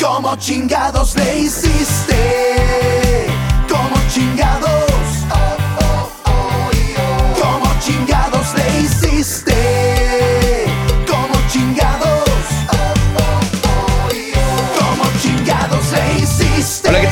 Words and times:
¿Cómo 0.00 0.36
chingados 0.36 1.16
le 1.16 1.40
hiciste? 1.40 3.26
¿Cómo 3.68 3.96
chingados? 4.08 4.77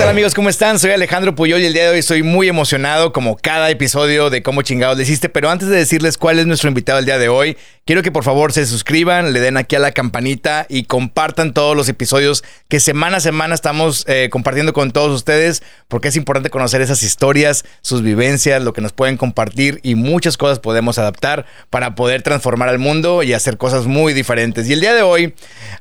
Tal 0.06 0.12
amigos? 0.12 0.34
¿Cómo 0.34 0.48
están? 0.48 0.78
Soy 0.78 0.92
Alejandro 0.92 1.34
Puyol 1.34 1.60
y 1.60 1.66
el 1.66 1.72
día 1.72 1.82
de 1.82 1.88
hoy 1.88 1.98
estoy 1.98 2.22
muy 2.22 2.46
emocionado 2.46 3.12
como 3.12 3.36
cada 3.36 3.70
episodio 3.70 4.30
de 4.30 4.40
Cómo 4.40 4.62
chingados 4.62 4.96
le 4.96 5.02
hiciste, 5.02 5.28
pero 5.28 5.50
antes 5.50 5.68
de 5.68 5.76
decirles 5.76 6.16
cuál 6.16 6.38
es 6.38 6.46
nuestro 6.46 6.68
invitado 6.68 7.00
el 7.00 7.06
día 7.06 7.18
de 7.18 7.28
hoy, 7.28 7.56
quiero 7.84 8.02
que 8.02 8.12
por 8.12 8.22
favor 8.22 8.52
se 8.52 8.66
suscriban, 8.66 9.32
le 9.32 9.40
den 9.40 9.56
aquí 9.56 9.74
a 9.74 9.80
la 9.80 9.90
campanita 9.90 10.64
y 10.68 10.84
compartan 10.84 11.52
todos 11.52 11.76
los 11.76 11.88
episodios 11.88 12.44
que 12.68 12.78
semana 12.78 13.16
a 13.16 13.20
semana 13.20 13.56
estamos 13.56 14.04
eh, 14.06 14.28
compartiendo 14.30 14.72
con 14.72 14.92
todos 14.92 15.10
ustedes, 15.10 15.64
porque 15.88 16.06
es 16.06 16.16
importante 16.16 16.50
conocer 16.50 16.82
esas 16.82 17.02
historias, 17.02 17.64
sus 17.80 18.02
vivencias, 18.02 18.62
lo 18.62 18.72
que 18.72 18.82
nos 18.82 18.92
pueden 18.92 19.16
compartir 19.16 19.80
y 19.82 19.96
muchas 19.96 20.36
cosas 20.36 20.60
podemos 20.60 20.98
adaptar 20.98 21.46
para 21.68 21.96
poder 21.96 22.22
transformar 22.22 22.68
al 22.68 22.78
mundo 22.78 23.24
y 23.24 23.32
hacer 23.32 23.56
cosas 23.56 23.86
muy 23.86 24.12
diferentes. 24.12 24.68
Y 24.68 24.72
el 24.72 24.80
día 24.80 24.94
de 24.94 25.02
hoy 25.02 25.34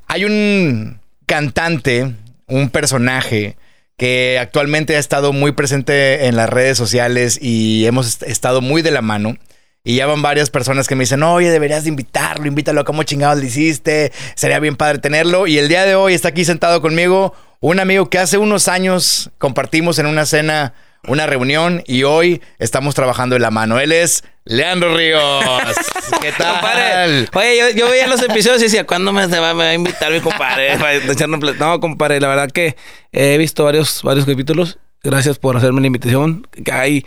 hay 0.07 0.25
un 0.25 0.99
cantante, 1.27 2.15
un 2.47 2.71
personaje, 2.71 3.55
que 3.97 4.37
actualmente 4.39 4.95
ha 4.95 4.99
estado 4.99 5.33
muy 5.33 5.53
presente 5.53 6.25
en 6.27 6.35
las 6.35 6.49
redes 6.49 6.77
sociales 6.77 7.39
y 7.41 7.85
hemos 7.85 8.07
est- 8.07 8.23
estado 8.23 8.61
muy 8.61 8.81
de 8.81 8.91
la 8.91 9.01
mano. 9.01 9.37
Y 9.83 9.97
ya 9.97 10.07
van 10.07 10.21
varias 10.23 10.49
personas 10.49 10.87
que 10.87 10.95
me 10.95 11.03
dicen, 11.03 11.21
oye, 11.21 11.51
deberías 11.51 11.83
de 11.83 11.89
invitarlo, 11.89 12.47
invítalo, 12.47 12.83
¿cómo 12.85 13.03
chingados 13.03 13.39
le 13.39 13.45
hiciste? 13.45 14.11
Sería 14.33 14.59
bien 14.59 14.75
padre 14.75 14.97
tenerlo. 14.97 15.45
Y 15.45 15.59
el 15.59 15.67
día 15.69 15.85
de 15.85 15.93
hoy 15.93 16.15
está 16.15 16.29
aquí 16.29 16.43
sentado 16.43 16.81
conmigo 16.81 17.33
un 17.59 17.79
amigo 17.79 18.09
que 18.09 18.17
hace 18.17 18.37
unos 18.39 18.67
años 18.67 19.29
compartimos 19.37 19.99
en 19.99 20.07
una 20.07 20.25
cena, 20.25 20.73
una 21.07 21.25
reunión, 21.25 21.83
y 21.87 22.03
hoy 22.03 22.41
estamos 22.59 22.95
trabajando 22.95 23.35
en 23.35 23.41
la 23.41 23.51
mano. 23.51 23.79
Él 23.79 23.91
es 23.91 24.23
Leandro 24.45 24.95
Ríos. 24.95 25.43
¿Qué 26.21 26.31
tal? 26.31 26.53
Compadre, 26.53 27.27
oye, 27.33 27.57
yo, 27.57 27.69
yo 27.85 27.89
veía 27.89 28.07
los 28.07 28.21
episodios 28.21 28.61
y 28.61 28.65
decía, 28.65 28.85
¿cuándo 28.85 29.11
me, 29.11 29.27
se 29.27 29.39
va, 29.39 29.53
me 29.53 29.63
va 29.63 29.69
a 29.69 29.73
invitar 29.73 30.11
mi 30.11 30.21
compadre? 30.21 30.77
No, 31.59 31.79
compadre, 31.79 32.19
la 32.19 32.27
verdad 32.27 32.51
que 32.51 32.75
he 33.11 33.37
visto 33.37 33.63
varios, 33.63 34.01
varios 34.03 34.25
capítulos. 34.25 34.77
Gracias 35.03 35.37
por 35.37 35.55
hacerme 35.57 35.81
la 35.81 35.87
invitación. 35.87 36.47
Hay, 36.71 37.05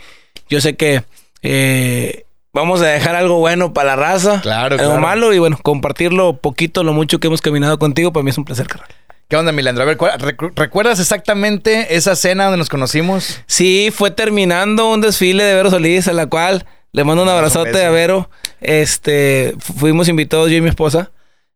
yo 0.49 0.61
sé 0.61 0.75
que 0.75 1.03
eh, 1.41 2.25
vamos 2.53 2.81
a 2.81 2.87
dejar 2.87 3.15
algo 3.15 3.39
bueno 3.39 3.73
para 3.73 3.89
la 3.89 3.95
raza. 3.97 4.41
Claro, 4.41 4.75
Algo 4.75 4.91
claro. 4.91 5.01
malo 5.01 5.33
y 5.33 5.39
bueno, 5.39 5.59
compartirlo 5.61 6.37
poquito, 6.37 6.83
lo 6.83 6.93
mucho 6.93 7.19
que 7.19 7.27
hemos 7.27 7.41
caminado 7.41 7.77
contigo, 7.79 8.13
para 8.13 8.23
mí 8.23 8.29
es 8.29 8.37
un 8.37 8.45
placer, 8.45 8.67
carnal. 8.67 8.89
¿Qué 9.29 9.37
onda, 9.37 9.51
Milandro? 9.51 9.83
A 9.83 9.85
ver, 9.85 9.95
¿cuál- 9.97 10.17
recu- 10.19 10.51
¿recuerdas 10.55 10.99
exactamente 10.99 11.95
esa 11.95 12.15
cena 12.15 12.45
donde 12.45 12.57
nos 12.57 12.67
conocimos? 12.69 13.39
Sí, 13.45 13.89
fue 13.93 14.09
terminando 14.11 14.89
un 14.91 15.01
desfile 15.01 15.43
de 15.43 15.53
Vero 15.53 15.69
Solís, 15.69 16.07
a 16.07 16.13
la 16.13 16.25
cual 16.25 16.65
le 16.91 17.03
mando 17.03 17.21
un 17.23 17.29
abrazote 17.29 17.71
beso. 17.71 17.85
a 17.85 17.89
Vero. 17.91 18.29
Este, 18.59 19.53
fu- 19.59 19.73
fuimos 19.73 20.07
invitados 20.09 20.49
yo 20.49 20.57
y 20.57 20.61
mi 20.61 20.69
esposa. 20.69 21.11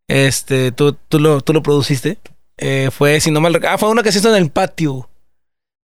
Este, 0.07 0.71
tú, 0.71 0.93
tú 1.09 1.19
lo, 1.19 1.41
tú 1.41 1.51
lo 1.53 1.63
produciste. 1.63 2.19
Eh, 2.57 2.89
fue, 2.95 3.19
si 3.19 3.31
no 3.31 3.41
mal 3.41 3.55
rec- 3.55 3.67
ah, 3.67 3.79
fue 3.79 3.89
una 3.89 4.03
que 4.03 4.11
se 4.11 4.19
hizo 4.19 4.29
en 4.29 4.41
el 4.43 4.51
patio. 4.51 5.09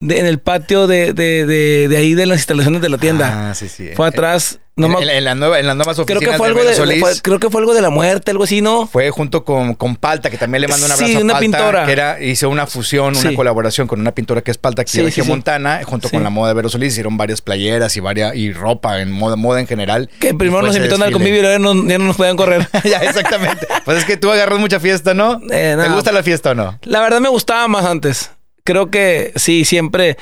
De- 0.01 0.21
en 0.21 0.27
el 0.27 0.39
patio 0.39 0.87
de, 0.87 1.13
de, 1.13 1.45
de, 1.45 1.89
de 1.89 1.97
ahí 1.97 2.15
de 2.15 2.25
las 2.27 2.39
instalaciones 2.39 2.81
de 2.81 2.89
la 2.89 2.99
tienda. 2.99 3.51
Ah, 3.51 3.55
sí, 3.55 3.69
sí. 3.69 3.91
fue 3.97 4.07
atrás. 4.07 4.61
No 4.77 4.87
en, 4.87 4.93
me- 4.93 5.03
en- 5.03 5.11
en 5.11 5.25
la 5.25 5.35
nueva, 5.35 5.59
en 5.59 5.67
las 5.67 5.75
nuevas 5.75 5.97
creo 5.97 6.05
oficinas 6.19 6.35
que 6.35 6.39
fue 6.39 6.47
de 6.47 6.53
algo 6.53 6.65
de, 6.71 6.75
Solís. 6.77 7.01
fue- 7.01 7.15
creo 7.21 7.41
que 7.41 7.51
fue 7.51 7.61
algo 7.63 7.75
de 7.75 7.83
la 7.83 7.91
muerte, 7.91 8.31
algo 8.31 8.45
así, 8.45 8.61
¿no? 8.61 8.87
Fue 8.87 9.11
junto 9.11 9.45
con, 9.45 9.75
con 9.75 9.97
Palta, 9.97 10.31
que 10.31 10.39
también 10.39 10.63
le 10.63 10.69
mando 10.69 10.87
un 10.87 10.93
Sí, 10.93 11.03
abrazo 11.03 11.19
a 11.19 11.23
una 11.23 11.33
Palta, 11.33 11.41
pintora. 11.41 11.87
que 11.87 11.91
era, 11.91 12.21
hizo 12.23 12.49
una 12.49 12.69
fusión, 12.69 13.17
una 13.17 13.31
Sí. 13.31 13.35
colaboración 13.35 13.89
con 13.89 13.99
una 13.99 14.13
pintora 14.15 14.41
que 14.43 14.53
es 14.53 14.59
Palta 14.59 14.83
aquí 14.83 14.93
Sí, 14.93 15.11
sí, 15.11 15.23
sí. 15.23 15.29
Montana, 15.29 15.81
junto 15.85 16.07
Sí. 16.07 16.15
con 16.15 16.23
la 16.23 16.31
moda 16.31 16.51
de 16.51 16.55
Vero 16.55 16.69
Solís, 16.69 16.93
hicieron 16.93 17.17
varias 17.17 17.41
playeras 17.41 17.97
y 17.97 18.01
varias 18.01 18.37
y 18.37 18.53
ropa 18.53 19.01
en 19.01 19.11
moda, 19.11 19.35
moda 19.35 19.59
en 19.59 19.67
general. 19.67 20.09
Que 20.21 20.33
primero 20.33 20.63
nos 20.63 20.77
invitaron 20.77 21.03
al 21.03 21.11
convivio 21.13 21.41
y 21.41 21.43
luego 21.43 21.75
no- 21.75 21.89
ya 21.89 21.99
no 21.99 22.05
nos 22.05 22.15
podían 22.17 22.37
correr. 22.37 22.69
ya, 22.85 22.99
exactamente. 22.99 23.67
Pues 23.85 23.99
es 23.99 24.05
que 24.05 24.17
tú 24.17 24.31
agarras 24.31 24.61
mucha 24.61 24.79
fiesta, 24.79 25.13
¿no? 25.13 25.41
Eh, 25.51 25.75
¿Te 25.77 25.89
no. 25.89 25.95
gusta 25.97 26.13
la 26.13 26.23
fiesta 26.23 26.53
o 26.53 26.55
no? 26.55 26.79
La 26.85 27.01
verdad 27.01 27.19
me 27.19 27.29
gustaba 27.31 27.67
más 27.67 27.85
antes. 27.85 28.31
Creo 28.69 28.91
que 28.91 29.33
sí, 29.37 29.65
siempre. 29.65 30.19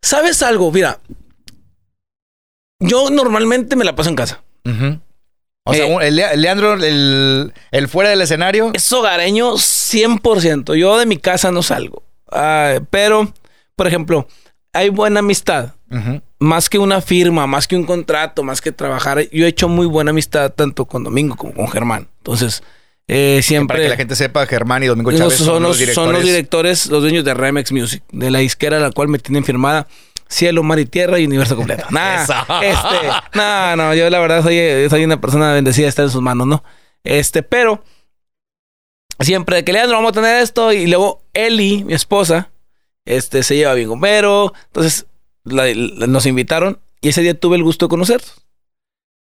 ¿Sabes 0.00 0.44
algo? 0.44 0.70
Mira, 0.70 1.00
yo 2.78 3.10
normalmente 3.10 3.74
me 3.74 3.84
la 3.84 3.96
paso 3.96 4.10
en 4.10 4.14
casa. 4.14 4.44
O 5.66 5.74
sea, 5.74 5.86
Eh. 5.88 5.92
un- 5.96 6.00
el, 6.00 6.14
Leandro, 6.14 6.74
el, 6.74 7.52
el 7.72 7.88
fuera 7.88 8.10
del 8.10 8.20
escenario. 8.20 8.70
Es 8.74 8.92
hogareño 8.92 9.54
100%. 9.56 10.76
Yo 10.76 10.96
de 10.98 11.06
mi 11.06 11.16
casa 11.16 11.50
no 11.50 11.64
salgo. 11.64 12.04
Ah, 12.30 12.78
pero, 12.90 13.32
por 13.74 13.88
ejemplo, 13.88 14.28
hay 14.72 14.90
buena 14.90 15.18
amistad. 15.18 15.72
Más 16.38 16.68
que 16.70 16.78
una 16.78 17.00
firma, 17.00 17.48
más 17.48 17.66
que 17.66 17.74
un 17.74 17.84
contrato, 17.86 18.44
más 18.44 18.60
que 18.60 18.70
trabajar. 18.70 19.28
Yo 19.30 19.46
he 19.46 19.48
hecho 19.48 19.68
muy 19.68 19.86
buena 19.86 20.10
amistad 20.10 20.52
tanto 20.52 20.84
con 20.84 21.02
Domingo 21.02 21.34
como 21.34 21.54
con 21.54 21.66
Germán. 21.68 22.06
Entonces, 22.18 22.62
eh, 23.08 23.40
siempre... 23.42 23.76
Para 23.76 23.84
que 23.84 23.90
la 23.90 23.96
gente 23.96 24.16
sepa, 24.16 24.46
Germán 24.46 24.82
y 24.82 24.86
Domingo 24.86 25.12
Chávez 25.12 25.34
son, 25.36 25.62
los, 25.62 25.78
directores. 25.78 25.94
son 26.06 26.12
los 26.12 26.24
directores, 26.24 26.86
los 26.86 27.02
dueños 27.02 27.24
de 27.24 27.34
Remex 27.34 27.70
Music, 27.72 28.02
de 28.12 28.30
la 28.30 28.38
disquera 28.38 28.78
la 28.78 28.90
cual 28.90 29.08
me 29.08 29.18
tienen 29.18 29.44
firmada 29.44 29.86
Cielo, 30.28 30.62
Mar 30.62 30.78
y 30.78 30.86
Tierra 30.86 31.18
y 31.18 31.26
Universo 31.26 31.54
Completo. 31.56 31.84
Nah, 31.90 32.22
este, 32.62 33.08
no, 33.34 33.76
no, 33.76 33.94
yo 33.94 34.08
la 34.10 34.18
verdad 34.20 34.42
soy, 34.42 34.88
soy 34.88 35.04
una 35.04 35.20
persona 35.20 35.52
bendecida 35.52 35.84
de 35.84 35.90
estar 35.90 36.04
en 36.06 36.10
sus 36.10 36.22
manos, 36.22 36.46
¿no? 36.46 36.64
Este, 37.04 37.42
pero 37.42 37.84
siempre 39.20 39.56
de 39.56 39.64
que 39.64 39.72
Leandro 39.72 39.96
vamos 39.96 40.10
a 40.10 40.14
tener 40.14 40.42
esto 40.42 40.72
y 40.72 40.86
luego 40.86 41.22
Eli, 41.34 41.84
mi 41.84 41.92
esposa, 41.94 42.50
este, 43.04 43.42
se 43.42 43.56
lleva 43.56 43.74
bien 43.74 43.88
con 43.88 44.00
Vero, 44.00 44.54
entonces 44.68 45.06
la- 45.44 45.66
la- 45.66 46.06
nos 46.06 46.24
invitaron 46.26 46.80
y 47.02 47.10
ese 47.10 47.20
día 47.20 47.38
tuve 47.38 47.56
el 47.56 47.62
gusto 47.62 47.84
de 47.86 47.90
conocerlos. 47.90 48.40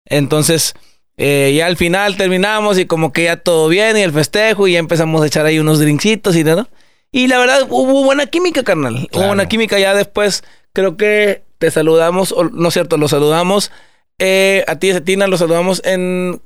Entonces, 0.06 0.75
eh, 1.16 1.54
ya 1.56 1.66
al 1.66 1.77
final 1.77 2.16
terminamos 2.16 2.78
y 2.78 2.87
como 2.87 3.12
que 3.12 3.25
ya 3.25 3.37
todo 3.37 3.69
bien 3.69 3.97
y 3.97 4.03
el 4.03 4.12
festejo 4.12 4.69
y 4.69 4.72
ya 4.72 4.78
empezamos 4.78 5.22
a 5.22 5.27
echar 5.27 5.47
ahí 5.47 5.59
unos 5.59 5.78
drincitos 5.81 6.37
y 6.37 6.44
todo. 6.44 6.69
Y 7.12 7.28
la 7.28 7.38
verdad 7.38 7.66
hubo 7.69 8.04
buena 8.04 8.27
química, 8.27 8.62
carnal. 8.62 9.09
Hubo 9.12 9.27
buena 9.28 9.49
química 9.49 9.78
ya 9.78 9.94
después. 9.94 10.44
Creo 10.72 10.97
que 10.97 11.43
te 11.59 11.71
saludamos, 11.71 12.32
o 12.32 12.44
no 12.44 12.69
es 12.69 12.75
cierto, 12.75 12.99
lo 12.99 13.09
saludamos. 13.09 13.71
eh, 14.19 14.65
a 14.66 14.78
ti, 14.78 14.93
Cetina, 14.93 15.27
lo 15.27 15.38
saludamos 15.38 15.81
en 15.84 16.41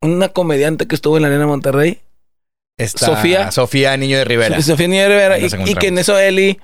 una 0.00 0.28
comediante 0.28 0.86
que 0.86 0.94
estuvo 0.94 1.16
en 1.16 1.22
la 1.22 1.28
Arena 1.28 1.46
Monterrey. 1.46 2.00
Sofía. 2.86 3.50
Sofía 3.50 3.96
Niño 3.96 4.18
de 4.18 4.24
Rivera. 4.24 4.60
Sofía 4.60 4.88
Niño 4.88 5.08
Rivera. 5.08 5.34
Ahí 5.36 5.48
Y, 5.66 5.74
que 5.74 5.88
en 5.88 5.98
eso 5.98 6.18
Eli 6.18 6.58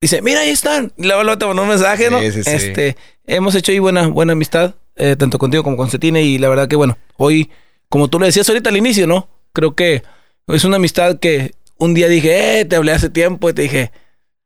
dice, 0.00 0.22
mira, 0.22 0.40
ahí 0.40 0.50
están. 0.50 0.92
Y 0.96 1.06
luego, 1.06 1.38
te 1.38 1.46
mandó 1.46 1.62
un 1.62 1.68
mensaje, 1.68 2.10
¿no? 2.10 2.20
Sí, 2.20 2.32
sí. 2.32 2.42
Este, 2.46 2.96
hemos 3.26 3.54
hecho 3.54 3.72
ahí 3.72 3.78
buena, 3.78 4.06
buena 4.08 4.32
amistad, 4.32 4.74
eh, 4.98 5.16
tanto 5.16 5.38
contigo 5.38 5.62
como 5.62 5.76
con 5.76 5.90
Cetina. 5.90 6.20
Y 6.20 6.38
la 6.38 6.48
verdad 6.48 6.68
que, 6.68 6.76
bueno, 6.76 6.98
hoy, 7.16 7.50
como 7.88 8.08
tú 8.08 8.18
le 8.18 8.26
decías 8.26 8.48
ahorita 8.48 8.70
al 8.70 8.76
inicio, 8.76 9.06
¿no? 9.06 9.28
Creo 9.52 9.74
que 9.74 10.02
es 10.48 10.64
una 10.64 10.76
amistad 10.76 11.18
que 11.18 11.52
un 11.78 11.94
día 11.94 12.08
dije, 12.08 12.60
eh, 12.60 12.64
te 12.64 12.76
hablé 12.76 12.92
hace 12.92 13.08
tiempo 13.10 13.48
y 13.50 13.52
te 13.52 13.62
dije, 13.62 13.92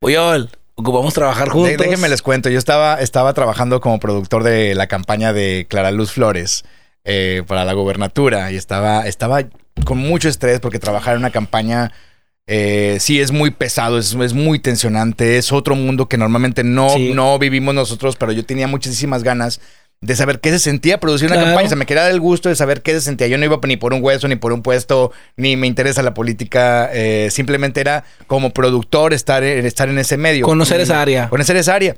Puyol, 0.01 0.51
ocupamos 0.75 1.15
trabajar 1.15 1.49
juntos. 1.49 1.77
Déjenme 1.79 2.09
les 2.09 2.23
cuento. 2.23 2.49
Yo 2.51 2.59
estaba, 2.59 3.01
estaba 3.01 3.33
trabajando 3.35 3.81
como 3.81 3.99
productor 4.01 4.43
de 4.43 4.75
la 4.75 4.87
campaña 4.87 5.33
de 5.33 5.67
Clara 5.69 5.91
Luz 5.91 6.13
Flores 6.13 6.65
eh, 7.05 7.43
para 7.47 7.65
la 7.65 7.73
gobernatura 7.73 8.53
y 8.53 8.57
estaba, 8.57 9.07
estaba 9.07 9.43
con 9.85 9.99
mucho 9.99 10.29
estrés 10.29 10.61
porque 10.61 10.79
trabajar 10.79 11.15
en 11.15 11.21
una 11.21 11.31
campaña 11.31 11.93
eh, 12.47 12.97
sí 13.01 13.21
es 13.21 13.31
muy 13.31 13.53
pesado, 13.53 13.99
es, 13.99 14.15
es 14.15 14.35
muy 14.35 14.59
tensionante, 14.59 15.39
es 15.39 15.53
otro 15.53 15.77
mundo 15.77 16.09
que 16.09 16.19
normalmente 16.19 16.65
no, 16.65 16.91
Sí. 16.91 17.13
no 17.15 17.39
vivimos 17.39 17.75
nosotros, 17.75 18.17
pero 18.17 18.33
yo 18.33 18.45
tenía 18.45 18.67
muchísimas 18.67 19.23
ganas 19.23 19.61
de 20.03 20.17
saber 20.17 20.41
qué 20.41 20.51
se 20.51 20.59
sentía 20.59 20.99
producir 20.99 21.29
una 21.29 21.37
Claro. 21.37 21.51
campaña. 21.51 21.69
Se 21.71 21.77
me 21.77 21.87
quería 21.87 22.03
dar 22.03 22.11
el 22.13 22.21
gusto 22.21 22.49
de 22.51 22.57
saber 22.57 22.83
qué 22.83 22.93
se 22.93 23.01
sentía. 23.01 23.29
Yo 23.29 23.39
no 23.39 23.45
iba 23.45 23.59
ni 23.67 23.77
por 23.77 23.95
un 23.95 24.03
hueso, 24.03 24.29
ni 24.29 24.37
por 24.37 24.53
un 24.53 24.61
puesto, 24.63 25.13
ni 25.37 25.57
me 25.57 25.67
interesa 25.69 26.03
la 26.03 26.13
política. 26.13 26.91
eh, 26.93 27.29
simplemente 27.31 27.81
era 27.81 28.05
como 28.27 28.51
productor 28.51 29.15
estar, 29.15 29.43
en- 29.45 29.65
estar 29.65 29.89
en 29.89 29.99
ese 29.99 30.17
medio. 30.17 30.45
Conocer 30.45 30.81
Y- 30.81 30.83
esa 30.83 31.01
área. 31.01 31.29
conocer 31.31 31.57
esa 31.57 31.75
área 31.77 31.97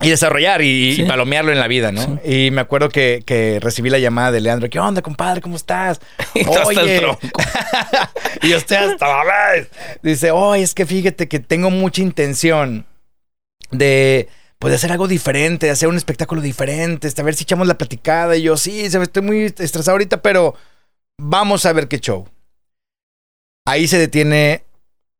y 0.00 0.10
desarrollar 0.10 0.60
y, 0.62 1.02
palomearlo 1.08 1.50
en 1.52 1.58
la 1.58 1.66
vida, 1.68 1.90
¿no? 1.92 2.20
Y 2.24 2.50
me 2.52 2.60
acuerdo 2.60 2.88
que, 2.88 3.22
que 3.26 3.58
recibí 3.60 3.90
la 3.90 3.98
llamada 3.98 4.30
de 4.32 4.40
Leandro. 4.40 4.68
¿Qué 4.70 4.78
onda, 4.78 5.02
compadre? 5.02 5.40
¿Cómo 5.40 5.56
estás? 5.56 6.00
Y 6.34 6.44
tronco. 6.44 7.18
y 8.42 8.52
estoy 8.52 8.76
hasta 8.76 9.06
la 9.08 9.24
vez. 9.54 9.68
Dice, 10.02 10.30
oye, 10.30 10.62
es 10.62 10.74
que 10.74 10.86
fíjate 10.86 11.26
que 11.28 11.38
tengo 11.40 11.70
mucha 11.70 12.00
intención 12.02 12.86
de, 13.70 14.28
pues, 14.64 14.72
de 14.72 14.76
hacer 14.76 14.92
algo 14.92 15.08
diferente, 15.08 15.66
de 15.66 15.72
hacer 15.72 15.90
un 15.90 15.96
espectáculo 15.98 16.40
diferente, 16.40 17.06
este, 17.06 17.20
a 17.20 17.24
ver 17.26 17.34
si 17.34 17.42
echamos 17.42 17.66
la 17.66 17.76
platicada. 17.76 18.34
Y 18.34 18.44
yo, 18.44 18.56
sí, 18.56 18.80
estoy 18.80 19.22
muy 19.22 19.42
estresado 19.42 19.90
ahorita, 19.90 20.22
pero 20.22 20.54
vamos 21.20 21.66
a 21.66 21.74
ver 21.74 21.86
qué 21.86 21.98
show. 21.98 22.26
Ahí 23.66 23.86
se 23.86 23.98
detiene 23.98 24.64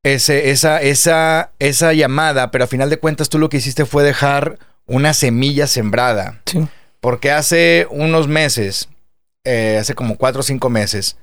ese, 0.02 0.48
esa, 0.48 0.80
esa, 0.80 1.52
esa 1.58 1.92
llamada, 1.92 2.50
pero 2.50 2.64
a 2.64 2.68
final 2.68 2.88
de 2.88 2.96
cuentas 2.96 3.28
tú 3.28 3.38
lo 3.38 3.50
que 3.50 3.58
hiciste 3.58 3.84
fue 3.84 4.02
dejar 4.02 4.58
una 4.86 5.12
semilla 5.12 5.66
sembrada. 5.66 6.40
Sí. 6.46 6.66
Porque 7.00 7.30
hace 7.30 7.86
unos 7.90 8.28
meses, 8.28 8.88
eh, 9.44 9.76
hace 9.78 9.94
como 9.94 10.16
cuatro 10.16 10.40
o 10.40 10.42
cinco 10.42 10.70
meses, 10.70 11.18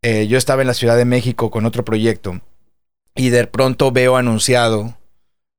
eh, 0.00 0.28
yo 0.28 0.38
estaba 0.38 0.62
en 0.62 0.68
la 0.68 0.74
Ciudad 0.74 0.96
de 0.96 1.06
México 1.06 1.50
con 1.50 1.66
otro 1.66 1.84
proyecto 1.84 2.40
y 3.16 3.30
de 3.30 3.48
pronto 3.48 3.90
veo 3.90 4.16
anunciado 4.16 4.96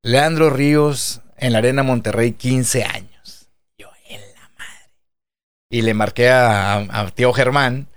Leandro 0.02 0.50
Ríos 0.50 1.20
en 1.38 1.52
la 1.54 1.60
Arena 1.60 1.84
Monterrey 1.84 2.34
15 2.34 2.84
años. 2.84 3.50
Yo, 3.78 3.88
en 4.08 4.22
la 4.22 4.50
madre. 4.58 4.92
Y 5.70 5.82
le 5.82 5.94
marqué 5.94 6.30
a, 6.30 6.76
a 6.76 7.12
tío 7.12 7.34
Germán 7.34 7.88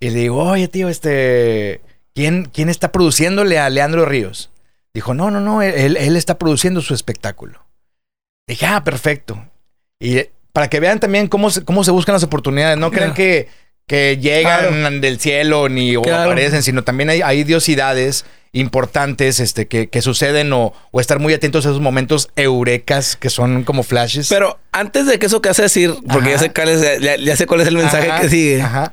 y 0.00 0.10
le 0.10 0.18
digo, 0.20 0.42
oye 0.42 0.68
tío, 0.68 0.88
este, 0.88 1.80
¿quién, 2.14 2.46
¿quién 2.52 2.68
está 2.68 2.92
produciéndole 2.92 3.58
a 3.58 3.70
Leandro 3.70 4.04
Ríos? 4.04 4.50
Dijo, 4.94 5.14
no, 5.14 5.30
no, 5.30 5.40
no, 5.40 5.62
él, 5.62 5.96
él 5.96 6.16
está 6.16 6.38
produciendo 6.38 6.80
su 6.82 6.92
espectáculo. 6.92 7.64
Dije, 8.46 8.66
ah, 8.66 8.84
perfecto. 8.84 9.48
Y 9.98 10.18
eh, 10.18 10.32
para 10.52 10.68
que 10.68 10.80
vean 10.80 11.00
también 11.00 11.28
cómo 11.28 11.50
se, 11.50 11.64
cómo 11.64 11.84
se 11.84 11.90
buscan 11.90 12.14
las 12.14 12.24
oportunidades, 12.24 12.76
no 12.76 12.90
crean 12.90 13.14
que, 13.14 13.48
que 13.86 14.16
llegan 14.18 14.68
Claro. 14.68 15.00
del 15.00 15.18
cielo 15.20 15.68
ni 15.68 15.96
o 15.96 16.02
Claro. 16.02 16.30
aparecen, 16.30 16.62
sino 16.62 16.82
también 16.84 17.10
hay, 17.10 17.20
hay 17.22 17.40
idiosidades 17.40 18.24
importantes 18.54 19.40
este, 19.40 19.66
que, 19.66 19.88
que 19.88 20.02
suceden 20.02 20.52
o, 20.52 20.74
o 20.90 21.00
estar 21.00 21.18
muy 21.18 21.32
atentos 21.32 21.64
a 21.66 21.70
esos 21.70 21.80
momentos 21.80 22.28
eurecas 22.36 23.16
que 23.16 23.30
son 23.30 23.64
como 23.64 23.82
flashes. 23.82 24.28
Pero 24.28 24.58
antes 24.72 25.06
de 25.06 25.18
que 25.18 25.26
eso 25.26 25.40
que 25.40 25.48
hace 25.48 25.62
decir, 25.62 25.94
porque 26.12 26.30
ya 26.30 26.38
sé, 26.38 26.52
cuál 26.52 26.68
es, 26.68 27.00
ya, 27.00 27.16
ya 27.16 27.36
sé 27.36 27.46
cuál 27.46 27.62
es 27.62 27.68
el 27.68 27.76
mensaje 27.76 28.10
Ajá, 28.10 28.20
que 28.20 28.28
sigue. 28.28 28.60
Ajá. 28.62 28.92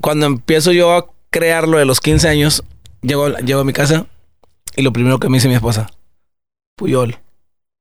Cuando 0.00 0.26
empiezo 0.26 0.72
yo 0.72 0.94
a 0.94 1.06
crear 1.30 1.66
lo 1.66 1.78
de 1.78 1.86
los 1.86 2.00
15 2.00 2.28
años, 2.28 2.62
llego, 3.02 3.28
llego 3.38 3.60
a 3.60 3.64
mi 3.64 3.72
casa 3.72 4.06
y 4.76 4.82
lo 4.82 4.92
primero 4.92 5.18
que 5.18 5.28
me 5.30 5.38
dice 5.38 5.48
mi 5.48 5.54
esposa, 5.54 5.90
Puyol. 6.76 7.18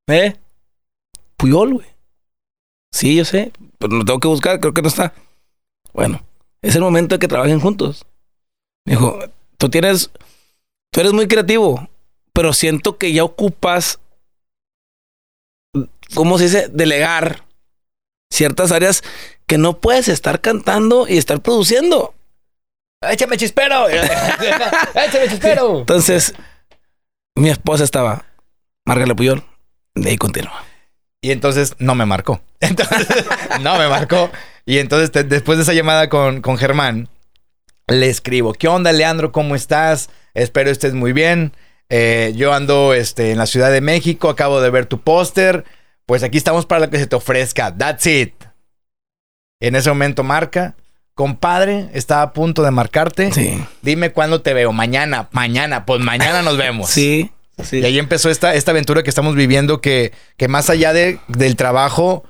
¿Eh? 0.07 0.35
Puyol, 1.35 1.73
güey. 1.73 1.87
Sí, 2.93 3.15
yo 3.17 3.25
sé, 3.25 3.51
pero 3.77 3.97
lo 3.97 4.05
tengo 4.05 4.21
que 4.21 4.27
buscar, 4.29 4.61
creo 4.61 4.73
que 4.73 4.81
no 4.81 4.87
está. 4.87 5.13
Bueno, 5.95 6.21
es 6.61 6.75
el 6.75 6.81
momento 6.81 7.15
de 7.15 7.19
que 7.19 7.29
trabajen 7.29 7.61
juntos. 7.61 8.05
Me 8.85 8.93
dijo, 8.95 9.17
tú 9.57 9.69
tienes, 9.69 10.11
tú 10.91 10.99
eres 10.99 11.13
muy 11.13 11.27
creativo, 11.27 11.87
pero 12.33 12.51
siento 12.51 12.97
que 12.97 13.13
ya 13.13 13.23
ocupas, 13.23 13.99
¿cómo 16.13 16.37
se 16.37 16.43
dice? 16.43 16.67
Delegar 16.67 17.45
ciertas 18.29 18.73
áreas 18.73 19.03
que 19.47 19.57
no 19.57 19.79
puedes 19.79 20.09
estar 20.09 20.41
cantando 20.41 21.07
y 21.07 21.17
estar 21.17 21.39
produciendo. 21.39 22.13
¡Échame 23.01 23.37
chispero! 23.37 23.87
¡Échame 23.89 25.29
chispero! 25.29 25.79
Entonces, 25.79 26.33
mi 27.37 27.49
esposa 27.49 27.85
estaba, 27.85 28.25
Márgale 28.85 29.15
Puyol, 29.15 29.45
de 29.93 30.09
ahí 30.09 30.17
continúa. 30.17 30.65
Y 31.21 31.31
entonces 31.31 31.75
no 31.79 31.95
me 31.95 32.05
marcó. 32.05 32.41
Entonces, 32.59 33.07
no 33.61 33.77
me 33.77 33.87
marcó. 33.87 34.29
Y 34.65 34.79
entonces, 34.79 35.11
te- 35.11 35.23
después 35.23 35.57
de 35.57 35.63
esa 35.63 35.73
llamada 35.73 36.09
con, 36.09 36.41
con 36.41 36.57
Germán, 36.57 37.09
le 37.87 38.09
escribo: 38.09 38.53
¿Qué 38.53 38.67
onda, 38.67 38.91
Leandro? 38.91 39.31
¿Cómo 39.31 39.55
estás? 39.55 40.09
Espero 40.33 40.69
estés 40.71 40.93
muy 40.93 41.13
bien. 41.13 41.53
Eh, 41.89 42.33
yo 42.35 42.53
ando 42.53 42.93
este, 42.93 43.31
en 43.31 43.37
la 43.37 43.45
Ciudad 43.45 43.71
de 43.71 43.81
México, 43.81 44.29
acabo 44.29 44.59
de 44.61 44.69
ver 44.71 44.85
tu 44.87 45.01
póster. 45.01 45.63
Pues 46.07 46.23
aquí 46.23 46.37
estamos 46.37 46.65
para 46.65 46.85
lo 46.85 46.89
que 46.91 46.97
se 46.99 47.07
te 47.07 47.15
ofrezca. 47.15 47.75
That's 47.75 48.05
it. 48.07 48.33
En 49.59 49.75
ese 49.75 49.89
momento 49.89 50.23
marca. 50.23 50.75
Compadre, 51.13 51.89
está 51.93 52.21
a 52.21 52.33
punto 52.33 52.61
de 52.63 52.71
marcarte. 52.71 53.31
Sí. 53.31 53.63
Dime 53.81 54.11
cuándo 54.11 54.41
te 54.41 54.53
veo. 54.53 54.73
Mañana, 54.73 55.29
mañana, 55.31 55.85
pues 55.85 56.01
mañana 56.01 56.41
nos 56.41 56.57
vemos. 56.57 56.89
Sí, 56.95 57.31
sí. 57.63 57.79
Y 57.79 57.85
ahí 57.85 57.97
empezó 57.99 58.29
esta, 58.29 58.53
esta 58.53 58.71
aventura 58.71 59.01
que 59.01 59.09
estamos 59.09 59.33
viviendo, 59.35 59.79
que, 59.79 60.11
que 60.35 60.49
más 60.49 60.69
allá 60.69 60.91
de, 60.91 61.19
del 61.29 61.55
trabajo, 61.55 62.25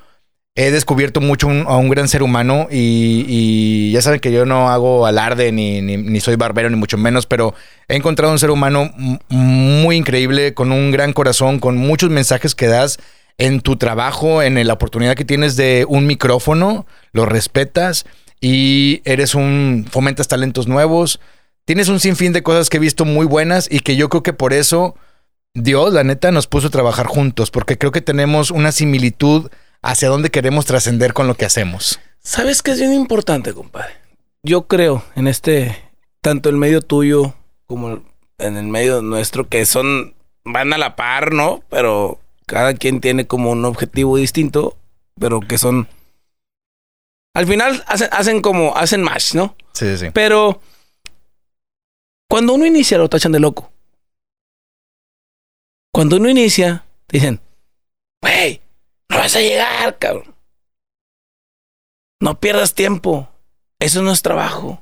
he 0.55 0.71
descubierto 0.71 1.19
mucho 1.19 1.49
a 1.49 1.75
un 1.75 1.89
gran 1.89 2.07
ser 2.07 2.23
humano 2.23 2.67
y, 2.71 3.91
ya 3.91 4.01
saben 4.01 4.21
que 4.21 4.31
yo 4.31 4.45
no 4.45 4.69
hago 4.69 5.05
alarde 5.05 5.51
ni, 5.51 5.81
ni, 5.81 6.19
soy 6.21 6.37
barbero, 6.37 6.69
ni 6.69 6.77
mucho 6.77 6.97
menos, 6.97 7.25
pero 7.25 7.53
he 7.89 7.95
encontrado 7.95 8.31
un 8.31 8.39
ser 8.39 8.51
humano 8.51 8.89
muy 9.29 9.97
increíble, 9.97 10.53
con 10.53 10.71
un 10.71 10.91
gran 10.91 11.11
corazón, 11.11 11.59
con 11.59 11.75
muchos 11.77 12.09
mensajes 12.09 12.55
que 12.55 12.67
das 12.67 12.99
en 13.37 13.59
tu 13.59 13.75
trabajo, 13.75 14.41
en 14.41 14.65
la 14.65 14.73
oportunidad 14.73 15.15
que 15.15 15.25
tienes 15.25 15.57
de 15.57 15.85
un 15.89 16.07
micrófono, 16.07 16.85
lo 17.11 17.25
respetas 17.25 18.05
y 18.39 19.01
eres 19.03 19.35
un, 19.35 19.85
fomentas 19.91 20.29
talentos 20.29 20.67
nuevos. 20.67 21.19
Tienes 21.65 21.89
un 21.89 21.99
sinfín 21.99 22.31
de 22.31 22.43
cosas 22.43 22.69
que 22.69 22.77
he 22.77 22.79
visto 22.79 23.03
muy 23.03 23.25
buenas 23.25 23.67
y 23.69 23.81
que 23.81 23.97
yo 23.97 24.07
creo 24.07 24.23
que 24.23 24.33
por 24.33 24.53
eso 24.53 24.95
Dios, 25.53 25.91
la 25.91 26.05
neta, 26.05 26.31
nos 26.31 26.47
puso 26.47 26.67
a 26.67 26.71
trabajar 26.71 27.07
juntos, 27.07 27.51
porque 27.51 27.77
creo 27.77 27.91
que 27.91 28.01
tenemos 28.01 28.51
una 28.51 28.71
similitud 28.71 29.49
hacia 29.85 30.09
dónde 30.09 30.31
queremos 30.31 30.65
trascender 30.65 31.13
con 31.13 31.27
lo 31.27 31.35
que 31.35 31.45
hacemos. 31.45 31.99
¿Sabes 32.19 32.63
qué 32.63 32.71
es 32.71 32.79
bien 32.79 32.93
importante, 32.93 33.53
compadre? 33.53 33.93
Yo 34.41 34.67
creo 34.67 35.03
en 35.15 35.27
este, 35.27 35.77
tanto 36.21 36.49
el 36.49 36.57
medio 36.57 36.81
tuyo 36.81 37.35
como 37.67 38.03
en 38.39 38.57
el 38.57 38.65
medio 38.65 39.03
nuestro, 39.03 39.47
que 39.47 39.65
son, 39.65 40.15
van 40.43 40.73
a 40.73 40.79
la 40.79 40.95
par, 40.95 41.33
¿no? 41.33 41.63
Pero 41.69 42.19
cada 42.47 42.73
quien 42.73 42.99
tiene 42.99 43.27
como 43.27 43.51
un 43.51 43.63
objetivo 43.63 44.17
distinto, 44.17 44.75
pero 45.19 45.39
que 45.39 45.59
son... 45.59 45.88
Al 47.35 47.45
final 47.45 47.83
hacen, 47.85 48.09
hacen 48.11 48.41
como, 48.41 48.75
hacen 48.75 49.03
match, 49.03 49.35
¿no? 49.35 49.55
Sí, 49.73 49.97
sí. 49.97 50.07
Pero 50.13 50.61
cuando 52.27 52.53
uno 52.53 52.65
inicia 52.65 52.97
lo 52.97 53.09
tachan 53.09 53.33
de 53.33 53.39
loco. 53.39 53.71
Cuando 55.93 56.17
uno 56.17 56.29
inicia, 56.29 56.85
te 57.07 57.17
dicen, 57.17 57.39
güey, 58.21 58.61
no 59.09 59.17
vas 59.17 59.35
a 59.35 59.39
llegar, 59.39 59.97
cabrón. 59.97 60.35
No 62.21 62.39
pierdas 62.39 62.73
tiempo. 62.73 63.29
Eso 63.79 64.01
no 64.01 64.11
es 64.11 64.21
trabajo. 64.21 64.81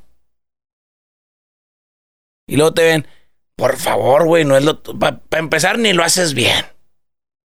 Y 2.48 2.58
luego 2.58 2.74
te 2.74 2.84
ven, 2.84 3.08
por 3.56 3.78
favor, 3.78 4.26
güey, 4.26 4.46
no 4.46 4.58
es 4.58 4.64
lo... 4.64 4.82
Para 4.82 5.22
empezar, 5.32 5.80
ni 5.80 5.94
lo 5.94 6.04
haces 6.04 6.34
bien. 6.34 6.66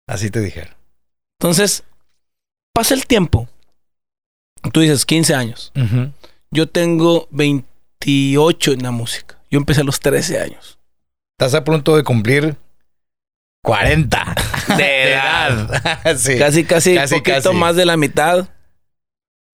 Así 0.07 0.31
te 0.31 0.41
dijeron. 0.41 0.75
Entonces, 1.41 1.85
pasa 2.73 2.95
el 2.95 3.07
tiempo. 3.07 3.49
Tú 4.73 4.81
dices 4.81 5.07
15 5.07 5.35
años. 5.35 5.73
Yo 6.51 6.69
tengo 6.69 7.29
28 7.31 8.73
en 8.73 8.83
la 8.83 8.91
música. 8.91 9.39
Yo 9.51 9.59
empecé 9.59 9.83
a 9.83 9.85
los 9.85 10.01
13 10.01 10.41
años. 10.41 10.79
Estás 11.39 11.55
a 11.55 11.65
punto 11.65 11.97
de 11.97 12.03
cumplir 12.03 12.57
40 13.63 14.35
De 14.77 15.13
edad. 15.13 16.17
sí. 16.19 16.39
Casi, 16.39 16.65
casi, 16.65 16.95
Casi, 16.95 17.15
poquito 17.17 17.43
casi. 17.51 17.57
más 17.57 17.77
de 17.77 17.85
la 17.87 17.97
mitad 17.97 18.49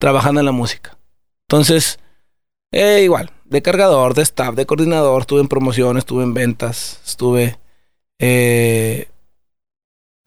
trabajando 0.01 0.41
en 0.41 0.47
la 0.47 0.53
música. 0.53 0.97
Entonces, 1.49 1.99
eh, 2.73 3.03
igual, 3.05 3.31
de 3.45 3.63
cargador, 3.63 4.15
de 4.15 4.23
staff, 4.23 4.55
de 4.55 4.67
coordinador, 4.67 5.21
estuve 5.23 5.41
en 5.41 5.49
promociones, 5.49 6.03
estuve 6.03 6.25
en 6.25 6.35
ventas, 6.35 7.01
estuve 7.07 7.59
eh, 8.19 9.09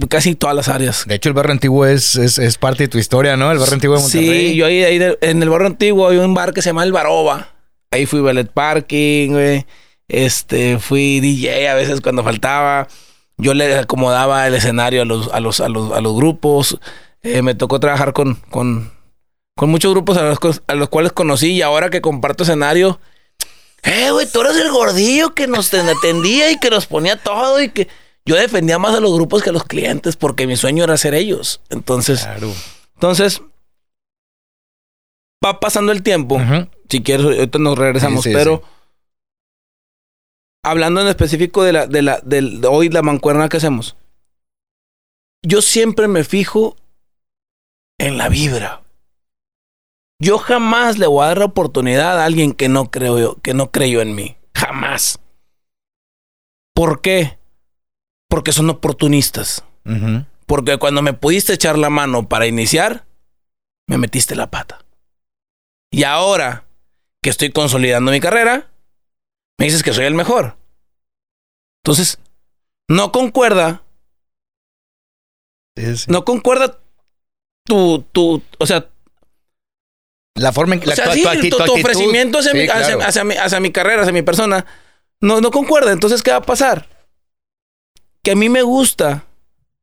casi 0.09 0.35
todas 0.35 0.55
las 0.55 0.69
áreas. 0.69 1.05
De 1.07 1.15
hecho, 1.15 1.29
el 1.29 1.33
barrio 1.33 1.51
antiguo 1.53 1.85
es, 1.85 2.15
es, 2.15 2.37
es 2.37 2.57
parte 2.57 2.83
de 2.83 2.87
tu 2.87 2.97
historia, 2.97 3.35
¿no? 3.35 3.51
El 3.51 3.57
barrio 3.57 3.73
antiguo 3.73 3.95
de 3.97 4.01
Monterrey. 4.03 4.49
Sí, 4.51 4.55
yo 4.55 4.65
ahí, 4.65 4.83
ahí 4.83 4.97
de- 4.97 5.17
en 5.21 5.41
el 5.43 5.49
barrio 5.49 5.67
antiguo 5.67 6.07
hay 6.07 6.17
un 6.17 6.33
bar 6.33 6.53
que 6.53 6.61
se 6.61 6.69
llama 6.69 6.83
El 6.83 6.91
Baroba. 6.91 7.49
Ahí 7.91 8.05
fui 8.05 8.19
ballet 8.21 8.49
parking, 8.51 9.31
güey. 9.31 9.65
Este, 10.07 10.77
fui 10.79 11.19
DJ 11.19 11.69
a 11.69 11.73
veces 11.75 12.01
cuando 12.01 12.23
faltaba. 12.23 12.87
Yo 13.37 13.53
le 13.53 13.77
acomodaba 13.77 14.47
el 14.47 14.55
escenario 14.55 15.03
a 15.03 15.05
los, 15.05 15.31
a 15.31 15.39
los, 15.39 15.59
a 15.59 15.69
los, 15.69 15.91
a 15.91 16.01
los 16.01 16.15
grupos. 16.15 16.79
Eh, 17.21 17.41
me 17.41 17.53
tocó 17.55 17.79
trabajar 17.79 18.13
con, 18.13 18.35
con, 18.49 18.91
con 19.55 19.69
muchos 19.69 19.91
grupos 19.93 20.17
a 20.17 20.23
los, 20.23 20.39
a 20.67 20.73
los 20.75 20.89
cuales 20.89 21.11
conocí 21.11 21.51
y 21.51 21.61
ahora 21.61 21.89
que 21.89 22.01
comparto 22.01 22.43
escenario. 22.43 22.99
Eh, 23.83 24.09
güey, 24.11 24.25
tú 24.31 24.41
eres 24.41 24.57
el 24.57 24.71
gordillo 24.71 25.33
que 25.35 25.47
nos 25.47 25.69
ten- 25.69 25.87
atendía 25.87 26.51
y 26.51 26.57
que 26.59 26.69
nos 26.71 26.87
ponía 26.87 27.15
todo 27.21 27.61
y 27.61 27.69
que 27.69 27.87
yo 28.25 28.35
defendía 28.35 28.79
más 28.79 28.95
a 28.95 28.99
los 28.99 29.13
grupos 29.13 29.43
que 29.43 29.51
a 29.51 29.53
los 29.53 29.63
clientes 29.63 30.15
porque 30.17 30.47
mi 30.47 30.57
sueño 30.57 30.83
era 30.83 30.97
ser 30.97 31.13
ellos. 31.13 31.61
Entonces, 31.69 32.21
Claro. 32.23 32.51
entonces, 32.95 33.41
va 35.45 35.59
pasando 35.59 35.91
el 35.91 36.01
tiempo. 36.03 36.39
Si 36.89 37.01
quieres, 37.03 37.25
ahorita 37.25 37.59
nos 37.59 37.77
regresamos, 37.77 38.23
Sí, 38.23 38.31
sí, 38.31 38.35
pero 38.35 38.63
hablando 40.69 41.01
en 41.01 41.07
específico 41.07 41.63
de 41.63 41.73
la, 41.73 41.87
de 41.87 42.01
la, 42.01 42.19
del- 42.23 42.61
de 42.61 42.67
hoy, 42.67 42.89
la 42.89 43.01
mancuerna 43.01 43.49
que 43.49 43.57
hacemos. 43.57 43.95
Yo 45.45 45.61
siempre 45.61 46.07
me 46.07 46.23
fijo 46.23 46.75
en 47.99 48.17
la 48.17 48.29
vibra. 48.29 48.83
Yo 50.19 50.39
jamás 50.39 50.97
le 50.97 51.07
voy 51.07 51.23
a 51.23 51.27
dar 51.27 51.37
la 51.39 51.45
oportunidad 51.45 52.19
a 52.19 52.25
alguien 52.25 52.53
que 52.53 52.69
no 52.69 52.89
creo 52.89 53.19
yo, 53.19 53.35
que 53.41 53.53
no 53.53 53.71
creyó 53.71 54.01
en 54.01 54.15
mí. 54.15 54.35
Jamás. 54.55 55.19
¿Por 56.73 57.01
qué? 57.01 57.37
Porque 58.29 58.51
son 58.51 58.69
oportunistas. 58.69 59.63
Porque 60.45 60.77
cuando 60.77 61.01
me 61.01 61.13
pudiste 61.13 61.53
echar 61.53 61.77
la 61.77 61.89
mano 61.89 62.27
para 62.27 62.47
iniciar, 62.47 63.05
me 63.87 63.97
metiste 63.97 64.35
la 64.35 64.49
pata. 64.49 64.79
Y 65.91 66.03
ahora 66.03 66.65
que 67.21 67.29
estoy 67.29 67.51
consolidando 67.51 68.11
mi 68.11 68.19
carrera, 68.19 68.69
me 69.59 69.65
dices 69.65 69.83
que 69.83 69.93
soy 69.93 70.05
el 70.05 70.13
mejor. 70.15 70.57
Entonces, 71.83 72.19
no 72.89 73.11
concuerda, 73.11 73.83
Sí, 75.77 75.97
sí. 75.97 76.05
no 76.11 76.25
concuerda 76.25 76.79
tu, 77.65 78.01
tu, 78.11 78.41
o 78.59 78.65
sea, 78.65 78.89
La 80.35 80.51
forma 80.51 80.75
en 80.75 80.81
que 80.81 80.89
o 80.89 80.95
sea, 80.95 81.05
tu- 81.05 81.11
sí, 81.13 81.23
tu 81.23 81.29
acti- 81.29 81.49
tu, 81.49 81.49
tu 81.49 81.57
tu 81.57 81.63
actitud. 81.63 81.79
ofrecimiento 81.79 82.39
hacia, 82.39 82.51
Sí, 82.51 82.57
mi, 82.57 82.63
hacia- 82.65 82.95
claro. 82.95 83.01
hacia 83.09 83.23
mi, 83.23 83.35
hacia 83.35 83.59
mi 83.59 83.71
carrera, 83.71 84.01
hacia 84.01 84.13
mi 84.13 84.21
persona, 84.21 84.65
no, 85.21 85.41
no 85.41 85.51
concuerda. 85.51 85.91
Entonces, 85.91 86.21
¿qué 86.23 86.31
va 86.31 86.37
a 86.37 86.41
pasar? 86.41 86.87
Que 88.23 88.31
a 88.31 88.35
mí 88.35 88.49
me 88.49 88.61
gusta, 88.61 89.25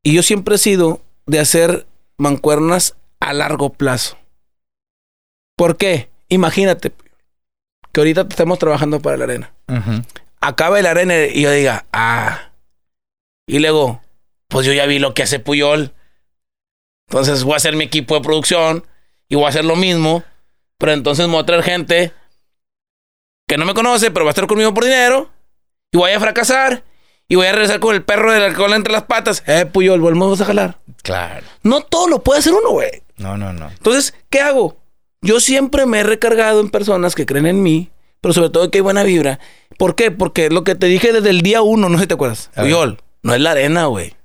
y 0.03 0.13
yo 0.13 0.23
siempre 0.23 0.55
he 0.55 0.59
sido 0.59 1.01
de 1.25 1.39
hacer 1.39 1.87
mancuernas 2.17 2.95
a 3.19 3.33
largo 3.33 3.71
plazo. 3.73 4.17
¿Por 5.57 5.77
qué? 5.77 6.09
Imagínate 6.29 6.91
que 7.95 8.01
ahorita 8.01 8.25
estamos 8.29 8.59
trabajando 8.59 8.99
para 8.99 9.15
la 9.15 9.23
arena. 9.23 9.53
Ujú. 9.69 10.01
Acabe 10.41 10.81
la 10.81 10.91
arena 10.91 11.15
y 11.27 11.43
yo 11.43 11.49
diga, 11.49 11.85
ah. 11.93 12.49
Y 13.47 13.59
luego, 13.59 14.01
pues 14.49 14.67
yo 14.67 14.73
ya 14.73 14.85
vi 14.85 14.99
lo 14.99 15.13
que 15.13 15.23
hace 15.23 15.39
Puyol. 15.39 15.93
Entonces 17.07 17.45
voy 17.45 17.53
a 17.53 17.55
hacer 17.55 17.77
mi 17.77 17.85
equipo 17.85 18.15
de 18.15 18.19
producción 18.19 18.85
y 19.29 19.35
voy 19.35 19.45
a 19.45 19.47
hacer 19.47 19.63
lo 19.63 19.77
mismo. 19.77 20.25
Pero 20.77 20.91
entonces 20.91 21.25
me 21.27 21.35
voy 21.35 21.43
a 21.43 21.45
traer 21.45 21.63
gente 21.63 22.11
que 23.47 23.55
no 23.55 23.63
me 23.63 23.73
conoce, 23.73 24.11
pero 24.11 24.25
va 24.25 24.31
a 24.31 24.33
estar 24.33 24.45
conmigo 24.45 24.73
por 24.73 24.83
dinero. 24.83 25.29
Y 25.93 25.97
voy 25.97 26.11
a 26.11 26.19
fracasar. 26.19 26.83
Y 27.29 27.35
voy 27.35 27.47
a 27.47 27.53
regresar 27.53 27.79
con 27.79 27.95
el 27.95 28.03
perro 28.03 28.33
de 28.33 28.41
la 28.41 28.53
cola 28.53 28.75
entre 28.75 28.91
las 28.91 29.03
patas. 29.03 29.41
Eh, 29.47 29.65
Puyol, 29.67 30.01
volvemos 30.01 30.41
a 30.41 30.45
jalar. 30.45 30.79
Claro. 31.01 31.45
No 31.63 31.79
todo 31.79 32.09
lo 32.09 32.21
puede 32.21 32.39
hacer 32.41 32.51
uno, 32.51 32.71
güey. 32.71 33.03
No, 33.15 33.37
no, 33.37 33.53
no. 33.53 33.69
Entonces, 33.69 34.13
¿qué 34.29 34.41
hago? 34.41 34.75
Yo 35.25 35.39
siempre 35.39 35.85
me 35.85 35.99
he 35.99 36.03
recargado 36.03 36.59
en 36.61 36.69
personas 36.69 37.15
que 37.15 37.25
creen 37.25 37.47
en 37.47 37.63
mí, 37.63 37.89
pero 38.21 38.33
sobre 38.33 38.49
todo 38.49 38.69
que 38.69 38.77
hay 38.77 38.81
buena 38.83 39.03
vibra. 39.03 39.39
¿Por 39.77 39.95
qué? 39.95 40.11
Porque 40.11 40.49
lo 40.49 40.63
que 40.63 40.75
te 40.75 40.85
dije 40.85 41.11
desde 41.11 41.29
el 41.31 41.41
día 41.41 41.61
uno, 41.61 41.89
no 41.89 41.97
sé 41.97 42.03
si 42.03 42.07
te 42.07 42.13
acuerdas. 42.13 42.51
No 43.23 43.33
es 43.33 43.41
la 43.41 43.51
arena, 43.51 43.85
güey. 43.87 44.15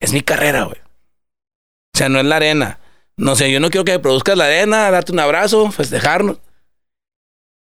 Es 0.00 0.12
mi 0.12 0.20
carrera, 0.20 0.64
güey. 0.64 0.78
O 0.78 1.98
sea, 1.98 2.08
no 2.10 2.20
es 2.20 2.26
la 2.26 2.36
arena. 2.36 2.78
No 3.16 3.34
sé, 3.34 3.50
yo 3.50 3.60
no 3.60 3.70
quiero 3.70 3.84
que 3.86 3.92
me 3.92 3.98
produzcas 3.98 4.36
la 4.36 4.44
arena, 4.44 4.90
darte 4.90 5.12
un 5.12 5.20
abrazo, 5.20 5.70
festejarnos. 5.70 6.38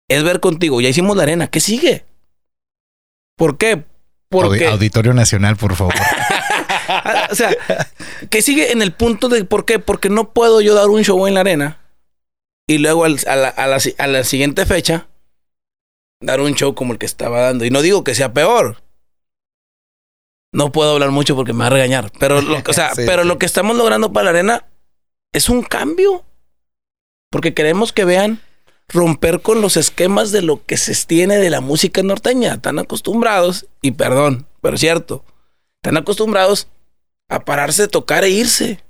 Es 0.08 0.22
ver 0.24 0.40
contigo. 0.40 0.80
Ya 0.80 0.88
hicimos 0.88 1.14
la 1.16 1.24
arena. 1.24 1.48
¿Qué 1.48 1.60
sigue? 1.60 2.06
¿Por 3.36 3.58
qué? 3.58 3.84
Porque... 4.30 4.66
Audi- 4.66 4.72
Auditorio 4.72 5.12
Nacional, 5.14 5.56
por 5.56 5.74
favor. 5.76 5.94
O 7.30 7.34
sea, 7.34 7.50
que 8.28 8.42
sigue 8.42 8.72
en 8.72 8.82
el 8.82 8.92
punto 8.92 9.28
de 9.28 9.44
por 9.44 9.64
qué, 9.64 9.78
porque 9.78 10.10
no 10.10 10.32
puedo 10.32 10.60
yo 10.60 10.74
dar 10.74 10.88
un 10.88 11.02
show 11.02 11.26
en 11.26 11.34
la 11.34 11.40
arena 11.40 11.78
y 12.72 12.78
luego 12.78 13.04
al- 13.04 13.18
a, 13.26 13.36
la, 13.36 13.48
a 13.48 13.66
la 13.66 13.80
si- 13.80 13.94
a 13.98 14.06
la 14.06 14.24
siguiente 14.24 14.66
fecha 14.66 15.08
dar 16.20 16.40
un 16.40 16.54
show 16.54 16.74
como 16.74 16.92
el 16.92 16.98
que 16.98 17.06
estaba 17.06 17.40
dando. 17.40 17.64
Y 17.64 17.70
no 17.70 17.82
digo 17.82 18.04
que 18.04 18.14
sea 18.14 18.32
peor. 18.32 18.82
No 20.54 20.70
puedo 20.70 20.92
hablar 20.92 21.10
mucho 21.10 21.34
porque 21.34 21.52
me 21.52 21.60
va 21.60 21.66
a 21.66 21.70
regañar. 21.70 22.12
Pero 22.18 22.40
lo, 22.42 22.58
o 22.66 22.72
sea, 22.72 22.90
Sí, 22.94 23.02
pero 23.06 23.22
sí. 23.22 23.28
lo 23.28 23.38
que 23.38 23.46
estamos 23.46 23.76
logrando 23.76 24.12
para 24.12 24.24
la 24.24 24.30
arena 24.30 24.66
es 25.32 25.48
un 25.48 25.62
cambio. 25.62 26.24
Porque 27.30 27.54
queremos 27.54 27.92
que 27.92 28.04
vean 28.04 28.40
romper 28.88 29.40
con 29.40 29.62
los 29.62 29.78
esquemas 29.78 30.32
de 30.32 30.42
lo 30.42 30.64
que 30.66 30.76
se 30.76 30.94
tiene 31.06 31.38
de 31.38 31.48
la 31.48 31.62
música 31.62 32.02
norteña. 32.02 32.54
Están 32.54 32.78
acostumbrados, 32.78 33.66
y 33.80 33.92
perdón, 33.92 34.46
pero 34.60 34.74
es 34.74 34.80
cierto, 34.80 35.24
están 35.82 35.96
acostumbrados 35.96 36.68
a 37.30 37.40
pararse, 37.46 37.88
tocar 37.88 38.24
e 38.24 38.28
irse. 38.30 38.84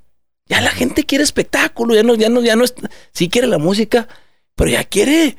Ya 0.49 0.61
la 0.61 0.71
gente 0.71 1.05
quiere 1.05 1.25
espectáculo, 1.25 1.95
ya 1.95 2.03
no, 2.03 2.15
ya 2.15 2.29
no, 2.29 2.43
ya 2.43 2.57
no 2.57 2.65
es, 2.65 2.75
sí 3.13 3.29
quiere 3.29 3.47
la 3.47 3.59
música, 3.59 4.09
pero 4.57 4.71
ya 4.71 4.85
quiere, 4.85 5.37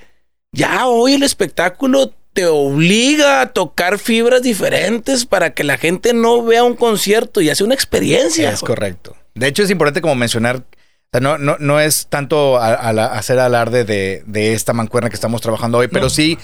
ya 0.51 0.87
hoy 0.87 1.13
el 1.13 1.23
espectáculo 1.23 2.13
te 2.33 2.47
obliga 2.47 3.41
a 3.41 3.53
tocar 3.53 3.99
fibras 3.99 4.41
diferentes 4.41 5.25
para 5.25 5.53
que 5.53 5.63
la 5.63 5.77
gente 5.77 6.13
no 6.13 6.43
vea 6.43 6.63
un 6.63 6.75
concierto 6.75 7.41
y 7.41 7.49
hace 7.49 7.63
una 7.63 7.75
experiencia. 7.75 8.49
Es 8.51 8.61
correcto. 8.61 9.15
De 9.35 9.47
hecho, 9.47 9.61
es 9.63 9.69
importante 9.69 10.01
como 10.01 10.15
mencionar, 10.15 10.57
o 10.57 10.63
sea, 11.11 11.21
no, 11.21 11.37
no, 11.37 11.57
no 11.59 11.79
es 11.79 12.07
tanto 12.07 12.57
a- 12.57 12.73
a 12.73 12.91
la- 12.93 13.05
hacer 13.07 13.37
alarde 13.39 13.83
de, 13.83 14.23
de 14.25 14.53
esta 14.53 14.73
mancuerna 14.73 15.09
que 15.09 15.15
estamos 15.15 15.41
trabajando 15.41 15.77
hoy, 15.77 15.89
pero 15.89 16.05
No. 16.05 16.09
sí 16.09 16.39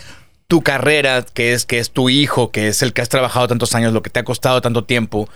tu 0.48 0.62
carrera, 0.62 1.24
que 1.34 1.54
es, 1.54 1.66
que 1.66 1.80
es 1.80 1.92
tu 1.92 2.10
hijo, 2.10 2.52
que 2.52 2.68
es 2.68 2.82
el 2.82 2.92
que 2.94 3.02
has 3.02 3.10
trabajado 3.10 3.48
tantos 3.48 3.74
años, 3.76 3.94
lo 3.94 4.02
que 4.04 4.10
te 4.10 4.20
ha 4.20 4.24
costado 4.24 4.62
tanto 4.62 4.84
tiempo, 4.84 5.30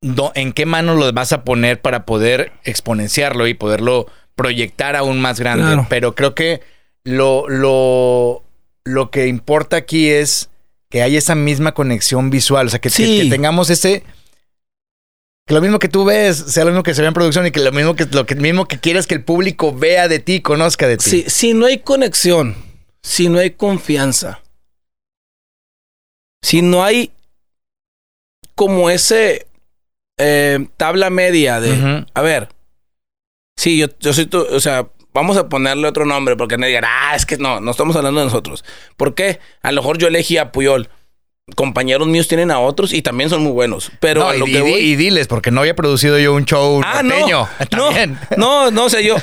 do- 0.00 0.32
¿en 0.34 0.52
qué 0.52 0.66
manos 0.66 0.96
lo 0.98 1.12
vas 1.12 1.32
a 1.32 1.44
poner 1.44 1.80
para 1.80 2.04
poder 2.06 2.52
exponenciarlo 2.64 3.46
y 3.46 3.54
poderlo 3.54 4.06
proyectar 4.34 4.96
aún 4.96 5.20
más 5.20 5.40
grande? 5.40 5.64
Claro. 5.64 5.86
Pero 5.88 6.14
creo 6.14 6.34
que 6.34 6.60
lo, 7.04 7.48
lo, 7.48 8.42
lo 8.84 9.10
que 9.10 9.26
importa 9.26 9.76
aquí 9.76 10.08
es 10.10 10.50
que 10.90 11.02
hay 11.02 11.16
esa 11.16 11.34
misma 11.34 11.72
conexión 11.74 12.30
visual, 12.30 12.66
o 12.66 12.70
sea, 12.70 12.80
que, 12.80 12.88
que- 12.90 12.94
Sí. 12.94 13.20
que 13.22 13.30
tengamos 13.30 13.70
ese... 13.70 14.02
Que 15.46 15.54
lo 15.54 15.62
mismo 15.62 15.78
que 15.78 15.88
tú 15.88 16.04
ves 16.04 16.36
sea 16.36 16.64
lo 16.64 16.70
mismo 16.72 16.82
que 16.82 16.94
se 16.94 17.00
ve 17.00 17.08
en 17.08 17.14
producción 17.14 17.46
y 17.46 17.50
que 17.50 17.60
lo 17.60 17.72
mismo 17.72 17.96
que 17.96 18.04
lo 18.04 18.26
que 18.26 18.34
mismo 18.34 18.68
que 18.68 18.78
quieras 18.78 19.06
que 19.06 19.14
el 19.14 19.24
público 19.24 19.72
vea 19.74 20.06
de 20.06 20.18
ti, 20.18 20.42
conozca 20.42 20.86
de 20.86 20.98
ti. 20.98 21.08
Si, 21.08 21.22
si 21.30 21.54
no 21.54 21.64
hay 21.64 21.78
conexión, 21.78 22.54
si 23.02 23.30
no 23.30 23.38
hay 23.38 23.52
confianza, 23.52 24.42
si 26.42 26.60
no 26.60 26.84
hay 26.84 27.12
como 28.54 28.90
ese 28.90 29.46
eh, 30.18 30.66
tabla 30.76 31.10
media 31.10 31.60
de, 31.60 32.04
a 32.14 32.20
ver, 32.22 32.48
sí, 33.56 33.78
yo, 33.78 33.86
yo 34.00 34.12
soy 34.12 34.26
tu, 34.26 34.40
o 34.40 34.60
sea, 34.60 34.88
vamos 35.14 35.36
a 35.36 35.48
ponerle 35.48 35.88
otro 35.88 36.04
nombre 36.04 36.36
porque 36.36 36.58
no 36.58 36.66
digan, 36.66 36.84
ah, 36.86 37.14
es 37.16 37.24
que 37.26 37.36
no, 37.38 37.60
no 37.60 37.70
estamos 37.70 37.96
hablando 37.96 38.20
de 38.20 38.26
nosotros. 38.26 38.64
¿Por 38.96 39.14
qué? 39.14 39.40
A 39.62 39.72
lo 39.72 39.80
mejor 39.82 39.98
yo 39.98 40.08
elegí 40.08 40.36
a 40.38 40.52
Puyol. 40.52 40.88
Compañeros 41.56 42.06
míos 42.08 42.28
tienen 42.28 42.50
a 42.50 42.60
otros 42.60 42.92
y 42.92 43.00
también 43.00 43.30
son 43.30 43.42
muy 43.42 43.52
buenos. 43.52 43.90
Pero 44.00 44.20
No, 44.20 44.28
a 44.28 44.36
y, 44.36 44.38
lo 44.38 44.46
y- 44.46 44.52
que 44.52 44.60
voy... 44.60 44.72
y 44.74 44.96
diles, 44.96 45.28
porque 45.28 45.50
no 45.50 45.60
había 45.60 45.74
producido 45.74 46.18
yo 46.18 46.34
un 46.34 46.44
show 46.44 46.82
Ah, 46.84 47.02
norteño. 47.02 47.48
no, 47.76 47.90
no, 47.90 48.16
no, 48.36 48.70
no, 48.70 48.84
o 48.84 48.90
sea, 48.90 49.00
yo. 49.00 49.16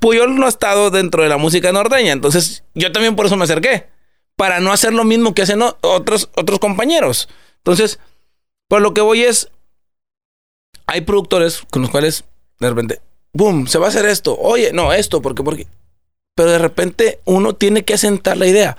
Puyol 0.00 0.34
no 0.36 0.46
ha 0.46 0.48
estado 0.48 0.90
dentro 0.90 1.22
de 1.22 1.28
la 1.28 1.36
música 1.36 1.70
norteña, 1.72 2.12
entonces 2.12 2.64
yo 2.74 2.90
también 2.90 3.16
por 3.16 3.26
eso 3.26 3.36
me 3.36 3.44
acerqué, 3.44 3.86
para 4.36 4.58
no 4.60 4.72
hacer 4.72 4.92
lo 4.94 5.04
mismo 5.04 5.34
que 5.34 5.42
hacen 5.42 5.60
otros, 5.82 6.30
otros 6.36 6.58
compañeros. 6.58 7.28
Entonces, 7.58 7.98
por 8.68 8.82
lo 8.82 8.94
que 8.94 9.00
voy 9.00 9.22
es, 9.22 9.50
hay 10.86 11.02
productores 11.02 11.62
con 11.70 11.82
los 11.82 11.90
cuales 11.90 12.24
de 12.60 12.68
repente, 12.68 13.00
boom, 13.32 13.66
se 13.66 13.78
va 13.78 13.86
a 13.86 13.88
hacer 13.88 14.06
esto, 14.06 14.36
oye, 14.38 14.72
no, 14.72 14.92
esto, 14.92 15.22
porque, 15.22 15.42
porque, 15.42 15.66
pero 16.34 16.50
de 16.50 16.58
repente 16.58 17.20
uno 17.24 17.54
tiene 17.54 17.84
que 17.84 17.94
asentar 17.94 18.36
la 18.36 18.46
idea. 18.46 18.76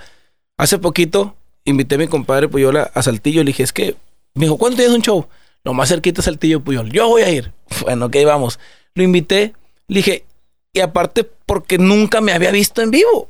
Hace 0.58 0.78
poquito 0.78 1.36
invité 1.64 1.96
a 1.96 1.98
mi 1.98 2.08
compadre 2.08 2.48
Puyol 2.48 2.76
a, 2.76 3.02
Saltillo, 3.02 3.42
le 3.42 3.48
dije, 3.48 3.62
es 3.62 3.72
que, 3.72 3.96
me 4.34 4.46
dijo, 4.46 4.56
¿cuándo 4.56 4.76
tienes 4.76 4.94
un 4.94 5.02
show? 5.02 5.26
Lo 5.64 5.74
más 5.74 5.88
cerquita 5.88 6.20
es 6.20 6.26
Saltillo 6.26 6.60
Puyol. 6.60 6.90
Yo 6.90 7.08
voy 7.08 7.22
a 7.22 7.30
ir. 7.30 7.52
Bueno, 7.82 8.06
ok, 8.06 8.16
vamos. 8.24 8.60
Lo 8.94 9.02
invité. 9.02 9.52
Le 9.88 9.96
dije, 9.96 10.24
y 10.72 10.80
aparte 10.80 11.24
porque 11.24 11.78
nunca 11.78 12.20
me 12.20 12.32
había 12.32 12.52
visto 12.52 12.80
en 12.80 12.90
vivo. 12.90 13.28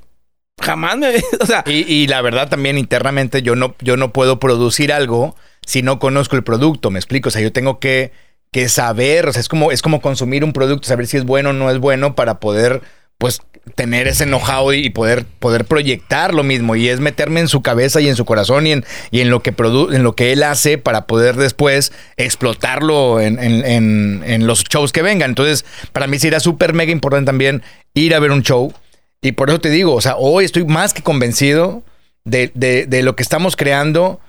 Jamás 0.61 0.99
me 0.99 1.07
había, 1.07 1.23
o 1.41 1.47
sea, 1.47 1.65
Y, 1.67 1.91
y 1.91 2.07
la 2.07 2.21
verdad 2.23 2.49
también 2.49 2.79
internamente 2.79 3.43
yo 3.43 3.57
no, 3.57 3.75
yo 3.81 3.97
no 3.97 4.13
puedo 4.13 4.39
producir 4.39 4.93
algo 4.93 5.35
si 5.67 5.83
no 5.83 5.99
conozco 5.99 6.35
el 6.37 6.43
producto, 6.45 6.91
me 6.91 6.99
explico. 6.99 7.29
O 7.29 7.31
sea, 7.33 7.43
yo 7.43 7.53
tengo 7.53 7.79
que, 7.79 8.13
que 8.53 8.71
saber, 8.71 9.29
o 9.29 9.33
sea, 9.35 9.41
es 9.41 9.49
como, 9.51 9.71
es 9.73 9.83
como 9.83 10.01
consumir 10.01 10.45
un 10.45 10.55
producto, 10.55 10.89
saber 10.89 11.07
si 11.07 11.19
es 11.19 11.25
bueno 11.25 11.51
o 11.51 11.53
no 11.53 11.71
es 11.71 11.79
bueno 11.79 12.15
para 12.15 12.41
poder, 12.41 12.81
pues, 13.19 13.41
tener 13.75 14.07
ese 14.07 14.27
know-how 14.27 14.73
y 14.73 14.91
poder, 14.91 15.25
poder 15.41 15.65
proyectar 15.65 16.33
lo 16.33 16.45
mismo. 16.45 16.77
Y 16.77 16.89
es 16.89 17.01
meterme 17.01 17.41
en 17.41 17.49
su 17.49 17.63
cabeza 17.63 18.01
y 18.01 18.09
en 18.09 18.15
su 18.15 18.25
corazón 18.25 18.65
y 18.69 18.71
en, 18.73 18.85
y 19.11 19.21
en 19.23 19.29
lo 19.29 19.43
que 19.43 19.51
produ 19.51 19.93
en 19.93 20.05
lo 20.05 20.15
que 20.15 20.33
él 20.33 20.45
hace 20.45 20.79
para 20.79 21.07
poder 21.09 21.35
después 21.35 21.93
explotarlo 22.17 23.21
en, 23.21 23.41
en- 23.43 24.23
en- 24.25 24.47
los 24.47 24.63
shows 24.63 24.93
que 24.93 25.03
vengan. 25.03 25.31
Entonces, 25.33 25.65
para 25.93 26.07
mí 26.07 26.19
sería 26.21 26.39
súper 26.39 26.75
mega 26.75 26.93
importante 26.93 27.27
también 27.27 27.63
ir 27.93 28.15
a 28.15 28.21
ver 28.21 28.31
un 28.31 28.43
show. 28.45 28.73
Y 29.21 29.33
por 29.33 29.49
eso 29.49 29.59
te 29.59 29.71
digo, 29.71 29.95
o 29.95 30.01
sea, 30.01 30.15
hoy 30.17 30.45
estoy 30.45 30.65
más 30.65 30.95
que 30.95 31.03
convencido 31.03 31.83
de, 32.25 32.53
de- 32.55 32.87
de 32.87 33.03
lo 33.03 33.17
que 33.17 33.25
estamos 33.25 33.57
creando. 33.57 34.21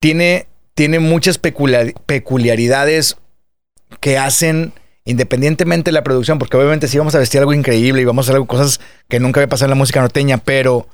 Tiene, 0.00 0.46
tiene 0.80 0.98
muchas 0.98 1.36
peculiar- 1.38 1.92
peculiaridades 2.06 3.18
que 4.00 4.16
hacen 4.16 4.72
independientemente 5.04 5.90
de 5.90 5.92
la 5.92 6.02
producción, 6.02 6.38
porque 6.38 6.56
obviamente 6.56 6.88
sí 6.88 6.96
vamos 6.96 7.14
a 7.14 7.18
vestir 7.18 7.38
algo 7.40 7.52
increíble 7.52 8.00
y 8.00 8.06
vamos 8.06 8.24
a 8.24 8.26
hacer 8.26 8.36
algo- 8.36 8.46
cosas 8.46 8.80
que 9.06 9.20
nunca 9.20 9.40
había 9.40 9.50
pasado 9.50 9.66
en 9.66 9.72
la 9.72 9.74
música 9.82 10.00
norteña, 10.00 10.38
pero 10.38 10.88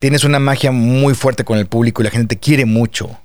tienes 0.00 0.24
una 0.24 0.40
magia 0.40 0.72
muy 0.72 1.14
fuerte 1.14 1.44
con 1.44 1.56
el 1.56 1.66
público 1.66 2.02
y 2.02 2.06
la 2.06 2.10
gente 2.10 2.34
te 2.34 2.40
quiere 2.40 2.64
mucho. 2.64 3.16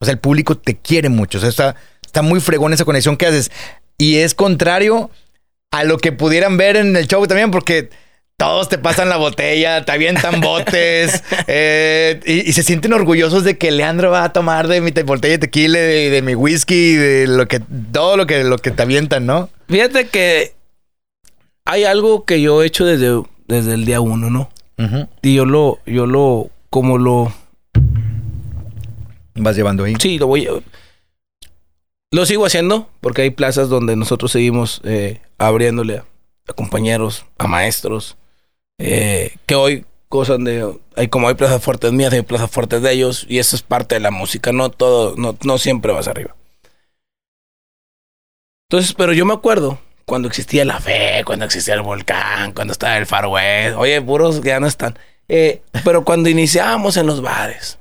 O 0.00 0.06
sea, 0.06 0.12
el 0.12 0.18
público 0.18 0.56
te 0.56 0.78
quiere 0.78 1.10
mucho. 1.10 1.36
O 1.36 1.40
sea, 1.42 1.50
está, 1.50 1.76
está 2.02 2.22
muy 2.22 2.40
fregón 2.40 2.72
esa 2.72 2.86
conexión 2.86 3.18
que 3.18 3.26
haces. 3.26 3.50
Y 3.98 4.16
es 4.16 4.34
contrario 4.34 5.10
a 5.70 5.84
lo 5.84 5.98
que 5.98 6.12
pudieran 6.12 6.56
ver 6.56 6.76
en 6.76 6.96
el 6.96 7.06
show 7.08 7.26
también, 7.26 7.50
porque 7.50 7.90
todos 8.38 8.68
te 8.68 8.78
pasan 8.78 9.08
la 9.08 9.16
botella, 9.16 9.84
te 9.84 9.92
avientan 9.92 10.40
botes 10.40 11.22
eh, 11.48 12.20
y, 12.24 12.48
y 12.48 12.52
se 12.52 12.62
sienten 12.62 12.92
orgullosos 12.92 13.42
de 13.44 13.58
que 13.58 13.70
Leandro 13.72 14.10
va 14.12 14.22
a 14.24 14.32
tomar 14.32 14.68
de 14.68 14.80
mi 14.80 14.92
te- 14.92 15.02
botella 15.02 15.32
de 15.32 15.38
tequila, 15.38 15.78
de, 15.78 16.08
de 16.08 16.22
mi 16.22 16.34
whisky, 16.36 16.94
de 16.94 17.26
lo 17.26 17.46
que 17.48 17.60
todo 17.92 18.16
lo 18.16 18.26
que 18.26 18.44
lo 18.44 18.56
que 18.58 18.70
te 18.70 18.82
avientan, 18.82 19.26
¿no? 19.26 19.50
fíjate 19.68 20.06
que 20.08 20.54
hay 21.66 21.84
algo 21.84 22.24
que 22.24 22.40
yo 22.40 22.62
he 22.62 22.66
hecho 22.66 22.86
desde, 22.86 23.20
desde 23.48 23.74
el 23.74 23.84
día 23.84 24.00
uno, 24.00 24.30
¿no? 24.30 24.48
Y 25.22 25.34
yo 25.34 25.44
lo, 25.44 25.80
yo 25.84 26.06
lo, 26.06 26.48
como 26.70 26.96
lo, 26.96 27.32
Vas 29.34 29.56
llevando 29.56 29.84
ahí. 29.84 29.94
Sí, 30.00 30.18
lo 30.18 30.26
voy 30.28 30.46
a... 30.46 30.50
Lo 32.10 32.24
sigo 32.26 32.46
haciendo 32.46 32.88
porque 33.00 33.22
hay 33.22 33.30
plazas 33.30 33.68
donde 33.68 33.96
nosotros 33.96 34.32
seguimos 34.32 34.80
eh, 34.84 35.20
abriéndole 35.36 35.98
a, 35.98 36.04
a 36.48 36.52
compañeros, 36.54 37.26
a 37.38 37.46
maestros, 37.46 38.16
eh, 38.78 39.36
que 39.46 39.54
hoy 39.54 39.84
cosas 40.08 40.38
de... 40.42 40.78
Hay 40.96 41.08
como 41.08 41.28
hay 41.28 41.34
plazas 41.34 41.62
fuertes 41.62 41.92
mías, 41.92 42.12
hay 42.12 42.22
plazas 42.22 42.50
fuertes 42.50 42.82
de 42.82 42.92
ellos. 42.92 43.26
Y 43.28 43.38
eso 43.38 43.56
es 43.56 43.62
parte 43.62 43.96
de 43.96 44.00
la 44.00 44.10
música. 44.10 44.52
No 44.52 44.70
todo, 44.70 45.14
no, 45.16 45.36
no 45.44 45.58
siempre 45.58 45.92
vas 45.92 46.08
arriba. 46.08 46.34
Entonces, 48.70 48.94
pero 48.94 49.12
yo 49.12 49.24
me 49.24 49.34
acuerdo 49.34 49.78
cuando 50.04 50.28
existía 50.28 50.64
la 50.64 50.80
fe, 50.80 51.22
cuando 51.24 51.44
existía 51.44 51.74
el 51.74 51.82
volcán, 51.82 52.52
cuando 52.52 52.72
estaba 52.72 52.96
el 52.96 53.06
Far 53.06 53.26
West. 53.26 53.76
Oye, 53.76 54.00
puros 54.02 54.40
que 54.40 54.48
ya 54.48 54.60
no 54.60 54.66
están. 54.66 54.98
Eh, 55.28 55.62
pero 55.84 56.04
cuando 56.04 56.30
iniciábamos 56.30 56.96
en 56.96 57.06
los 57.06 57.20
bares, 57.20 57.78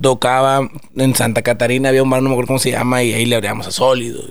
tocaba 0.00 0.68
en 0.96 1.14
Santa 1.14 1.42
Catarina, 1.42 1.88
había 1.88 2.02
un 2.02 2.10
bar, 2.10 2.22
no 2.22 2.28
me 2.28 2.34
acuerdo 2.34 2.48
cómo 2.48 2.58
se 2.58 2.70
llama, 2.70 3.02
y 3.02 3.14
ahí 3.14 3.24
le 3.24 3.36
abríamos 3.36 3.66
a 3.66 3.70
Sólido. 3.70 4.22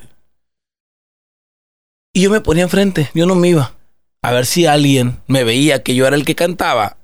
Y 2.13 2.21
yo 2.21 2.29
me 2.29 2.41
ponía 2.41 2.63
enfrente, 2.63 3.09
yo 3.13 3.25
no 3.25 3.35
me 3.35 3.49
iba. 3.49 3.73
A 4.23 4.31
ver 4.31 4.45
si 4.45 4.65
alguien 4.65 5.21
me 5.27 5.43
veía 5.43 5.83
que 5.83 5.95
yo 5.95 6.05
era 6.05 6.15
el 6.15 6.25
que 6.25 6.35
cantaba 6.35 6.97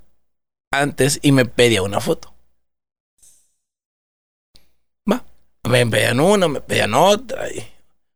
antes 0.70 1.18
y 1.22 1.32
me 1.32 1.44
pedía 1.44 1.82
una 1.82 2.00
foto. 2.00 2.34
Va. 5.10 5.24
Me 5.68 5.86
pedían 5.86 6.20
una, 6.20 6.48
me 6.48 6.60
pedían 6.60 6.94
otra. 6.94 7.46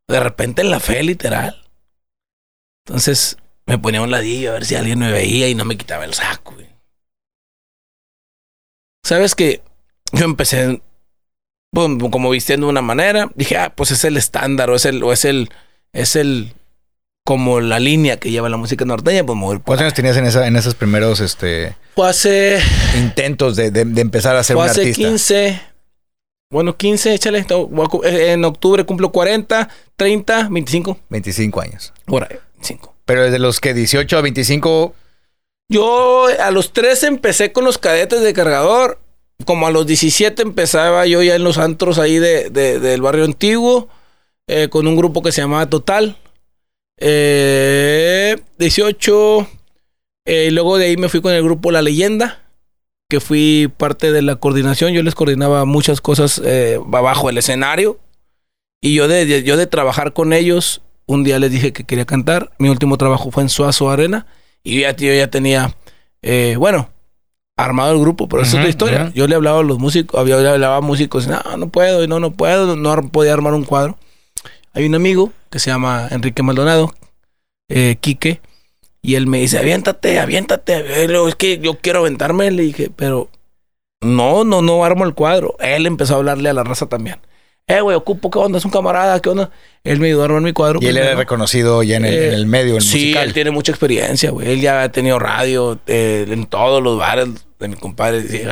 De 0.09 0.21
repente 0.21 0.62
en 0.62 0.71
la 0.71 0.78
fe, 0.78 1.02
literal. 1.02 1.68
Entonces 2.87 3.38
me 3.66 3.78
ponía 3.78 4.00
a 4.00 4.04
un 4.04 4.11
ladillo 4.11 4.50
a 4.50 4.54
ver 4.54 4.64
si 4.64 4.75
alguien 4.75 4.99
me 4.99 5.11
veía 5.11 5.49
y 5.49 5.54
no 5.54 5.64
me 5.64 5.76
quitaba 5.76 6.04
el 6.04 6.14
saco. 6.14 6.56
¿Sabes 9.04 9.35
que 9.35 9.62
Yo 10.12 10.25
empecé 10.25 10.80
pues, 11.73 11.88
como 12.11 12.30
vistiendo 12.30 12.66
de 12.66 12.71
una 12.71 12.82
manera. 12.82 13.30
Dije, 13.35 13.56
ah, 13.56 13.75
pues 13.75 13.90
es 13.90 14.04
el 14.04 14.16
estándar 14.16 14.71
o 14.71 14.76
es 14.76 14.85
el, 14.85 15.02
o 15.02 15.12
es 15.12 15.25
es 15.92 16.16
el, 16.16 16.54
como 17.25 17.61
la 17.61 17.79
línea 17.79 18.19
que 18.19 18.31
lleva 18.31 18.49
la 18.49 18.57
música 18.57 18.85
norteña, 18.85 19.25
pues 19.25 19.37
mover 19.38 19.59
por 19.59 19.67
¿Cuántos 19.67 19.83
años 19.85 19.95
tenías 19.95 20.17
en, 20.17 20.25
esa, 20.26 20.47
en 20.47 20.57
esos 20.57 20.75
primeros 20.75 21.21
este, 21.21 21.76
Fue 21.95 22.09
hace, 22.09 22.61
intentos 22.99 23.55
de, 23.57 23.71
de- 23.71 23.85
de 23.85 24.00
empezar 24.00 24.37
a 24.37 24.43
ser 24.43 24.57
fue 24.57 24.64
un 24.64 24.71
hace 24.71 24.81
artista? 24.81 25.09
15, 25.09 25.61
bueno, 26.50 26.76
15, 26.76 27.14
échale, 27.14 27.47
eh, 28.05 28.33
en 28.33 28.45
octubre 28.45 28.85
cumplo 28.85 29.11
40, 29.12 29.69
30, 29.97 30.49
25, 30.50 30.99
25 31.09 31.61
años. 31.61 31.93
por 32.07 32.25
ahí, 32.25 32.37
5. 32.61 32.95
Pero 33.05 33.23
desde 33.25 33.38
los 33.38 33.61
que 33.61 33.73
18 33.75 34.17
a 34.17 34.21
25, 34.21 34.95
Yo 35.69 36.26
a 36.41 36.50
los 36.50 36.73
13 36.73 37.07
empecé 37.07 37.52
con 37.52 37.64
los 37.64 37.79
cadetes 37.79 38.21
de 38.23 38.33
cargador. 38.33 38.99
Como 39.45 39.67
a 39.67 39.71
los 39.73 39.87
17 39.87 40.43
empezaba 40.43 41.05
yo 41.07 41.21
ya 41.23 41.35
en 41.35 41.43
los 41.43 41.59
antros 41.59 41.99
ahí 41.99 42.19
de, 42.19 42.50
de- 42.50 42.79
del 42.79 43.00
barrio 43.02 43.25
antiguo. 43.25 43.88
eh, 44.49 44.69
con 44.69 44.87
un 44.87 44.97
grupo 44.97 45.23
que 45.23 45.33
se 45.33 45.41
llamaba 45.41 45.67
Total. 45.67 46.17
Eh, 47.04 48.37
18. 48.59 49.47
eh, 50.25 50.50
luego 50.52 50.78
de 50.78 50.87
ahí 50.87 50.97
me 50.97 51.09
fui 51.09 51.21
con 51.21 51.32
el 51.32 51.42
grupo 51.42 51.71
La 51.71 51.82
Leyenda. 51.82 52.38
Que 53.09 53.21
fui 53.21 53.71
parte 53.76 54.11
de 54.11 54.23
la 54.23 54.37
coordinación. 54.37 54.92
Yo 54.94 55.02
les 55.02 55.14
coordinaba 55.14 55.64
muchas 55.66 56.00
cosas 56.00 56.40
eh, 56.44 56.78
abajo 56.92 57.26
del 57.26 57.38
escenario. 57.38 57.99
Y 58.80 58.94
yo 58.94 59.06
de, 59.09 59.26
de- 59.26 59.42
yo 59.42 59.56
de 59.59 59.66
trabajar 59.66 60.12
con 60.14 60.32
ellos, 60.32 60.80
un 61.06 61.23
día 61.23 61.38
les 61.38 61.50
dije 61.50 61.73
que 61.75 61.85
quería 61.85 62.06
cantar. 62.06 62.52
Mi 62.59 62.68
último 62.71 62.97
trabajo 62.97 63.30
fue 63.30 63.42
en 63.42 63.49
Suazo 63.50 63.90
Arena. 63.90 64.26
Y 64.64 64.76
yo 64.76 64.80
ya, 64.82 64.97
yo 64.97 65.12
ya 65.12 65.28
tenía, 65.28 65.76
eh, 66.23 66.54
bueno, 66.59 66.88
armado 67.56 67.92
el 67.92 67.99
grupo, 68.00 68.28
pero 68.28 68.42
esa 68.44 68.52
es 68.52 68.54
otra 68.61 68.68
historia. 68.71 69.12
Yo 69.14 69.26
le 69.26 69.35
hablaba 69.35 69.61
a 69.61 69.62
los 69.62 69.78
músicos, 69.78 70.18
había, 70.18 70.38
le 70.38 70.49
hablaba 70.49 70.76
a 70.76 70.80
músicos, 70.80 71.26
no, 71.28 71.42
no 71.59 71.68
puedo, 71.68 72.06
no, 72.06 72.18
no 72.18 72.30
puedo, 72.32 72.76
no 72.76 73.09
podía 73.11 73.35
armar 73.35 73.52
un 73.54 73.64
cuadro. 73.64 73.99
Hay 74.73 74.87
un 74.87 74.94
amigo 74.94 75.32
que 75.52 75.61
se 75.61 75.71
llama 75.71 76.09
Enrique 76.11 76.42
Maldonado, 76.42 76.92
eh, 77.68 77.97
Quique, 78.00 78.40
y 79.02 79.14
él 79.16 79.26
me 79.28 79.38
dice, 79.38 79.59
aviéntate, 79.59 80.18
aviéntate. 80.18 81.04
Es 81.04 81.35
que 81.37 81.59
yo 81.59 81.75
quiero 81.80 82.00
aventarme, 82.00 82.50
le 82.50 82.62
dije, 82.62 82.90
pero 82.94 83.28
no, 84.00 84.44
no, 84.44 84.62
no 84.62 84.85
armo 84.85 85.04
el 85.04 85.14
cuadro. 85.14 85.56
Él 85.61 85.87
empezó 85.87 86.14
a 86.14 86.16
hablarle 86.18 86.49
a 86.49 86.52
la 86.54 86.64
raza 86.64 86.87
también. 86.87 87.18
Eh, 87.68 87.80
güey, 87.80 87.97
ocupo, 87.97 88.30
¿qué 88.30 88.38
onda? 88.38 88.59
Es 88.59 88.64
un 88.64 88.71
camarada, 88.73 89.21
¿qué 89.21 89.28
onda? 89.28 89.50
Él 89.85 90.00
me 90.00 90.06
ayudó 90.09 90.23
a 90.23 90.25
armar 90.25 90.42
mi 90.42 90.52
cuadro. 90.52 90.81
y 90.83 90.87
él 90.87 90.96
era 90.96 91.07
primero. 91.07 91.20
reconocido 91.20 91.83
ya 91.83 91.96
en 91.96 92.05
el, 92.07 92.14
Eh, 92.14 92.29
en 92.29 92.35
el 92.35 92.46
medio, 92.46 92.70
en 92.72 92.77
el 92.79 92.83
sí, 92.83 92.98
musical. 92.98 93.24
él 93.24 93.33
tiene 93.35 93.50
mucha 93.53 93.70
experiencia, 93.72 94.31
güey. 94.31 94.50
Él 94.53 94.61
ya 94.61 94.83
ha 94.83 94.88
tenido 94.90 95.18
radio 95.20 95.79
eh, 95.87 96.27
en 96.29 96.46
todos 96.46 96.83
los 96.83 96.98
bares 96.98 97.29
de 97.61 97.68
mi 97.68 97.77
compadre, 97.77 98.22
sigue 98.22 98.46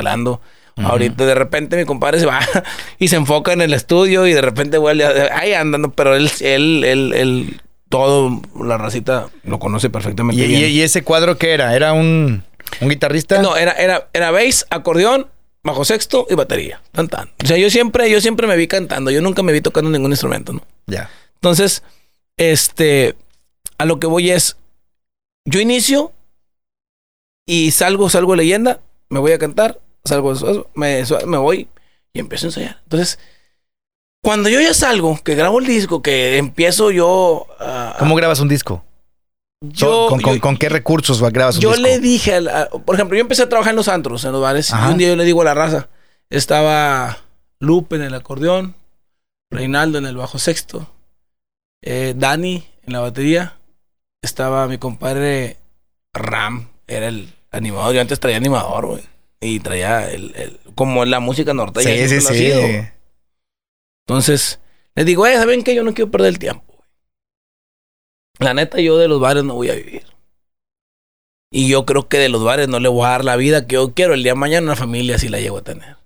Ahorita 0.77 1.27
de 1.27 1.35
repente 1.35 1.77
mi 1.77 1.85
compadre 1.85 2.21
se 2.21 2.27
va 2.27 2.41
y 2.99 3.09
se 3.09 3.17
enfoca 3.17 3.53
en 3.53 3.61
el 3.61 3.75
estudio 3.75 4.27
y 4.27 4.33
de 4.33 4.41
repente 4.41 4.79
vuelve 4.79 5.05
ahí 5.31 5.53
andando, 5.53 5.91
pero 5.93 6.15
él, 6.17 6.31
él, 6.41 6.85
él, 6.85 7.13
él, 7.15 7.61
todo 7.89 8.41
la 8.65 8.79
racita 8.79 9.29
lo 9.45 9.59
conoce 9.59 9.91
perfectamente 9.91 10.43
¿Y, 10.43 10.47
bien. 10.47 10.61
y- 10.63 10.65
y 10.67 10.83
ese 10.83 11.03
cuadro 11.03 11.37
qué 11.39 11.53
era? 11.53 11.75
¿Era 11.75 11.93
un, 11.93 12.45
un 12.81 12.89
guitarrista? 12.89 13.43
No, 13.43 13.57
era, 13.57 13.73
era, 13.73 14.09
era 14.13 14.31
bass, 14.31 14.65
acordeón, 14.71 15.27
bajo 15.63 15.85
sexto 15.85 16.27
y 16.31 16.35
batería. 16.35 16.81
Tan, 16.93 17.09
tan. 17.09 17.31
O 17.43 17.47
sea, 17.47 17.57
yo 17.59 17.69
siempre, 17.69 18.09
yo 18.11 18.21
siempre 18.21 18.47
me 18.47 18.57
vi 18.57 18.67
cantando. 18.69 19.11
Yo 19.11 19.21
nunca 19.21 19.43
me 19.43 19.53
vi 19.53 19.61
tocando 19.61 19.91
ningún 19.91 20.13
instrumento, 20.13 20.53
¿no? 20.53 20.63
Ya. 20.87 21.11
Entonces, 21.35 21.83
este, 22.39 23.17
a 23.77 23.85
lo 23.85 23.99
que 24.01 24.07
voy 24.07 24.31
es, 24.31 24.57
yo 25.45 25.61
inicio 25.61 26.13
y 27.47 27.73
salgo, 27.73 28.09
salgo 28.09 28.37
leyenda, 28.37 28.81
me 29.09 29.19
voy 29.19 29.33
a 29.33 29.39
cantar, 29.39 29.81
salgo, 30.05 30.35
me, 30.75 31.03
me 31.27 31.39
voy 31.39 31.69
y 32.13 32.21
empiezo 32.21 32.47
a 32.47 32.49
ensayar. 32.49 32.81
Entonces, 32.85 33.19
cuando 34.23 34.49
yo 34.49 34.61
ya 34.61 34.75
salgo, 34.75 35.19
que 35.23 35.35
grabo 35.35 35.61
el 35.61 35.67
disco, 35.67 36.03
que 36.03 36.37
empiezo 36.39 36.91
yo 36.91 37.47
a... 37.59 37.97
¿Cómo 37.99 38.15
grabas 38.15 38.41
un 38.41 38.49
disco? 38.49 38.85
yo, 39.63 40.07
¿Con, 40.09 40.21
con- 40.23 40.35
yo- 40.37 40.41
con 40.41 40.57
qué 40.57 40.69
recursos 40.71 41.21
grabas 41.33 41.57
un 41.57 41.63
yo 41.63 41.71
disco? 41.71 41.83
le 41.83 41.99
dije, 42.01 42.35
a- 42.37 42.69
por 42.71 42.95
ejemplo, 42.95 43.17
yo 43.17 43.23
empecé 43.23 43.43
a 43.43 43.49
trabajar 43.49 43.71
en 43.73 43.77
los 43.77 43.89
antros, 43.89 44.25
en 44.25 44.33
los 44.33 44.41
bares, 44.43 44.73
Ajá. 44.73 44.89
y 44.89 44.93
un 44.93 44.99
día 44.99 45.09
yo 45.09 45.17
le 45.17 45.25
digo 45.25 45.43
a 45.43 45.45
la 45.45 45.55
raza, 45.55 45.89
estaba 46.31 47.19
Lupe 47.61 47.97
en 47.97 48.03
el 48.03 48.15
acordeón, 48.15 48.75
Reinaldo 49.51 49.99
en 49.99 50.07
el 50.07 50.17
bajo 50.17 50.39
sexto, 50.39 50.91
eh, 51.83 52.15
Dani 52.17 52.65
en 52.85 52.93
la 52.93 53.01
batería, 53.01 53.59
estaba 54.23 54.67
mi 54.67 54.79
compadre 54.79 55.59
Ram, 56.15 56.69
era 56.87 57.09
el 57.09 57.33
animador, 57.51 57.95
yo 57.95 58.01
antes 58.01 58.19
traía 58.21 58.37
animador, 58.39 58.87
güey, 58.87 59.03
y 59.41 59.61
traía 59.61 60.11
el, 60.11 60.35
el- 60.37 60.61
como 60.75 61.05
la 61.05 61.21
música 61.21 61.55
norteña. 61.55 62.09
Sí, 62.09 62.09
sí, 62.09 62.21
sí. 62.21 62.35
sido. 62.35 62.61
Entonces, 64.07 64.61
les 64.95 65.07
digo, 65.07 65.27
eh, 65.27 65.35
¿saben 65.35 65.63
qué? 65.63 65.75
Yo 65.75 65.83
no 65.83 65.95
quiero 65.95 66.11
perder 66.11 66.29
el 66.29 66.39
tiempo. 66.39 66.85
La 68.39 68.55
neta, 68.55 68.81
yo 68.81 68.97
de 68.99 69.09
los 69.09 69.21
bares 69.21 69.45
no 69.45 69.55
voy 69.55 69.71
a 69.71 69.75
vivir. 69.75 70.07
Y 71.53 71.69
yo 71.69 71.85
creo 71.85 72.09
que 72.09 72.19
de 72.19 72.29
los 72.29 72.45
bares 72.45 72.69
no 72.69 72.79
le 72.81 72.89
voy 72.89 73.05
a 73.07 73.11
dar 73.11 73.25
la 73.25 73.37
vida 73.37 73.67
que 73.67 73.75
yo 73.75 73.93
quiero. 73.93 74.15
El 74.15 74.23
día 74.23 74.33
de 74.33 74.39
mañana 74.39 74.67
una 74.67 74.77
familia 74.77 75.19
sí 75.19 75.29
la 75.29 75.41
llego 75.41 75.59
a 75.59 75.63
tener. 75.65 75.97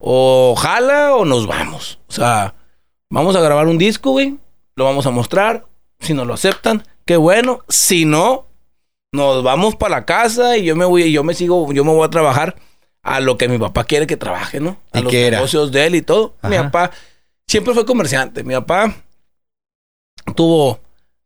O 0.00 0.54
jala 0.56 1.14
o 1.14 1.24
nos 1.24 1.46
vamos. 1.46 2.00
O 2.08 2.12
sea, 2.12 2.54
vamos 3.10 3.36
a 3.36 3.40
grabar 3.40 3.66
un 3.66 3.78
disco, 3.78 4.12
güey. 4.12 4.38
Lo 4.76 4.84
vamos 4.84 5.06
a 5.06 5.10
mostrar. 5.10 5.66
Si 6.00 6.14
nos 6.14 6.26
lo 6.26 6.34
aceptan, 6.34 6.86
qué 7.04 7.16
bueno. 7.16 7.60
Si 7.68 8.06
no, 8.06 8.46
nos 9.12 9.42
vamos 9.42 9.76
para 9.76 9.96
la 9.96 10.04
casa 10.06 10.56
y 10.56 10.64
yo 10.64 10.76
me 10.76 10.84
voy, 10.84 11.10
yo 11.12 11.24
me 11.24 11.34
sigo, 11.34 11.72
yo 11.72 11.84
me 11.84 11.92
voy 11.92 12.04
a 12.06 12.10
trabajar 12.10 12.56
a 13.02 13.20
lo 13.20 13.36
que 13.38 13.48
mi 13.48 13.58
papá 13.58 13.84
quiere 13.84 14.06
que 14.06 14.16
trabaje, 14.16 14.60
¿no? 14.60 14.78
A 14.92 15.00
¿Y 15.00 15.02
los 15.02 15.12
era? 15.14 15.36
negocios 15.38 15.72
de 15.72 15.86
él 15.86 15.94
y 15.96 16.02
todo. 16.02 16.34
Mi 16.42 16.56
papá 16.56 16.90
siempre 17.46 17.74
fue 17.74 17.84
comerciante. 17.86 18.44
Mi 18.44 18.54
papá 18.54 18.94
tuvo, 20.36 20.80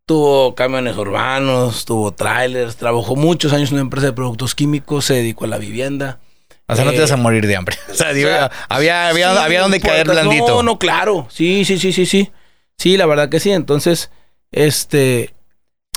tuvo 0.06 0.54
camiones 0.54 0.96
urbanos, 0.96 1.84
tuvo 1.84 2.12
trailers, 2.12 2.76
trabajó 2.76 3.16
muchos 3.16 3.52
años 3.52 3.70
en 3.70 3.74
una 3.74 3.82
empresa 3.82 4.06
de 4.06 4.12
productos 4.12 4.54
químicos, 4.54 5.04
se 5.06 5.14
dedicó 5.14 5.44
a 5.44 5.48
la 5.48 5.58
vivienda. 5.58 6.20
O 6.66 6.74
sea, 6.76 6.84
no 6.86 6.92
te 6.92 6.96
Eh, 6.98 7.00
vas 7.02 7.12
a 7.12 7.16
morir 7.18 7.46
de 7.46 7.56
hambre. 7.56 7.76
O 7.90 7.94
sea, 7.94 8.12
digo, 8.14 8.30
o 8.30 8.32
sea, 8.32 8.50
había, 8.68 9.08
había, 9.08 9.32
Sí, 9.32 9.38
había 9.38 9.60
donde 9.60 9.80
caer 9.80 10.08
blandito. 10.08 10.48
No, 10.48 10.62
no, 10.62 10.78
claro. 10.78 11.26
Sí, 11.30 11.64
sí, 11.66 11.78
sí, 11.78 11.92
sí, 11.92 12.06
sí. 12.06 12.32
Sí, 12.78 12.96
la 12.96 13.04
verdad 13.06 13.28
que 13.28 13.40
sí. 13.40 13.50
Entonces, 13.50 14.10
este. 14.50 15.34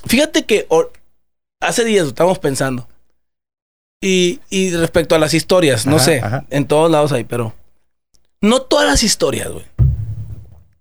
Fíjate 0.05 0.45
que 0.45 0.67
hace 1.61 1.83
días 1.85 2.03
lo 2.03 2.09
estábamos 2.09 2.39
pensando. 2.39 2.87
Y, 4.01 4.39
y 4.49 4.75
respecto 4.75 5.15
a 5.15 5.19
las 5.19 5.33
historias, 5.33 5.85
no 5.87 5.95
Ajá, 5.95 6.05
sé, 6.05 6.19
ajá. 6.21 6.45
en 6.51 6.67
todos 6.67 6.91
lados 6.91 7.11
hay, 7.11 7.23
pero 7.23 7.55
no 8.41 8.61
todas 8.61 8.85
las 8.87 9.01
historias, 9.03 9.49
güey, 9.49 9.65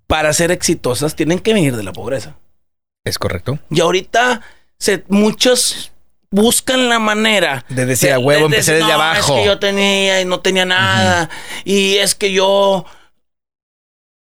para 0.06 0.32
ser 0.34 0.50
exitosas 0.50 1.16
tienen 1.16 1.38
que 1.38 1.54
venir 1.54 1.74
de 1.76 1.82
la 1.82 1.92
pobreza. 1.92 2.36
Es 3.04 3.18
correcto. 3.18 3.58
Y 3.70 3.80
ahorita 3.80 4.42
se, 4.78 5.04
muchos 5.08 5.92
buscan 6.30 6.88
la 6.90 6.98
manera 6.98 7.64
De 7.70 7.86
decir 7.86 8.12
a 8.12 8.18
huevo, 8.18 8.46
empecé 8.46 8.72
decir, 8.72 8.84
desde 8.86 8.88
"No, 8.88 9.02
abajo. 9.02 9.34
Es 9.36 9.40
que 9.40 9.46
yo 9.46 9.58
tenía 9.58 10.20
y 10.20 10.24
no 10.26 10.40
tenía 10.40 10.66
nada. 10.66 11.30
Y 11.64 11.94
es 11.96 12.14
que 12.14 12.32
yo... 12.32 12.84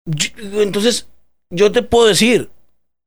yo- 0.04 0.60
Entonces, 0.62 1.06
yo 1.48 1.72
te 1.72 1.82
puedo 1.82 2.06
decir, 2.06 2.50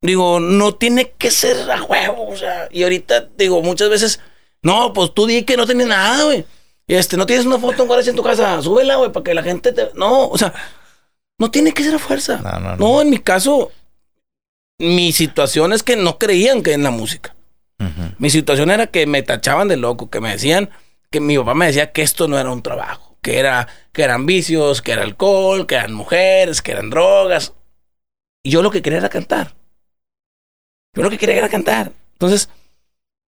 digo, 0.01 0.39
no 0.39 0.75
tiene 0.75 1.11
que 1.17 1.31
ser 1.31 1.69
a 1.69 1.83
huevo. 1.83 2.27
O 2.29 2.35
sea, 2.35 2.67
y 2.71 2.83
ahorita, 2.83 3.29
digo, 3.37 3.61
muchas 3.61 3.89
veces, 3.89 4.19
no, 4.61 4.93
pues 4.93 5.13
tú 5.13 5.25
di 5.25 5.43
que 5.43 5.57
no 5.57 5.65
tienes 5.65 5.87
nada, 5.87 6.23
güey. 6.23 6.45
Este, 6.87 7.17
no 7.17 7.25
tienes 7.25 7.45
una 7.45 7.59
foto 7.59 7.83
en 7.83 8.09
en 8.09 8.15
tu 8.15 8.23
casa, 8.23 8.61
súbela, 8.61 8.95
güey, 8.95 9.11
para 9.11 9.23
que 9.23 9.33
la 9.33 9.43
gente 9.43 9.71
te. 9.71 9.91
No, 9.93 10.27
o 10.27 10.37
sea, 10.37 10.53
no 11.37 11.51
tiene 11.51 11.71
que 11.71 11.83
ser 11.83 11.95
a 11.95 11.99
fuerza. 11.99 12.37
No, 12.37 12.59
no, 12.59 12.75
no. 12.75 12.77
No, 12.77 13.01
en 13.01 13.11
mi 13.11 13.19
caso, 13.19 13.71
mi 14.79 15.11
situación 15.11 15.71
es 15.71 15.83
que 15.83 15.95
no 15.95 16.17
creían 16.17 16.63
que 16.63 16.73
en 16.73 16.83
la 16.83 16.91
música. 16.91 17.35
Mi 18.17 18.29
situación 18.29 18.71
era 18.71 18.87
que 18.87 19.05
me 19.05 19.23
tachaban 19.23 19.69
de 19.69 19.77
loco, 19.77 20.09
que 20.09 20.19
me 20.19 20.31
decían, 20.31 20.69
que 21.09 21.21
mi 21.21 21.37
papá 21.37 21.53
me 21.53 21.67
decía 21.67 21.93
que 21.93 22.01
esto 22.01 22.27
no 22.27 22.37
era 22.37 22.51
un 22.51 22.61
trabajo, 22.61 23.17
que 23.21 23.39
era, 23.39 23.69
que 23.93 24.03
eran 24.03 24.25
vicios, 24.25 24.81
que 24.81 24.91
era 24.91 25.03
alcohol, 25.03 25.65
que 25.65 25.75
eran 25.75 25.93
mujeres, 25.93 26.61
que 26.61 26.73
eran 26.73 26.89
drogas. 26.89 27.53
Y 28.43 28.51
yo 28.51 28.61
lo 28.61 28.69
que 28.69 28.81
quería 28.81 28.99
era 28.99 29.07
cantar. 29.07 29.55
Yo 30.95 31.03
lo 31.03 31.09
que 31.09 31.17
quería 31.17 31.37
era 31.37 31.49
cantar. 31.49 31.91
Entonces, 32.13 32.49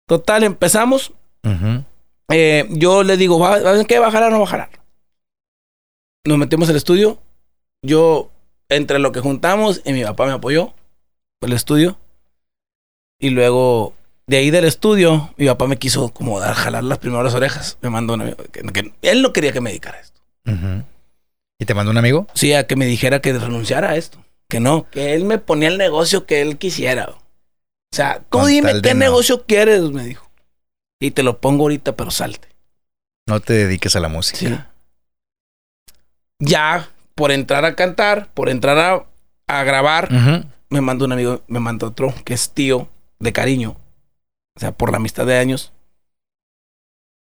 total, 0.07 0.45
empezamos. 0.45 1.13
Ujú. 1.45 1.85
Eh, 2.31 2.67
yo 2.71 3.03
le 3.03 3.17
digo, 3.17 3.39
¿va, 3.39 3.85
¿qué 3.85 3.97
jalar 3.97 4.33
o 4.33 4.39
no 4.39 4.47
jalar? 4.47 4.71
Nos 6.25 6.39
metemos 6.39 6.69
al 6.69 6.77
estudio. 6.77 7.21
Yo, 7.83 8.31
entre 8.69 8.99
lo 8.99 9.13
que 9.13 9.21
juntamos, 9.21 9.83
y 9.85 9.93
mi 9.93 10.03
papá 10.03 10.27
me 10.27 10.33
apoyó 10.33 10.75
el 11.41 11.53
estudio. 11.53 11.99
Y 13.19 13.31
luego, 13.31 13.95
de 14.27 14.39
ahí 14.39 14.51
del 14.51 14.65
estudio, 14.65 15.33
mi 15.37 15.47
papá 15.47 15.67
me 15.67 15.79
quiso 15.79 16.11
como 16.11 16.41
dar, 16.41 16.55
jalar 16.55 16.85
las 16.85 16.99
primeras 16.99 17.35
orejas. 17.35 17.79
Me 17.81 17.91
mandó 17.91 18.15
una, 18.15 18.33
que, 18.33 18.63
que 18.63 18.93
él 19.03 19.23
no 19.23 19.33
quería 19.33 19.53
que 19.53 19.61
me 19.61 19.71
dedicara 19.71 19.99
a 19.99 20.01
esto. 20.01 20.21
¿Y 21.59 21.65
te 21.65 21.75
mandó 21.75 21.91
un 21.91 21.99
amigo? 21.99 22.27
Sí, 22.35 22.53
a 22.53 22.67
que 22.67 22.77
me 22.77 22.87
dijera 22.87 23.21
que 23.21 23.33
renunciara 23.33 23.91
a 23.91 23.97
esto. 23.97 24.23
Que 24.49 24.61
no, 24.61 24.89
que 24.91 25.15
él 25.15 25.25
me 25.25 25.39
ponía 25.39 25.69
el 25.69 25.79
negocio 25.79 26.27
que 26.27 26.41
él 26.41 26.59
quisiera. 26.59 27.15
O 27.93 27.97
sea, 27.97 28.19
tú 28.19 28.39
Con 28.39 28.49
dime 28.49 28.83
qué 28.83 28.95
no. 28.95 29.01
negocio 29.01 29.45
quieres, 29.47 29.83
me 29.83 30.05
dijo. 30.05 30.29
Y 31.01 31.11
te 31.13 31.23
lo 31.23 31.39
pongo 31.41 31.65
ahorita, 31.65 31.97
pero 31.97 32.11
salte. 32.11 32.49
No 33.29 33.41
te 33.41 33.53
dediques 33.55 33.97
a 33.97 34.01
la 34.01 34.09
música. 34.09 34.39
Sí. 34.39 34.55
Ya, 36.41 36.89
por 37.15 37.33
entrar 37.33 37.65
a 37.65 37.75
cantar, 37.75 38.29
por 38.35 38.49
entrar 38.49 38.79
a, 38.79 39.07
a 39.49 39.65
grabar, 39.65 40.09
me 40.69 40.81
mandó 40.81 41.05
un 41.07 41.13
amigo, 41.13 41.43
me 41.49 41.61
mandó 41.61 41.89
otro, 41.89 42.15
que 42.25 42.35
es 42.35 42.51
tío 42.51 42.89
de 43.19 43.33
cariño. 43.33 43.77
O 44.57 44.61
sea, 44.61 44.73
por 44.73 44.91
la 44.91 44.99
amistad 44.99 45.27
de 45.27 45.39
años. 45.39 45.73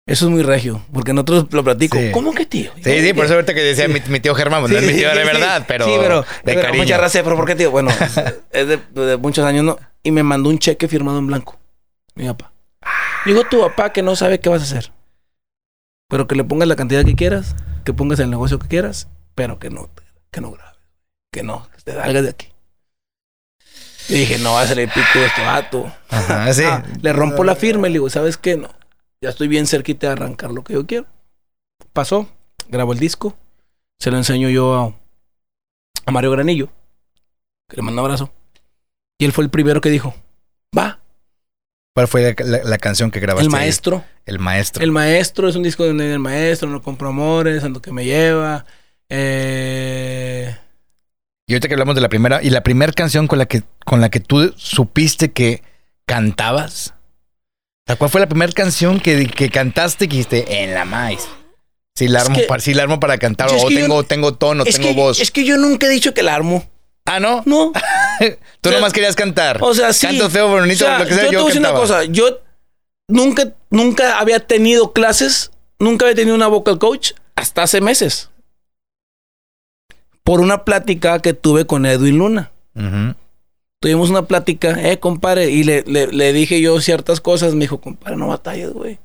Eso 0.06 0.26
es 0.26 0.30
muy 0.30 0.42
regio, 0.42 0.84
porque 0.92 1.14
nosotros 1.14 1.46
lo 1.50 1.64
platico. 1.64 1.96
Sí. 1.98 2.10
¿Cómo 2.12 2.34
que 2.34 2.44
tío? 2.44 2.72
Sí, 2.82 3.00
sí, 3.00 3.14
por 3.14 3.24
eso 3.24 3.34
ahorita 3.34 3.54
que 3.54 3.62
decía 3.62 3.88
mi, 3.88 4.00
mi 4.08 4.20
tío 4.20 4.34
Germán, 4.34 4.62
no 4.62 4.68
es 4.68 4.82
mi 4.86 4.92
tío 4.92 5.08
de 5.14 5.24
verdad, 5.24 5.64
pero, 5.66 5.86
sí, 5.86 5.92
pero, 5.98 6.20
de 6.22 6.26
pero 6.44 6.60
cariño. 6.60 6.82
Muchas 6.82 6.98
gracias, 6.98 7.24
pero 7.24 7.36
¿por 7.36 7.46
qué 7.46 7.54
tío? 7.54 7.70
Bueno, 7.70 7.90
es 8.52 8.68
de, 8.68 8.76
de 8.76 9.16
muchos 9.16 9.44
años, 9.46 9.64
¿no? 9.64 9.78
Y 10.04 10.12
me 10.12 10.22
mandó 10.22 10.50
un 10.50 10.58
cheque 10.58 10.86
firmado 10.86 11.18
en 11.18 11.26
blanco. 11.26 11.58
Mi 12.14 12.26
papá. 12.26 12.52
Digo 13.26 13.42
tu 13.44 13.60
papá 13.60 13.92
que 13.92 14.02
no 14.02 14.14
sabe 14.14 14.38
qué 14.38 14.48
vas 14.48 14.60
a 14.60 14.64
hacer. 14.64 14.92
Pero 16.08 16.28
que 16.28 16.36
le 16.36 16.44
pongas 16.44 16.68
la 16.68 16.76
cantidad 16.76 17.04
que 17.04 17.16
quieras, 17.16 17.56
que 17.84 17.92
pongas 17.92 18.20
el 18.20 18.30
negocio 18.30 18.58
que 18.58 18.68
quieras, 18.68 19.08
pero 19.34 19.58
que 19.58 19.70
no, 19.70 19.90
que 20.30 20.40
no 20.40 20.52
grabes. 20.52 20.78
Que 21.32 21.42
no, 21.42 21.66
que 21.74 21.82
te 21.82 21.92
salgas 21.94 22.22
de 22.22 22.28
aquí. 22.28 22.48
Y 24.08 24.14
dije, 24.14 24.38
no 24.38 24.52
va 24.52 24.60
a 24.60 24.66
salir 24.66 24.88
pico 24.88 25.18
de 25.18 25.26
este 25.26 25.42
vato. 25.42 25.90
Ajá, 26.10 26.52
sí. 26.52 26.62
Ah, 26.64 26.84
le 27.00 27.12
rompo 27.12 27.42
la 27.42 27.56
firma 27.56 27.88
y 27.88 27.90
le 27.90 27.94
digo, 27.94 28.10
¿sabes 28.10 28.36
qué? 28.36 28.56
No. 28.56 28.68
Ya 29.22 29.30
estoy 29.30 29.48
bien 29.48 29.66
cerquita 29.66 30.08
de 30.08 30.12
arrancar 30.12 30.52
lo 30.52 30.62
que 30.62 30.74
yo 30.74 30.86
quiero. 30.86 31.06
Pasó, 31.94 32.28
grabo 32.68 32.92
el 32.92 32.98
disco, 32.98 33.36
se 33.98 34.10
lo 34.10 34.18
enseño 34.18 34.50
yo 34.50 34.74
a, 34.74 34.94
a 36.04 36.10
Mario 36.10 36.30
Granillo, 36.32 36.68
que 37.68 37.76
le 37.76 37.82
mando 37.82 38.02
un 38.02 38.06
abrazo. 38.06 38.30
Y 39.18 39.24
él 39.24 39.32
fue 39.32 39.44
el 39.44 39.50
primero 39.50 39.80
que 39.80 39.90
dijo, 39.90 40.14
va, 40.76 41.00
¿Cuál 41.96 42.08
fue 42.08 42.34
la, 42.36 42.44
la- 42.44 42.64
la 42.64 42.78
canción 42.78 43.12
que 43.12 43.20
grabaste? 43.20 43.46
el 43.46 43.54
ahí? 43.54 43.60
maestro. 43.60 44.04
El 44.26 44.40
maestro. 44.40 44.82
El 44.82 44.90
maestro 44.90 45.48
es 45.48 45.54
un 45.54 45.62
disco 45.62 45.86
donde 45.86 46.12
el 46.12 46.18
maestro, 46.18 46.68
no 46.68 46.82
compro 46.82 47.08
amores, 47.10 47.62
ando 47.62 47.80
que 47.80 47.92
me 47.92 48.04
lleva. 48.04 48.66
Eh, 49.08 50.56
Y 51.46 51.52
ahorita 51.52 51.68
que 51.68 51.74
hablamos 51.74 51.94
de 51.94 52.00
la 52.00 52.08
primera, 52.08 52.42
y 52.42 52.50
la 52.50 52.62
primera 52.64 52.92
canción 52.92 53.28
con 53.28 53.38
la 53.38 53.46
que, 53.46 53.62
con 53.84 54.00
la 54.00 54.08
que 54.10 54.18
tú 54.18 54.52
supiste 54.56 55.30
que 55.32 55.62
cantabas. 56.06 56.94
O 57.86 57.86
sea, 57.86 57.96
¿cuál 57.96 58.10
fue 58.10 58.20
la 58.20 58.28
primera 58.28 58.50
canción 58.52 58.98
que, 58.98 59.26
que 59.28 59.50
cantaste 59.50 60.06
y 60.06 60.08
que 60.08 60.16
dijiste 60.16 60.64
en 60.64 60.74
la 60.74 60.84
maíz? 60.84 61.28
Si 61.96 62.08
la 62.08 62.22
armo, 62.22 62.34
que- 62.34 62.42
para, 62.44 62.60
si 62.60 62.74
la 62.74 62.82
armo 62.82 62.98
para 62.98 63.18
cantar, 63.18 63.50
o 63.50 63.52
que 63.52 63.60
yo- 63.60 63.68
tengo, 63.68 64.02
tengo 64.02 64.34
tono, 64.34 64.64
tengo 64.64 64.78
que, 64.88 64.94
voz. 64.94 65.20
es 65.20 65.30
que 65.30 65.44
yo 65.44 65.58
nunca 65.58 65.86
he 65.86 65.90
dicho 65.90 66.12
que 66.12 66.24
la 66.24 66.34
armo. 66.34 66.68
Ah, 67.06 67.20
¿no? 67.20 67.42
No. 67.44 67.72
Tú 68.60 68.68
o 68.68 68.70
sea, 68.70 68.72
nomás 68.72 68.92
querías 68.92 69.14
cantar. 69.14 69.58
O 69.60 69.74
sea, 69.74 69.92
sí. 69.92 70.06
Canto 70.06 70.30
feo, 70.30 70.48
bonito, 70.48 70.84
O 70.84 70.88
sea, 70.88 70.98
lo 70.98 71.06
que 71.06 71.14
sea, 71.14 71.24
yo, 71.24 71.30
te 71.30 71.36
voy 71.36 71.44
a 71.44 71.46
decir 71.46 71.60
una 71.60 71.72
cosa. 71.74 72.04
Yo 72.04 72.40
nunca, 73.08 73.52
nunca 73.70 74.18
había 74.18 74.40
tenido 74.40 74.92
clases, 74.92 75.50
nunca 75.78 76.06
había 76.06 76.16
tenido 76.16 76.34
una 76.34 76.48
vocal 76.48 76.78
coach 76.78 77.12
hasta 77.36 77.62
hace 77.62 77.80
meses. 77.80 78.30
Por 80.22 80.40
una 80.40 80.64
plática 80.64 81.20
que 81.20 81.34
tuve 81.34 81.66
con 81.66 81.84
Edwin 81.84 82.18
Luna. 82.18 82.52
Ujú. 82.74 83.14
Tuvimos 83.80 84.08
una 84.08 84.22
plática, 84.22 84.70
eh, 84.90 84.98
compadre, 84.98 85.50
y 85.50 85.62
le, 85.62 85.82
le, 85.82 86.06
le 86.06 86.32
dije 86.32 86.62
yo 86.62 86.80
ciertas 86.80 87.20
cosas. 87.20 87.52
Me 87.52 87.60
dijo, 87.60 87.82
compadre, 87.82 88.16
no 88.16 88.28
batalles, 88.28 88.72
güey. 88.72 88.98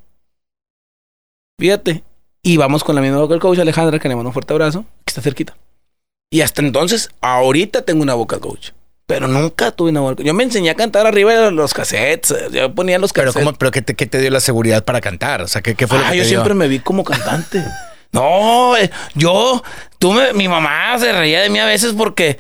Fíjate. 1.60 2.04
Y 2.42 2.56
vamos 2.56 2.86
con 2.86 2.96
la 2.96 3.02
misma 3.02 3.18
vocal 3.18 3.42
coach, 3.42 3.60
Alejandra, 3.60 4.00
que 4.00 4.08
le 4.08 4.16
mando 4.16 4.30
un 4.30 4.34
fuerte 4.34 4.54
abrazo, 4.54 4.86
que 5.04 5.12
está 5.12 5.22
cerquita. 5.22 5.58
Y 6.30 6.42
hasta 6.42 6.62
entonces, 6.62 7.10
ahorita 7.22 7.82
tengo 7.84 8.04
una 8.04 8.14
vocal 8.14 8.40
coach. 8.40 8.70
Pero 9.08 9.28
nunca 9.28 9.72
tuve 9.72 9.90
una 9.90 10.02
vocal 10.02 10.18
coach. 10.18 10.26
Yo 10.28 10.34
me 10.34 10.44
enseñé 10.44 10.70
a 10.70 10.76
cantar 10.76 11.08
arriba 11.08 11.34
de 11.34 11.52
los 11.52 11.74
cassettes. 11.74 12.32
eh, 12.32 12.48
Yo 12.52 12.74
ponía 12.76 13.00
los 13.00 13.12
Pero, 13.14 13.28
cassettes. 13.28 13.46
¿cómo, 13.46 13.58
pero 13.58 13.72
¿qué 13.72 13.82
te, 13.82 13.96
qué 13.96 14.06
te 14.06 14.20
dio 14.20 14.30
la 14.30 14.40
seguridad 14.40 14.84
para 14.84 15.02
cantar? 15.02 15.42
O 15.42 15.48
sea, 15.48 15.62
¿qué, 15.62 15.74
qué 15.76 15.88
fue 15.88 15.98
lo 15.98 16.06
Ah, 16.06 16.12
que 16.12 16.18
yo 16.18 16.24
te 16.24 16.30
siempre 16.30 16.50
dio? 16.54 16.60
me 16.60 16.68
vi 16.68 16.80
como 16.80 17.04
cantante. 17.04 17.64
No, 18.12 18.76
eh, 18.76 18.90
yo, 19.14 19.62
tú 20.00 20.12
me, 20.14 20.34
mi 20.34 20.48
mamá 20.48 20.98
se 20.98 21.12
reía 21.12 21.42
de 21.42 21.50
mí 21.52 21.60
a 21.60 21.66
veces 21.68 21.94
porque 21.94 22.40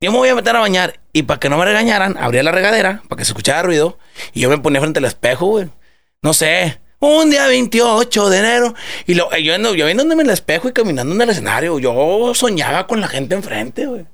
yo 0.00 0.10
me 0.10 0.18
voy 0.18 0.28
a 0.28 0.34
meter 0.34 0.56
a 0.56 0.58
bañar 0.58 0.98
y 1.12 1.22
para 1.22 1.38
que 1.38 1.48
no 1.48 1.56
me 1.58 1.64
regañaran, 1.64 2.16
abría 2.18 2.42
la 2.42 2.50
regadera 2.50 3.02
para 3.08 3.16
que 3.20 3.24
se 3.24 3.30
escuchara 3.30 3.62
ruido 3.62 3.98
y 4.34 4.40
yo 4.40 4.50
me 4.50 4.58
ponía 4.58 4.80
frente 4.80 4.98
al 4.98 5.04
espejo, 5.04 5.46
güey. 5.46 5.68
No 6.22 6.32
sé, 6.34 6.80
un 6.98 7.30
día 7.30 7.46
28 7.46 8.30
de 8.30 8.38
enero 8.38 8.74
y 9.06 9.14
lo, 9.14 9.30
yo, 9.36 9.54
ando- 9.54 9.74
yo 9.74 9.84
viéndome 9.86 10.14
en 10.14 10.20
el 10.20 10.30
espejo 10.30 10.68
y 10.68 10.72
caminando 10.72 11.14
en 11.14 11.20
el 11.22 11.30
escenario, 11.30 11.78
yo 11.78 12.32
soñaba 12.34 12.86
con 12.86 13.00
la 13.00 13.08
gente 13.08 13.34
enfrente, 13.34 13.86
güey. 13.86 14.06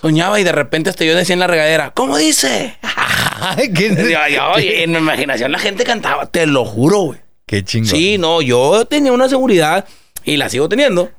Soñaba 0.00 0.38
y 0.38 0.44
de 0.44 0.52
repente 0.52 0.90
hasta 0.90 1.04
yo 1.04 1.16
decía 1.16 1.32
en 1.32 1.40
la 1.40 1.46
regadera, 1.48 1.90
¿cómo 1.90 2.16
dice? 2.16 2.78
¿qué, 3.74 3.88
Yo- 4.30 4.58
en 4.58 4.92
mi 4.92 4.98
imaginación 4.98 5.50
la 5.50 5.58
gente 5.58 5.84
cantaba, 5.84 6.26
te 6.26 6.46
lo 6.46 6.64
juro, 6.64 6.98
güey. 7.00 7.20
qué 7.46 7.64
chingón. 7.64 7.88
Sí, 7.90 8.16
no, 8.18 8.40
yo 8.40 8.84
tenía 8.84 9.12
una 9.12 9.28
seguridad 9.28 9.86
y 10.24 10.36
la 10.36 10.48
sigo 10.48 10.68
teniendo. 10.68 11.10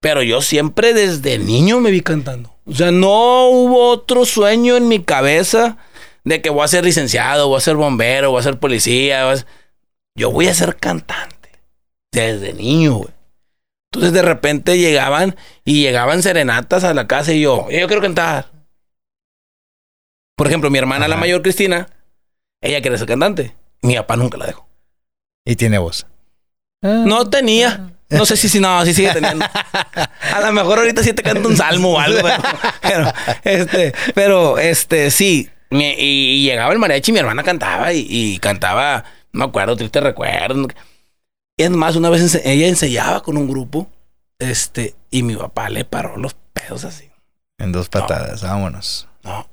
Pero 0.00 0.22
yo 0.22 0.42
siempre 0.42 0.92
desde 0.94 1.38
niño 1.38 1.78
me 1.80 1.90
vi 1.92 2.00
cantando. 2.00 2.52
O 2.66 2.74
sea, 2.74 2.90
no 2.90 3.46
hubo 3.48 3.88
otro 3.90 4.24
sueño 4.26 4.76
en 4.76 4.88
mi 4.88 5.02
cabeza 5.02 5.78
de 6.24 6.40
que 6.42 6.50
voy 6.50 6.64
a 6.64 6.68
ser 6.68 6.84
licenciado, 6.84 7.48
voy 7.48 7.58
a 7.58 7.60
ser 7.60 7.76
bombero, 7.76 8.30
voy 8.30 8.40
a 8.40 8.44
ser 8.44 8.58
policía. 8.58 9.24
voy 9.24 9.34
a 9.34 9.36
ser- 9.38 9.46
Yo 10.16 10.30
voy 10.30 10.48
a 10.48 10.54
ser 10.54 10.76
cantante. 10.76 11.50
Desde 12.12 12.52
niño, 12.52 12.94
güey. 12.94 13.10
Entonces 13.90 14.12
de 14.12 14.22
repente 14.22 14.78
llegaban 14.78 15.36
y 15.64 15.82
llegaban 15.82 16.22
serenatas 16.22 16.84
a 16.84 16.94
la 16.94 17.06
casa 17.06 17.32
y 17.32 17.40
yo, 17.42 17.68
yo 17.70 17.86
quiero 17.86 18.00
cantar. 18.02 18.50
Por 20.36 20.46
ejemplo, 20.46 20.70
mi 20.70 20.78
hermana, 20.78 21.08
la 21.08 21.16
mayor 21.16 21.42
Cristina, 21.42 21.88
ella 22.62 22.80
quiere 22.80 22.98
ser 22.98 23.06
cantante. 23.06 23.54
Mi 23.82 23.96
papá 23.96 24.16
nunca 24.16 24.38
la 24.38 24.46
dejó. 24.46 24.66
Y 25.44 25.56
tiene 25.56 25.78
voz. 25.78 26.06
No 26.82 27.28
tenía. 27.28 27.90
No 28.08 28.26
sé 28.26 28.36
si, 28.36 28.48
si 28.48 28.60
no, 28.60 28.84
si 28.84 28.92
sigue 28.94 29.12
teniendo. 29.12 29.44
A 30.34 30.40
lo 30.40 30.52
mejor 30.52 30.78
ahorita 30.78 31.02
sí 31.02 31.12
te 31.12 31.22
canto 31.22 31.48
un 31.48 31.56
salmo 31.56 31.92
o 31.94 31.98
algo, 31.98 32.20
pero, 32.22 32.42
pero, 32.82 33.12
este, 33.44 33.94
pero 34.14 34.58
este, 34.58 35.10
sí. 35.10 35.48
Mi- 35.72 35.94
y, 35.98 36.34
y 36.36 36.44
llegaba 36.44 36.72
el 36.72 36.78
mariachi 36.78 37.10
y 37.10 37.14
mi 37.14 37.20
hermana 37.20 37.42
cantaba 37.42 37.92
y, 37.92 38.06
y 38.08 38.38
cantaba, 38.38 39.04
no 39.32 39.38
me 39.40 39.44
acuerdo, 39.46 39.76
triste 39.76 40.00
recuerdo. 40.00 40.68
Es 41.58 41.70
más, 41.70 41.96
una 41.96 42.10
vez 42.10 42.22
ense- 42.22 42.42
ella 42.44 42.68
ensayaba 42.68 43.22
con 43.22 43.36
un 43.36 43.48
grupo, 43.48 43.88
este, 44.38 44.94
y 45.10 45.22
mi 45.22 45.36
papá 45.36 45.68
le 45.70 45.84
paró 45.84 46.16
los 46.16 46.34
pedos 46.52 46.84
así. 46.84 47.08
En 47.58 47.72
dos 47.72 47.88
patadas, 47.88 48.42
vámonos. 48.42 49.08
No. 49.22 49.46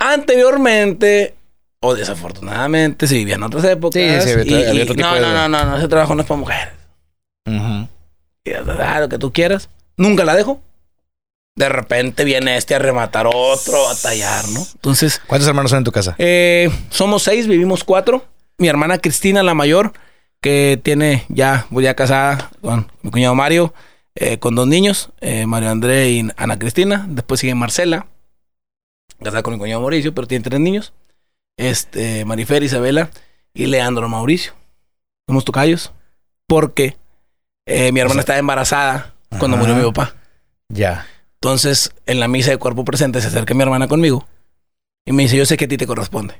Anteriormente, 0.00 1.34
o 1.80 1.94
desafortunadamente, 1.94 3.06
se 3.06 3.14
vivían 3.16 3.42
otras 3.42 3.64
épocas. 3.64 3.94
Sí, 4.24 4.30
había 4.30 4.44
y- 4.44 4.54
había 4.54 4.72
y- 4.74 4.82
otro 4.82 4.94
tipo 4.94 5.08
no, 5.08 5.14
de- 5.14 5.20
no, 5.20 5.32
no, 5.34 5.48
no, 5.48 5.64
no, 5.64 5.76
ese 5.78 5.88
trabajo 5.88 6.14
no 6.14 6.22
es 6.22 6.28
para 6.28 6.40
mujeres. 6.40 6.74
Ujú. 7.46 7.88
Y 8.44 8.52
ah, 8.52 9.00
lo 9.00 9.08
que 9.08 9.18
tú 9.18 9.32
quieras. 9.32 9.68
Nunca 9.96 10.24
la 10.24 10.34
dejo. 10.34 10.62
De 11.58 11.68
repente 11.68 12.24
viene 12.24 12.56
este 12.56 12.74
a 12.74 12.78
rematar 12.78 13.26
otro, 13.26 13.88
a 13.88 13.94
tallar, 13.96 14.46
¿no? 14.48 14.60
Entonces, 14.74 15.20
¿Cuántos 15.26 15.48
hermanos 15.48 15.70
son 15.70 15.78
en 15.78 15.84
tu 15.84 15.90
casa? 15.92 16.14
eh, 16.18 16.70
somos 16.90 17.24
seis, 17.24 17.48
vivimos 17.48 17.82
cuatro. 17.82 18.24
Mi 18.58 18.68
hermana 18.68 18.98
Cristina, 18.98 19.42
la 19.42 19.54
mayor, 19.54 19.92
que 20.40 20.80
tiene 20.82 21.24
ya, 21.28 21.66
voy 21.70 21.82
ya 21.84 21.94
casada 21.94 22.50
con 22.60 22.90
mi 23.02 23.10
cuñado 23.10 23.34
Mario, 23.34 23.74
eh, 24.14 24.38
con 24.38 24.54
dos 24.54 24.68
niños, 24.68 25.10
eh, 25.20 25.46
Mario 25.46 25.70
André 25.70 26.10
y 26.10 26.28
Ana 26.36 26.58
Cristina. 26.58 27.06
Después 27.08 27.40
sigue 27.40 27.54
Marcela, 27.56 28.06
casada 29.22 29.42
con 29.42 29.54
mi 29.54 29.58
cuñado 29.58 29.80
Mauricio, 29.80 30.14
pero 30.14 30.26
tiene 30.28 30.44
tres 30.44 30.60
niños. 30.60 30.92
Este, 31.56 32.24
Marifer, 32.24 32.62
Isabela 32.62 33.10
y 33.52 33.66
Leandro 33.66 34.08
Mauricio. 34.08 34.52
Somos 35.26 35.44
tocayos. 35.44 35.92
Porque 36.46 36.96
mi 37.66 37.98
hermana 38.00 38.14
sea- 38.14 38.20
estaba 38.20 38.38
embarazada 38.38 39.14
cuando 39.38 39.56
Ajá. 39.56 39.66
murió 39.66 39.74
mi 39.76 39.82
papá. 39.92 40.14
Ya. 40.68 41.06
Entonces, 41.40 41.92
en 42.06 42.18
la 42.20 42.28
misa 42.28 42.50
de 42.50 42.58
cuerpo 42.58 42.84
presente 42.84 43.20
se 43.20 43.28
acerca 43.28 43.54
mi 43.54 43.62
hermana 43.62 43.86
conmigo 43.86 44.26
Y 45.06 45.12
me 45.12 45.22
dice, 45.22 45.36
yo 45.36 45.46
sé 45.46 45.56
que 45.56 45.66
a 45.66 45.68
ti 45.68 45.76
te 45.76 45.86
corresponde. 45.86 46.34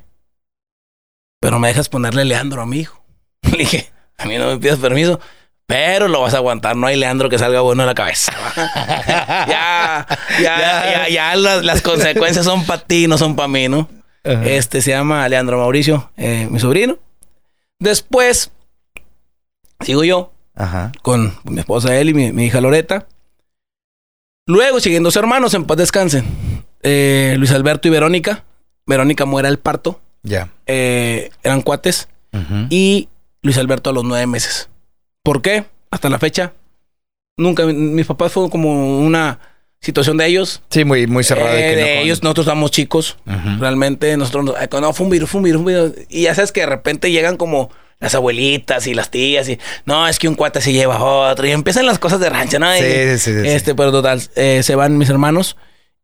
Pero 1.41 1.59
me 1.61 1.69
dejas 1.69 1.89
ponerle 1.89 2.25
Leandro 2.25 2.63
a 2.63 2.67
mi 2.67 2.81
hijo. 2.81 3.01
Le 3.43 3.59
dije, 3.59 3.93
a 4.17 4.27
mí 4.27 4.37
no 4.39 4.49
me 4.49 4.59
pidas 4.59 4.79
permiso. 4.79 5.21
Pero 5.67 6.09
lo 6.09 6.23
vas 6.23 6.33
a 6.33 6.39
aguantar, 6.39 6.77
no 6.77 6.87
hay 6.87 6.97
Leandro 6.97 7.29
que 7.29 7.39
salga 7.39 7.61
bueno 7.61 7.83
en 7.83 7.89
la 7.89 7.95
cabeza. 7.95 8.33
ya, 8.57 10.07
ya, 10.41 10.59
ya, 10.59 11.09
ya, 11.11 11.37
las, 11.37 11.63
las 11.63 11.83
consecuencias 11.83 12.47
son 12.47 12.65
para 12.65 12.83
ti, 12.83 13.07
no 13.07 13.19
son 13.19 13.37
para 13.37 13.49
mí, 13.49 13.69
¿no? 13.69 13.87
Este 14.25 14.81
se 14.81 14.91
llama 14.91 15.29
Leandro 15.29 15.59
Mauricio, 15.59 16.11
eh, 16.17 16.49
mi 16.51 16.59
sobrino. 16.59 16.99
Después, 17.79 18.51
sigo 19.81 20.05
yo 20.05 20.33
Ajá. 20.55 20.91
con 21.03 21.39
mi 21.45 21.61
esposa 21.61 21.95
Eli, 21.97 22.15
mi, 22.15 22.33
mi 22.33 22.47
hija 22.47 22.61
Loreta. 22.63 23.07
Luego 24.49 24.81
siguen 24.81 25.03
dos 25.03 25.15
hermanos, 25.17 25.53
en 25.53 25.65
paz 25.67 25.77
descansen. 25.77 26.25
Eh, 26.83 27.35
Luis 27.39 27.53
Alberto 27.53 27.87
y 27.87 27.91
Verónica. 27.91 28.45
Verónica 28.87 29.27
muere 29.27 29.47
al 29.47 29.59
parto. 29.59 30.01
Ya. 30.23 30.49
Eh, 30.67 31.31
eran 31.43 31.61
cuates. 31.61 32.09
Y 32.71 33.09
Luis 33.43 33.59
Alberto 33.59 33.91
a 33.91 33.93
los 33.93 34.05
nueve 34.05 34.27
meses. 34.27 34.71
¿Por 35.23 35.43
qué? 35.43 35.67
Hasta 35.91 36.09
la 36.09 36.19
fecha. 36.19 36.55
Nunca, 37.37 37.67
mi- 37.67 37.75
mis 37.75 38.07
papás 38.07 38.33
fue 38.33 38.49
como 38.49 39.01
una 39.01 39.39
situación 39.83 40.17
de 40.17 40.27
ellos. 40.27 40.63
Sí, 40.71 40.83
muy, 40.85 41.07
muy 41.07 41.25
cerrado. 41.25 41.51
Eh, 41.51 41.57
de 41.57 41.61
que 41.61 41.77
de 41.77 41.83
no 41.83 41.87
con- 41.89 42.05
ellos, 42.07 42.23
nosotros 42.23 42.47
éramos 42.47 42.71
chicos. 42.71 43.19
Ujú. 43.27 43.61
Realmente, 43.61 44.17
nosotros, 44.17 44.45
no, 44.47 44.57
eh, 44.57 44.69
no, 44.81 44.93
fue 44.95 45.05
un 45.05 45.11
virus, 45.11 45.29
fue 45.31 45.39
un 45.41 45.45
virus, 45.45 45.63
fue 45.63 45.75
un 45.75 45.91
virus. 45.93 46.07
Y 46.09 46.23
ya 46.23 46.35
sabes 46.35 46.53
que 46.53 46.61
de 46.61 46.67
repente 46.67 47.13
llegan 47.13 47.37
como 47.37 47.71
las 48.01 48.15
abuelitas 48.15 48.87
y 48.87 48.95
las 48.95 49.11
tías 49.11 49.49
y 49.49 49.59
no, 49.85 50.07
es 50.07 50.19
que 50.19 50.29
un 50.29 50.35
cuate 50.37 50.61
se 50.61 50.73
lleva 50.73 50.97
a 50.97 51.03
otro 51.31 51.47
y 51.47 51.51
empiezan 51.51 51.85
las 51.87 51.99
cosas 51.99 52.21
de 52.21 52.31
rancho, 52.31 52.59
¿no? 52.59 52.75
Y- 52.77 52.81
Sí, 52.81 53.19
sí, 53.19 53.41
sí. 53.43 53.49
Este, 53.49 53.75
pero 53.75 53.91
total, 53.93 54.23
eh, 54.37 54.63
se 54.63 54.75
van 54.75 54.97
mis 54.99 55.11
hermanos 55.11 55.57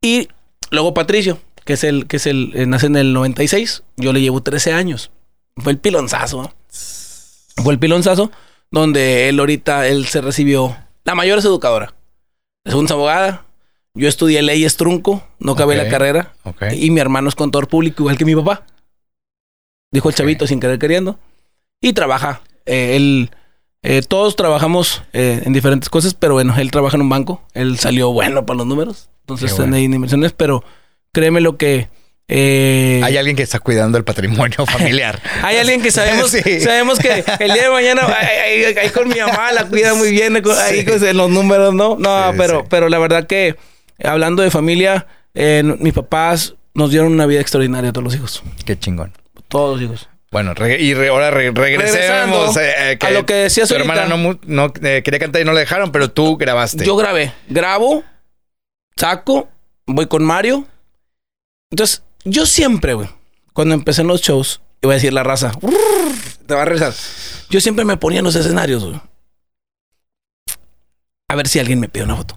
y 0.03 0.29
luego 0.71 0.93
Patricio, 0.95 1.39
que 1.65 1.75
es 1.75 1.85
el, 1.85 2.07
que 2.07 2.17
es 2.17 2.27
el, 2.27 2.53
eh, 2.55 2.67
nace 2.67 2.87
en 2.87 2.97
el 2.97 3.13
96, 3.13 3.85
yo 3.97 4.13
le 4.13 4.21
llevo 4.21 4.43
13 4.43 4.73
años. 4.73 5.11
Fue 5.57 5.71
el 5.73 5.79
pilonzazo, 5.79 6.43
¿no? 6.43 6.55
Fue 7.63 7.73
el 7.73 7.79
pilonzazo 7.79 8.33
donde 8.73 9.29
él 9.29 9.39
ahorita, 9.39 9.87
él 9.87 10.07
se 10.07 10.21
recibió, 10.21 10.77
la 11.05 11.15
mayor 11.15 11.39
es 11.39 11.45
educadora, 11.45 11.95
es 12.65 12.75
una 12.75 12.91
abogada, 12.91 13.47
yo 13.95 14.09
estudié 14.09 14.43
leyes 14.43 14.77
trunco, 14.77 15.23
no 15.39 15.53
acabé 15.53 15.77
la 15.77 15.89
carrera, 15.89 16.33
Ok. 16.43 16.65
y 16.75 16.91
mi 16.91 16.99
hermano 17.01 17.29
es 17.29 17.37
contador 17.37 17.69
público, 17.69 18.03
igual 18.03 18.19
que 18.19 18.25
mi 18.25 18.35
papá. 18.35 18.67
Dijo 19.93 20.09
el 20.09 20.15
chavito 20.17 20.47
sin 20.49 20.59
querer 20.59 20.81
queriendo. 20.81 21.21
Y 21.81 21.93
trabaja. 21.93 22.41
Eh, 22.67 22.97
él, 22.97 23.31
eh, 23.83 24.03
todos 24.07 24.37
trabajamos 24.37 25.03
eh, 25.13 25.43
en 25.45 25.53
diferentes 25.53 25.89
cosas, 25.91 26.15
pero 26.15 26.35
bueno, 26.35 26.55
él 26.59 26.71
trabaja 26.71 26.97
en 26.97 27.03
un 27.03 27.09
banco. 27.09 27.43
Él 27.55 27.79
salió 27.79 28.11
bueno 28.13 28.47
para 28.47 28.59
los 28.59 28.67
números. 28.67 29.09
Entonces 29.21 29.51
están 29.51 29.67
bueno. 29.67 29.77
ahí 29.77 29.85
en 29.85 29.95
inversiones, 29.95 30.33
pero 30.33 30.65
créeme 31.13 31.41
lo 31.41 31.57
que. 31.57 31.89
eh, 32.29 33.01
Hay 33.05 33.17
alguien 33.17 33.37
que 33.37 33.43
está 33.43 33.59
cuidando 33.59 33.97
el 33.99 34.05
patrimonio 34.05 34.67
familiar. 34.67 35.21
hay 35.43 35.57
alguien 35.59 35.83
que 35.83 35.91
sabemos, 35.91 36.31
Sí. 36.45 36.61
sabemos 36.61 36.99
que 36.99 37.25
el 37.41 37.53
día 37.53 37.65
de 37.65 37.71
mañana 37.71 38.03
ahí, 38.07 38.91
con 38.91 39.09
mi 39.09 39.19
mamá 39.21 39.53
la 39.53 39.67
cuida 39.67 39.95
muy 39.95 40.11
bien 40.11 40.37
ahí 40.37 40.81
Sí. 40.81 40.85
con- 40.85 41.17
los 41.17 41.31
números, 41.31 41.75
¿no? 41.75 41.97
No, 41.99 42.31
Sí, 42.33 42.39
pero, 42.39 42.65
pero 42.69 42.89
la 42.89 42.99
verdad 42.99 43.27
que 43.27 43.57
hablando 44.03 44.43
de 44.43 44.51
familia, 44.51 45.07
eh, 45.35 45.63
mis 45.79 45.93
papás 45.95 46.55
nos 46.75 46.91
dieron 46.91 47.13
una 47.13 47.27
vida 47.27 47.41
extraordinaria 47.41 47.91
a 47.91 47.93
todos 47.93 48.05
los 48.05 48.15
hijos. 48.15 48.43
Qué 48.65 48.79
chingón. 48.79 49.13
Todos 49.49 49.81
los 49.81 49.83
hijos. 49.91 50.09
Bueno, 50.35 50.53
y 50.67 50.95
re- 50.95 51.11
ahora 51.11 51.31
re- 51.31 51.53
regresemos 51.53 52.57
eh, 52.57 52.95
eh, 52.95 52.99
a 53.01 53.11
lo 53.13 53.25
que 53.25 53.35
decías 53.35 53.69
tu 53.69 53.77
ahorita. 53.77 54.03
hermana 54.03 54.37
no, 54.47 54.73
eh, 54.83 55.03
quería 55.05 55.21
cantar 55.21 55.41
y 55.41 55.45
no 55.45 55.53
le 55.53 55.61
dejaron, 55.61 55.93
pero 55.93 56.11
tú 56.11 56.37
grabaste. 56.37 56.85
Yo 56.85 56.97
grabé, 56.97 57.33
grabo, 57.49 58.03
saco, 58.97 59.49
voy 59.87 60.09
con 60.09 60.25
Mario. 60.25 60.67
Entonces, 61.71 62.03
yo 62.25 62.47
siempre, 62.47 62.95
güey, 62.95 63.09
cuando 63.53 63.77
empecé 63.77 64.01
en 64.01 64.09
los 64.09 64.23
shows, 64.23 64.61
iba 64.83 64.93
a 64.93 64.97
decir 64.97 65.13
la 65.13 65.23
raza, 65.23 65.53
te 66.49 66.55
va 66.57 66.63
a 66.63 66.65
rezar. 66.65 66.93
Yo 67.49 67.61
siempre 67.61 67.85
me 67.85 67.97
ponía 67.97 68.19
en 68.19 68.25
los 68.25 68.35
escenarios, 68.35 68.85
güey. 68.85 69.01
A 71.29 71.37
ver 71.37 71.47
si 71.47 71.61
alguien 71.61 71.79
me 71.79 71.89
pide 71.89 72.03
una 72.03 72.17
foto. 72.17 72.37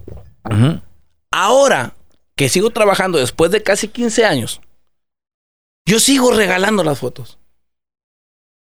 Ahora 1.32 1.94
que 2.36 2.48
sigo 2.48 2.70
trabajando 2.70 3.18
después 3.18 3.50
de 3.50 3.64
casi 3.64 3.88
15 3.88 4.24
años, 4.24 4.60
yo 5.84 5.98
sigo 5.98 6.30
regalando 6.30 6.84
las 6.84 7.00
fotos. 7.00 7.38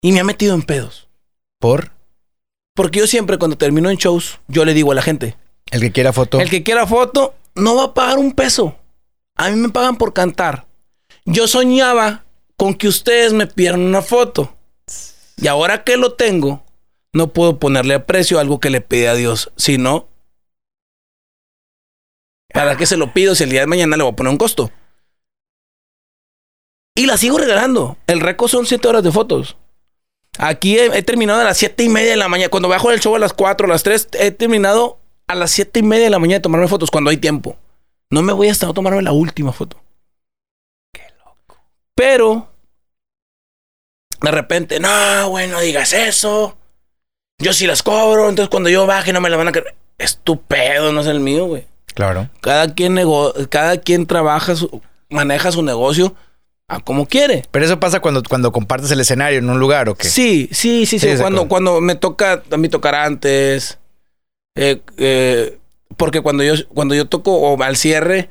Y 0.02 0.12
me 0.12 0.20
ha 0.20 0.24
metido 0.24 0.56
en 0.56 0.64
pedos. 0.64 1.10
Por 1.60 1.92
Porque 2.74 3.00
yo 3.00 3.08
siempre 3.08 3.38
cuando 3.38 3.58
termino 3.58 3.90
en 3.90 3.98
shows, 3.98 4.40
yo 4.48 4.64
le 4.64 4.74
digo 4.74 4.92
a 4.92 4.96
la 4.96 5.02
gente, 5.02 5.36
el 5.72 5.82
que 5.82 5.92
quiera 5.92 6.14
foto. 6.14 6.40
El 6.40 6.50
que 6.50 6.64
quiera 6.64 6.88
foto 6.88 7.36
no 7.56 7.76
va 7.76 7.86
a 7.86 7.94
pagar 7.94 8.18
un 8.18 8.34
peso. 8.34 8.76
A 9.36 9.50
mí 9.50 9.58
me 9.58 9.70
pagan 9.70 9.98
por 9.98 10.14
cantar. 10.14 10.66
Yo 11.26 11.48
soñaba 11.48 12.24
con 12.58 12.74
que 12.74 12.88
ustedes 12.88 13.34
me 13.34 13.48
pidieran 13.48 13.82
una 13.82 14.02
foto. 14.02 14.56
Y 15.38 15.48
ahora 15.48 15.84
que 15.84 15.98
lo 15.98 16.14
tengo, 16.14 16.64
no 17.14 17.32
puedo 17.34 17.60
ponerle 17.60 17.94
a 17.94 18.06
precio 18.06 18.40
algo 18.40 18.60
que 18.60 18.70
le 18.70 18.82
pide 18.82 19.08
a 19.08 19.16
Dios. 19.16 19.52
Si 19.56 19.78
no, 19.78 20.08
¿para 22.54 22.78
qué 22.78 22.86
se 22.86 22.98
lo 22.98 23.14
pido 23.14 23.36
si 23.36 23.44
el 23.44 23.50
día 23.50 23.62
de 23.62 23.68
mañana 23.68 23.96
le 23.96 24.04
voy 24.04 24.14
a 24.14 24.16
poner 24.16 24.32
un 24.32 24.38
costo? 24.38 24.72
Y 26.96 27.06
la 27.06 27.18
sigo 27.18 27.38
regalando. 27.38 27.98
El 28.08 28.20
récord 28.20 28.50
son 28.50 28.66
siete 28.66 28.88
horas 28.88 29.04
de 29.04 29.12
fotos. 29.12 29.56
Aquí 30.42 30.80
he, 30.80 30.86
he 30.98 31.04
terminado 31.04 31.42
a 31.42 31.44
las 31.44 31.58
siete 31.58 31.84
y 31.84 31.90
media 31.90 32.12
de 32.12 32.18
la 32.18 32.28
mañana. 32.30 32.50
Cuando 32.50 32.70
bajo 32.70 32.90
el 32.92 33.00
show 33.00 33.16
a 33.16 33.20
las 33.20 33.34
cuatro, 33.34 33.66
a 33.66 33.70
las 33.70 33.84
tres, 33.84 34.08
he 34.14 34.32
terminado 34.32 34.98
a 35.28 35.36
las 35.36 35.52
siete 35.52 35.80
y 35.80 35.84
media 35.84 36.06
de 36.06 36.10
la 36.10 36.20
mañana 36.20 36.38
de 36.38 36.44
tomarme 36.44 36.68
fotos 36.68 36.90
cuando 36.90 37.10
hay 37.10 37.18
tiempo. 37.18 37.58
No 38.10 38.22
me 38.22 38.34
voy 38.34 38.48
hasta 38.50 38.66
no 38.66 38.74
tomarme 38.74 39.02
la 39.02 39.12
última 39.12 39.52
foto. 39.52 39.82
Qué 40.94 41.04
loco. 41.24 41.58
Pero, 41.94 42.48
de 44.22 44.32
repente, 44.32 44.80
no, 44.80 45.30
güey, 45.30 45.48
no 45.48 45.60
digas 45.60 45.94
eso. 45.94 46.58
Yo 47.42 47.54
sí 47.54 47.68
las 47.68 47.84
cobro, 47.84 48.28
entonces 48.30 48.50
cuando 48.50 48.70
yo 48.70 48.86
baje 48.86 49.14
no 49.14 49.22
me 49.22 49.30
la 49.30 49.38
van 49.38 49.50
a 49.50 49.52
creer. 49.52 49.76
Estupendo, 49.98 50.92
no 50.94 51.02
es 51.02 51.08
el 51.08 51.20
mío, 51.20 51.46
güey. 51.46 51.68
Claro. 51.94 52.30
Cada 52.42 52.74
quien, 52.74 52.94
nego 52.94 53.34
cada 53.50 53.78
quien 53.78 54.06
trabaja, 54.08 54.56
su- 54.56 54.82
maneja 55.10 55.52
su 55.52 55.62
negocio 55.64 56.16
a 56.70 56.80
como 56.80 57.08
quiere. 57.08 57.44
Pero 57.52 57.66
eso 57.66 57.80
pasa 57.80 58.00
cuando, 58.00 58.24
cuando 58.24 58.52
compartes 58.52 58.92
el 58.92 59.00
escenario 59.00 59.40
en 59.40 59.50
un 59.50 59.60
lugar 59.60 59.90
o 59.90 59.96
qué. 59.96 60.08
Sí, 60.08 60.48
sí, 60.52 60.86
sí, 60.86 61.00
sí. 61.00 61.10
Cuando, 61.20 61.48
cuando 61.48 61.82
me 61.82 61.96
toca, 61.96 62.44
a 62.50 62.58
mí 62.58 62.70
tocar 62.70 62.96
antes. 62.96 63.80
Eh, 64.56 64.80
eh, 64.98 65.58
porque 65.98 66.22
cuando 66.22 66.44
yo, 66.44 66.54
cuando 66.70 66.96
yo 66.96 67.08
toco 67.08 67.34
o 67.34 67.62
al 67.62 67.76
cierre, 67.76 68.30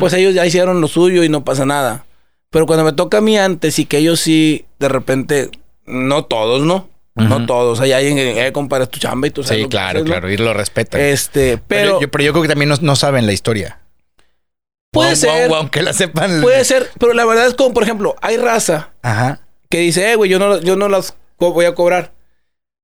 pues 0.00 0.12
ellos 0.14 0.34
ya 0.34 0.44
hicieron 0.44 0.80
lo 0.80 0.88
suyo 0.88 1.22
y 1.22 1.28
no 1.28 1.44
pasa 1.44 1.64
nada. 1.66 2.06
Pero 2.50 2.66
cuando 2.66 2.84
me 2.84 2.92
toca 2.92 3.18
a 3.18 3.20
mí 3.20 3.36
antes 3.36 3.78
y 3.78 3.84
que 3.84 3.98
ellos 3.98 4.20
sí, 4.20 4.64
de 4.78 4.88
repente, 4.88 5.50
no 5.84 6.24
todos, 6.24 6.62
¿no? 6.62 6.88
No 7.14 7.46
todos. 7.46 7.80
Hay 7.80 7.92
alguien 7.92 8.16
que 8.16 8.46
eh, 8.46 8.52
compadre, 8.52 8.84
es 8.84 8.90
tu 8.90 8.98
chamba 8.98 9.28
y 9.28 9.30
tú 9.30 9.44
sabes 9.44 9.62
sí, 9.62 9.68
claro, 9.68 10.00
haces, 10.00 10.04
¿no? 10.04 10.10
claro. 10.10 10.30
Y 10.32 10.36
lo 10.36 10.52
respetan. 10.54 11.00
Este, 11.00 11.58
pero, 11.58 11.98
pero 11.98 12.00
yo, 12.00 12.10
pero 12.10 12.24
yo 12.24 12.32
creo 12.32 12.42
que 12.42 12.48
también 12.48 12.68
no, 12.70 12.76
no 12.80 12.96
saben 12.96 13.26
la 13.26 13.32
historia. 13.32 13.78
Puede 14.94 15.16
ser, 15.16 15.50
la 15.50 15.92
sepan. 15.92 16.40
puede 16.40 16.64
ser, 16.64 16.90
pero 16.98 17.12
la 17.12 17.24
verdad 17.24 17.46
es 17.46 17.54
como, 17.54 17.74
por 17.74 17.82
ejemplo, 17.82 18.16
hay 18.22 18.36
raza 18.36 18.92
Ajá. 19.02 19.40
que 19.68 19.78
dice, 19.78 20.10
eh, 20.10 20.16
güey, 20.16 20.30
yo 20.30 20.38
no, 20.38 20.60
yo 20.60 20.76
no 20.76 20.88
las 20.88 21.14
voy 21.38 21.66
a 21.66 21.74
cobrar. 21.74 22.12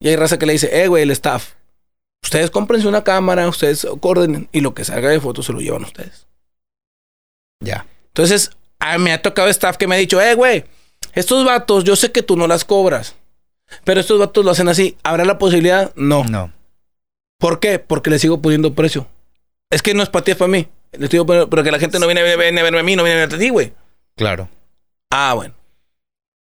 Y 0.01 0.09
hay 0.09 0.17
raza 0.17 0.39
que 0.39 0.47
le 0.47 0.53
dice, 0.53 0.83
eh, 0.83 0.89
güey, 0.89 1.03
el 1.03 1.11
staff. 1.11 1.53
Ustedes 2.23 2.51
cómprense 2.51 2.87
una 2.87 3.05
cámara, 3.05 3.49
ustedes 3.49 3.87
coordinen 4.01 4.49
y 4.53 4.61
lo 4.61 4.75
que 4.75 4.85
salga 4.85 5.09
de 5.09 5.21
fotos 5.21 5.47
se 5.47 5.53
lo 5.53 5.61
llevan 5.61 5.85
ustedes. 5.85 6.27
Ya. 7.65 7.87
Entonces, 8.09 8.51
a 8.79 8.99
mí 8.99 9.05
me 9.05 9.13
ha 9.13 9.23
tocado 9.23 9.49
staff 9.49 9.77
que 9.77 9.87
me 9.87 9.95
ha 9.95 9.99
dicho, 9.99 10.21
eh, 10.21 10.35
güey, 10.35 10.65
estos 11.15 11.45
vatos, 11.45 11.85
yo 11.85 11.97
sé 11.97 12.13
que 12.13 12.23
tú 12.23 12.37
no 12.37 12.47
las 12.47 12.65
cobras, 12.65 13.17
pero 13.85 14.01
estos 14.01 14.19
vatos 14.19 14.45
lo 14.45 14.51
hacen 14.51 14.69
así. 14.69 14.97
¿Habrá 15.03 15.25
la 15.25 15.39
posibilidad? 15.39 15.93
No. 15.97 16.25
No. 16.25 16.53
¿Por 17.39 17.61
qué? 17.61 17.79
Porque 17.79 18.11
le 18.11 18.19
sigo 18.19 18.41
poniendo 18.43 18.75
precio. 18.75 19.07
Es 19.71 19.83
que 19.83 19.95
no 19.95 20.03
es 20.03 20.09
para 20.09 20.25
ti, 20.25 20.33
es 20.33 20.37
para 20.37 20.51
mí. 20.51 20.69
Le 20.93 21.05
estoy 21.07 21.25
pero 21.25 21.63
que 21.63 21.71
la 21.71 21.79
gente 21.79 21.99
no 21.99 22.07
viene, 22.07 22.23
viene- 22.37 22.61
a 22.61 22.65
verme 22.65 22.81
a 22.81 22.83
mí, 22.83 22.97
no 22.97 23.05
viene 23.05 23.19
a 23.19 23.23
verte 23.23 23.37
a 23.37 23.39
ti, 23.39 23.49
güey. 23.51 23.73
Claro. 24.17 24.49
Ah, 25.11 25.35
bueno. 25.35 25.55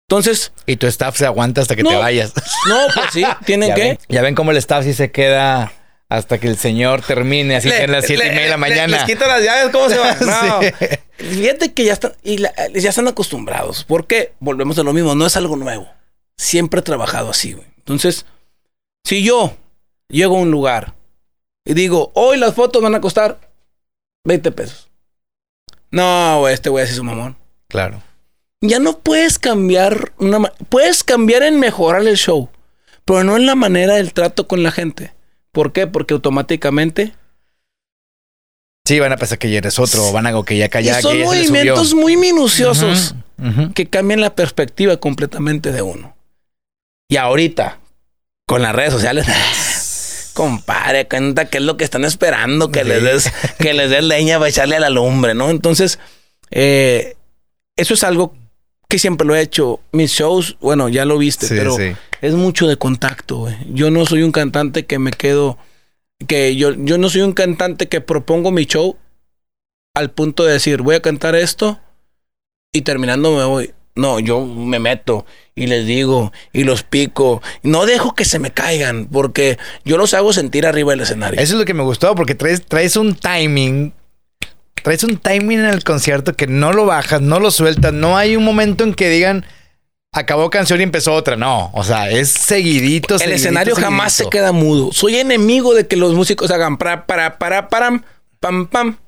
Entonces, 0.08 0.52
Y 0.66 0.76
tu 0.76 0.86
staff 0.86 1.16
se 1.16 1.24
aguanta 1.26 1.60
hasta 1.62 1.74
que 1.76 1.82
No. 1.82 1.90
te 1.90 1.96
vayas. 1.96 2.32
no, 2.68 2.78
pues 2.94 3.06
sí, 3.12 3.24
tienen 3.46 3.70
ya, 3.70 3.74
que. 3.74 3.80
ven, 3.82 3.98
ya 4.08 4.22
ven 4.22 4.34
cómo 4.34 4.50
el 4.50 4.56
staff 4.58 4.84
sí 4.84 4.92
se 4.94 5.10
queda 5.10 5.72
hasta 6.08 6.38
que 6.38 6.48
el 6.48 6.58
señor 6.58 7.00
termine, 7.02 7.56
así 7.56 7.70
que 7.70 7.84
en 7.84 7.92
las 7.92 8.04
siete 8.04 8.24
y 8.24 8.28
Le- 8.28 8.34
media 8.34 8.42
de 8.44 8.48
la 8.50 8.56
le- 8.56 8.60
mañana. 8.60 8.96
Les 8.98 9.04
quita 9.06 9.26
las 9.26 9.42
llaves, 9.42 9.70
¿cómo 9.72 9.88
se 9.88 9.98
va? 9.98 10.14
No. 10.20 10.60
Sí. 10.60 10.86
Fíjate 11.24 11.72
que 11.72 11.84
ya 11.84 11.92
están, 11.94 12.12
y 12.22 12.38
la- 12.38 12.52
ya 12.74 12.90
están 12.90 13.08
acostumbrados. 13.08 13.84
¿Por 13.84 14.06
qué? 14.06 14.34
Volvemos 14.40 14.78
a 14.78 14.82
lo 14.82 14.92
mismo, 14.92 15.14
no 15.14 15.24
es 15.24 15.36
algo 15.36 15.56
nuevo. 15.56 15.88
Siempre 16.36 16.80
he 16.80 16.82
trabajado 16.82 17.30
así, 17.30 17.52
güey. 17.54 17.66
Entonces, 17.78 18.26
si 19.04 19.22
yo 19.24 19.56
llego 20.08 20.36
a 20.36 20.40
un 20.40 20.50
lugar 20.50 20.94
y 21.64 21.72
digo, 21.74 22.10
hoy 22.14 22.36
las 22.36 22.54
fotos 22.54 22.82
van 22.82 22.94
a 22.94 23.00
costar 23.00 23.38
20 24.24 24.52
pesos. 24.52 24.88
No, 25.90 26.40
güey, 26.40 26.54
este 26.54 26.70
güey 26.70 26.84
así 26.84 26.94
su 26.94 27.04
mamón. 27.04 27.36
Claro. 27.68 28.02
Ya 28.60 28.78
no 28.78 28.98
puedes 28.98 29.38
cambiar 29.38 30.12
una 30.18 30.52
puedes 30.68 31.02
cambiar 31.04 31.42
en 31.42 31.58
mejorar 31.58 32.06
el 32.06 32.16
show, 32.16 32.48
pero 33.04 33.24
no 33.24 33.36
en 33.36 33.46
la 33.46 33.56
manera 33.56 33.94
del 33.94 34.12
trato 34.12 34.46
con 34.46 34.62
la 34.62 34.70
gente. 34.70 35.12
¿Por 35.50 35.72
qué? 35.72 35.86
Porque 35.86 36.14
automáticamente 36.14 37.14
Sí, 38.84 38.98
van 38.98 39.12
a 39.12 39.16
pensar 39.16 39.38
que 39.38 39.48
ya 39.50 39.58
eres 39.58 39.78
otro, 39.78 40.08
o 40.08 40.12
van 40.12 40.26
a 40.26 40.42
que 40.44 40.56
ya 40.56 40.68
calla, 40.68 41.00
son 41.00 41.16
que 41.16 41.24
movimientos 41.24 41.90
subió. 41.90 42.02
muy 42.02 42.16
minuciosos 42.16 43.14
que 43.74 43.86
cambian 43.88 44.20
la 44.20 44.34
perspectiva 44.34 44.96
completamente 44.96 45.72
de 45.72 45.82
uno. 45.82 46.16
Y 47.08 47.16
ahorita, 47.16 47.78
con 48.46 48.62
las 48.62 48.74
redes 48.74 48.92
sociales, 48.92 49.26
compadre, 50.32 51.06
cuenta 51.08 51.46
qué 51.48 51.58
es 51.58 51.64
lo 51.64 51.76
que 51.76 51.84
están 51.84 52.04
esperando, 52.04 52.70
que 52.70 52.82
Sí. 52.82 52.88
les 52.88 53.02
des, 53.02 53.32
que 53.58 53.72
les 53.74 53.90
des 53.90 54.02
leña 54.04 54.38
para 54.38 54.48
echarle 54.50 54.76
a 54.76 54.80
la 54.80 54.90
lumbre, 54.90 55.34
¿no? 55.34 55.50
Entonces, 55.50 55.98
eh, 56.50 57.16
eso 57.76 57.94
es 57.94 58.04
algo 58.04 58.34
que 58.88 58.98
siempre 58.98 59.26
lo 59.26 59.34
he 59.34 59.40
hecho. 59.40 59.80
Mis 59.92 60.12
shows, 60.12 60.56
bueno, 60.60 60.88
ya 60.88 61.04
lo 61.04 61.16
viste, 61.18 61.46
Sí, 61.46 61.54
pero 61.56 61.76
sí. 61.76 61.92
es 62.20 62.34
mucho 62.34 62.66
de 62.68 62.76
contacto, 62.76 63.38
güey. 63.38 63.56
Yo 63.72 63.90
no 63.90 64.04
soy 64.06 64.22
un 64.22 64.32
cantante 64.32 64.84
que 64.86 64.98
me 64.98 65.10
quedo, 65.12 65.56
que 66.28 66.56
yo, 66.56 66.72
yo 66.76 66.98
no 66.98 67.08
soy 67.08 67.22
un 67.22 67.32
cantante 67.32 67.88
que 67.88 68.00
propongo 68.00 68.50
mi 68.50 68.66
show 68.66 68.96
al 69.94 70.10
punto 70.10 70.44
de 70.44 70.54
decir, 70.54 70.82
voy 70.82 70.94
a 70.96 71.02
cantar 71.02 71.34
esto 71.34 71.80
y 72.72 72.82
terminando 72.82 73.36
me 73.36 73.44
voy. 73.44 73.72
No, 73.94 74.20
yo 74.20 74.44
me 74.44 74.78
meto 74.78 75.26
y 75.54 75.66
les 75.66 75.86
digo 75.86 76.32
y 76.52 76.64
los 76.64 76.82
pico. 76.82 77.42
No 77.62 77.84
dejo 77.84 78.14
que 78.14 78.24
se 78.24 78.38
me 78.38 78.50
caigan 78.50 79.06
porque 79.06 79.58
yo 79.84 79.98
los 79.98 80.14
hago 80.14 80.32
sentir 80.32 80.66
arriba 80.66 80.92
del 80.92 81.00
escenario. 81.00 81.40
Eso 81.40 81.54
es 81.54 81.58
lo 81.58 81.64
que 81.66 81.74
me 81.74 81.82
gustó, 81.82 82.14
porque 82.14 82.34
traes, 82.34 82.64
traes 82.64 82.96
un 82.96 83.14
timing. 83.14 83.92
Traes 84.82 85.04
un 85.04 85.18
timing 85.18 85.60
en 85.60 85.66
el 85.66 85.84
concierto 85.84 86.34
que 86.34 86.46
no 86.46 86.72
lo 86.72 86.86
bajas, 86.86 87.20
no 87.20 87.38
lo 87.38 87.50
sueltas. 87.50 87.92
No 87.92 88.16
hay 88.16 88.34
un 88.36 88.44
momento 88.44 88.82
en 88.84 88.94
que 88.94 89.10
digan 89.10 89.44
acabó 90.12 90.50
canción 90.50 90.80
y 90.80 90.84
empezó 90.84 91.14
otra. 91.14 91.36
No, 91.36 91.70
o 91.72 91.82
sea, 91.82 92.10
es 92.10 92.30
seguidito. 92.30 93.14
el 93.14 93.20
seguidito, 93.20 93.36
escenario 93.36 93.74
jamás 93.74 94.12
se 94.12 94.28
queda 94.28 94.52
mudo. 94.52 94.92
Soy 94.92 95.16
enemigo 95.16 95.74
de 95.74 95.86
que 95.86 95.96
los 95.96 96.14
músicos 96.14 96.50
hagan 96.50 96.76
para, 96.78 97.06
para, 97.06 97.38
para, 97.38 97.68
param, 97.68 98.04
pam, 98.38 98.66
pam. 98.66 98.98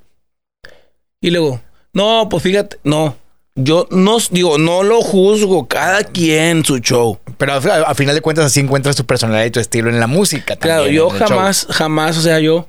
Y 1.21 1.31
luego, 1.31 1.61
no, 1.93 2.27
pues 2.29 2.43
fíjate, 2.43 2.77
no. 2.83 3.17
Yo 3.55 3.87
no 3.89 4.17
digo, 4.31 4.57
no 4.57 4.83
lo 4.83 5.01
juzgo, 5.01 5.67
cada 5.67 6.03
quien 6.03 6.65
su 6.65 6.79
show. 6.79 7.19
Pero 7.37 7.53
a, 7.53 7.57
a 7.57 7.95
final 7.95 8.13
de 8.13 8.21
cuentas, 8.21 8.45
así 8.45 8.59
encuentras 8.59 8.95
tu 8.97 9.05
personalidad 9.05 9.45
y 9.45 9.51
tu 9.51 9.59
estilo 9.61 9.89
en 9.89 9.99
la 9.99 10.07
música. 10.07 10.57
Claro, 10.57 10.87
yo 10.87 11.09
jamás, 11.09 11.65
jamás, 11.69 12.17
o 12.17 12.21
sea, 12.21 12.39
yo 12.39 12.67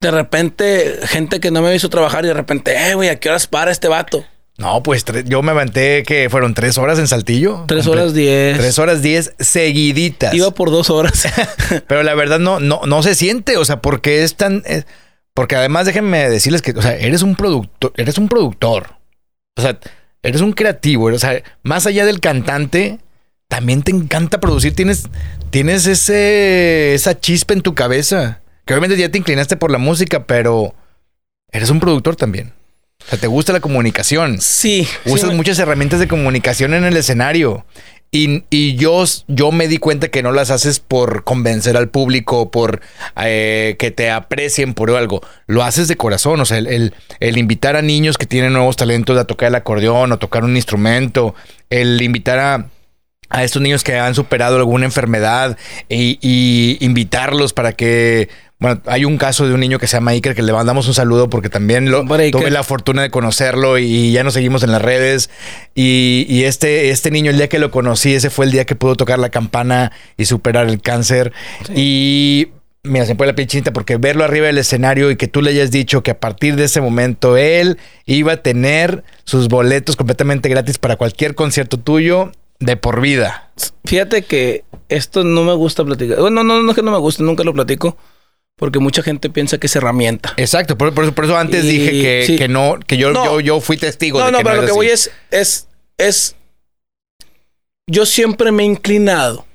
de 0.00 0.10
repente, 0.10 0.98
gente 1.04 1.40
que 1.40 1.50
no 1.50 1.62
me 1.62 1.74
hizo 1.74 1.88
trabajar 1.88 2.24
y 2.24 2.28
de 2.28 2.34
repente, 2.34 2.74
eh, 2.90 2.94
güey, 2.94 3.08
¿a 3.08 3.20
qué 3.20 3.28
horas 3.28 3.46
para 3.46 3.70
este 3.70 3.88
vato? 3.88 4.24
No, 4.56 4.82
pues 4.82 5.04
yo 5.26 5.40
me 5.42 5.52
aventé 5.52 6.02
que 6.02 6.28
fueron 6.30 6.52
tres 6.52 6.78
horas 6.78 6.98
en 6.98 7.06
Saltillo. 7.06 7.64
Tres 7.68 7.86
horas 7.86 8.12
diez. 8.12 8.58
Tres 8.58 8.76
horas 8.80 9.02
diez 9.02 9.32
seguiditas. 9.38 10.34
Iba 10.34 10.50
por 10.50 10.72
dos 10.72 10.90
horas. 10.90 11.28
Pero 11.86 12.02
la 12.02 12.14
verdad 12.16 12.40
no, 12.40 12.58
no, 12.58 12.80
no 12.84 13.02
se 13.04 13.14
siente, 13.14 13.56
o 13.56 13.64
sea, 13.64 13.80
porque 13.80 14.24
es 14.24 14.34
tan. 14.34 14.64
eh, 14.66 14.82
porque 15.32 15.54
además 15.54 15.86
déjenme 15.86 16.28
decirles 16.28 16.62
que, 16.62 16.72
o 16.72 16.82
sea, 16.82 16.96
eres 16.96 17.22
un 17.22 17.36
productor, 17.36 17.92
eres 17.96 18.18
un 18.18 18.28
productor. 18.28 18.96
O 19.56 19.62
sea, 19.62 19.78
eres 20.28 20.40
un 20.40 20.52
creativo. 20.52 21.06
O 21.06 21.18
sea, 21.18 21.42
más 21.62 21.86
allá 21.86 22.04
del 22.04 22.20
cantante, 22.20 22.98
también 23.48 23.82
te 23.82 23.90
encanta 23.90 24.40
producir. 24.40 24.74
Tienes, 24.74 25.04
tienes 25.50 25.86
ese, 25.86 26.94
esa 26.94 27.18
chispa 27.18 27.54
en 27.54 27.62
tu 27.62 27.74
cabeza. 27.74 28.40
Que 28.64 28.74
obviamente 28.74 28.96
ya 28.96 29.10
te 29.10 29.18
inclinaste 29.18 29.56
por 29.56 29.70
la 29.70 29.78
música, 29.78 30.26
pero 30.26 30.74
eres 31.50 31.70
un 31.70 31.80
productor 31.80 32.16
también. 32.16 32.52
O 33.06 33.10
sea, 33.10 33.18
te 33.18 33.26
gusta 33.26 33.52
la 33.52 33.60
comunicación. 33.60 34.40
sí. 34.40 34.86
Usas 35.06 35.30
sí, 35.30 35.36
muchas 35.36 35.58
herramientas 35.58 36.00
de 36.00 36.08
comunicación 36.08 36.74
en 36.74 36.84
el 36.84 36.96
escenario. 36.96 37.64
Y, 38.10 38.74
yo, 38.76 39.04
yo 39.26 39.52
me 39.52 39.68
di 39.68 39.76
cuenta 39.76 40.08
que 40.08 40.22
no 40.22 40.32
las 40.32 40.50
haces 40.50 40.80
por 40.80 41.24
convencer 41.24 41.76
al 41.76 41.88
público, 41.90 42.50
por 42.50 42.80
eh, 43.22 43.76
que 43.78 43.90
te 43.90 44.10
aprecien 44.10 44.72
por 44.72 44.90
algo. 44.90 45.20
Lo 45.46 45.62
haces 45.62 45.88
de 45.88 45.96
corazón. 45.96 46.40
O 46.40 46.46
sea, 46.46 46.56
el, 46.58 46.66
el- 46.68 46.94
el 47.20 47.36
invitar 47.36 47.76
a 47.76 47.82
niños 47.82 48.16
que 48.16 48.24
tienen 48.26 48.54
nuevos 48.54 48.76
talentos 48.76 49.18
a 49.18 49.26
tocar 49.26 49.48
el 49.48 49.54
acordeón 49.56 50.12
o 50.12 50.18
tocar 50.18 50.44
un 50.44 50.56
instrumento, 50.56 51.34
el 51.68 52.00
invitar 52.00 52.38
a, 52.38 52.66
a 53.30 53.44
estos 53.44 53.60
niños 53.62 53.84
que 53.84 53.98
han 53.98 54.14
superado 54.14 54.56
alguna 54.56 54.84
enfermedad 54.84 55.56
y, 55.88 56.18
y 56.20 56.78
invitarlos 56.84 57.52
para 57.52 57.72
que. 57.72 58.28
Bueno, 58.60 58.80
hay 58.86 59.04
un 59.04 59.18
caso 59.18 59.46
de 59.46 59.54
un 59.54 59.60
niño 59.60 59.78
que 59.78 59.86
se 59.86 59.96
llama 59.96 60.10
Iker 60.10 60.34
que 60.34 60.42
le 60.42 60.52
mandamos 60.52 60.88
un 60.88 60.94
saludo 60.94 61.30
porque 61.30 61.48
también 61.48 61.92
lo 61.92 62.00
Hombre, 62.00 62.32
tuve 62.32 62.50
la 62.50 62.64
fortuna 62.64 63.02
de 63.02 63.10
conocerlo 63.10 63.78
y 63.78 64.10
ya 64.10 64.24
nos 64.24 64.34
seguimos 64.34 64.64
en 64.64 64.72
las 64.72 64.82
redes. 64.82 65.30
Y, 65.76 66.26
y 66.28 66.42
este, 66.42 66.90
este 66.90 67.12
niño, 67.12 67.30
el 67.30 67.36
día 67.36 67.48
que 67.48 67.60
lo 67.60 67.70
conocí, 67.70 68.14
ese 68.14 68.30
fue 68.30 68.46
el 68.46 68.50
día 68.50 68.64
que 68.64 68.74
pudo 68.74 68.96
tocar 68.96 69.20
la 69.20 69.28
campana 69.28 69.92
y 70.16 70.24
superar 70.24 70.66
el 70.66 70.82
cáncer. 70.82 71.32
Y 71.72 72.48
mira, 72.82 73.04
se 73.06 73.12
me 73.12 73.16
pone 73.16 73.30
la 73.30 73.36
pinchinita 73.36 73.72
porque 73.72 73.96
verlo 73.96 74.24
arriba 74.24 74.46
del 74.46 74.58
escenario 74.58 75.12
y 75.12 75.16
que 75.16 75.28
tú 75.28 75.40
le 75.40 75.50
hayas 75.50 75.70
dicho 75.70 76.02
que 76.02 76.10
a 76.10 76.18
partir 76.18 76.56
de 76.56 76.64
ese 76.64 76.80
momento 76.80 77.36
él 77.36 77.78
iba 78.06 78.32
a 78.32 78.36
tener 78.38 79.04
sus 79.22 79.46
boletos 79.46 79.94
completamente 79.94 80.48
gratis 80.48 80.78
para 80.78 80.96
cualquier 80.96 81.36
concierto 81.36 81.78
tuyo 81.78 82.32
de 82.60 82.76
por 82.76 83.00
vida. 83.00 83.50
Fíjate 83.84 84.22
que 84.22 84.64
esto 84.88 85.24
no 85.24 85.44
me 85.44 85.54
gusta 85.54 85.84
platicar. 85.84 86.18
Bueno, 86.20 86.44
no, 86.44 86.62
no 86.62 86.70
es 86.70 86.74
que 86.76 86.82
no 86.82 86.90
me 86.90 86.98
guste, 86.98 87.22
nunca 87.22 87.44
lo 87.44 87.52
platico. 87.52 87.96
Porque 88.56 88.80
mucha 88.80 89.02
gente 89.04 89.30
piensa 89.30 89.58
que 89.58 89.68
es 89.68 89.76
herramienta. 89.76 90.34
Exacto, 90.36 90.76
por, 90.76 90.92
por 90.92 91.04
eso, 91.04 91.14
por 91.14 91.24
eso 91.26 91.36
antes 91.38 91.64
Y- 91.64 91.68
dije 91.78 91.90
que, 91.92 92.24
sí. 92.26 92.36
que 92.36 92.48
no, 92.48 92.76
que 92.84 92.96
yo, 92.96 93.12
No. 93.12 93.24
yo, 93.24 93.40
yo 93.40 93.60
fui 93.60 93.76
testigo 93.76 94.18
No, 94.18 94.26
de 94.26 94.32
no, 94.32 94.38
que 94.38 94.44
pero 94.44 94.56
no 94.56 94.62
lo 94.62 94.66
que 94.66 94.72
voy 94.74 94.88
es, 94.88 95.12
es, 95.30 95.68
es. 95.96 96.34
Yo 97.86 98.04
siempre 98.04 98.50
me 98.50 98.64
he 98.64 98.66
inclinado 98.66 99.46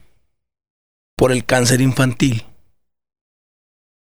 por 1.17 1.33
el 1.33 1.43
cáncer 1.43 1.81
infantil. 1.81 2.45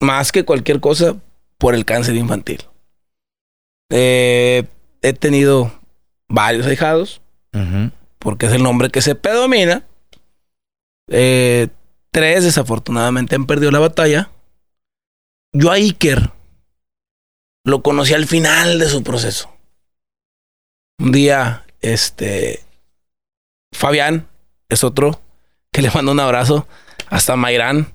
Más 0.02 0.32
que 0.32 0.44
cualquier 0.44 0.80
cosa, 0.80 1.16
por 1.56 1.74
el 1.74 1.86
cáncer 1.86 2.16
infantil. 2.16 2.62
Eh, 3.90 4.64
he 5.00 5.12
tenido 5.14 5.72
varios 6.28 6.66
ahijados. 6.66 7.22
Porque 8.20 8.46
es 8.46 8.52
el 8.52 8.62
nombre 8.62 8.90
que 8.90 9.02
se 9.02 9.16
predomina. 9.16 9.84
Eh, 11.08 11.68
tres, 12.12 12.44
desafortunadamente, 12.44 13.34
han 13.34 13.46
perdido 13.46 13.72
la 13.72 13.80
batalla. 13.80 14.30
Yo 15.52 15.72
a 15.72 15.74
Iker 15.74 16.30
lo 17.64 17.82
conocí 17.82 18.14
al 18.14 18.26
final 18.26 18.78
de 18.78 18.88
su 18.88 19.02
proceso. 19.02 19.52
Un 20.98 21.12
día, 21.12 21.64
este. 21.80 22.62
Fabián 23.72 24.28
es 24.68 24.84
otro 24.84 25.20
que 25.72 25.82
le 25.82 25.90
mando 25.90 26.12
un 26.12 26.20
abrazo. 26.20 26.68
Hasta 27.08 27.36
Mayrán. 27.36 27.94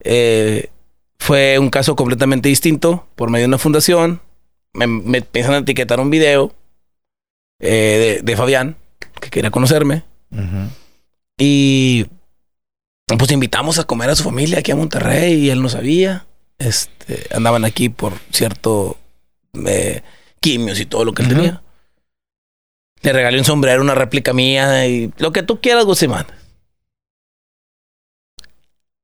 Eh, 0.00 0.70
fue 1.18 1.58
un 1.58 1.70
caso 1.70 1.96
completamente 1.96 2.50
distinto 2.50 3.08
por 3.16 3.30
medio 3.30 3.44
de 3.44 3.48
una 3.48 3.58
fundación. 3.58 4.20
Me, 4.74 4.86
me 4.86 5.18
a 5.18 5.56
etiquetar 5.56 6.00
un 6.00 6.10
video 6.10 6.52
eh, 7.60 8.20
de 8.22 8.36
Fabián 8.36 8.76
que 9.24 9.30
quería 9.30 9.50
conocerme. 9.50 10.04
Y 11.38 12.06
pues 13.06 13.30
invitamos 13.32 13.78
a 13.78 13.84
comer 13.84 14.10
a 14.10 14.16
su 14.16 14.22
familia 14.22 14.58
aquí 14.58 14.70
a 14.70 14.76
Monterrey 14.76 15.34
y 15.34 15.50
él 15.50 15.62
no 15.62 15.68
sabía. 15.68 16.26
Este, 16.58 17.26
andaban 17.34 17.64
aquí 17.64 17.88
por 17.88 18.12
cierto 18.30 18.96
eh, 19.66 20.02
quimios 20.40 20.78
y 20.78 20.86
todo 20.86 21.04
lo 21.04 21.12
que 21.12 21.22
él 21.22 21.28
tenía. 21.28 21.62
Le 23.02 23.12
regalé 23.12 23.38
un 23.38 23.44
sombrero, 23.44 23.82
una 23.82 23.94
réplica 23.94 24.32
mía 24.32 24.86
y 24.86 25.12
lo 25.16 25.32
que 25.32 25.42
tú 25.42 25.60
quieras, 25.60 25.84
Guzmán. 25.84 26.26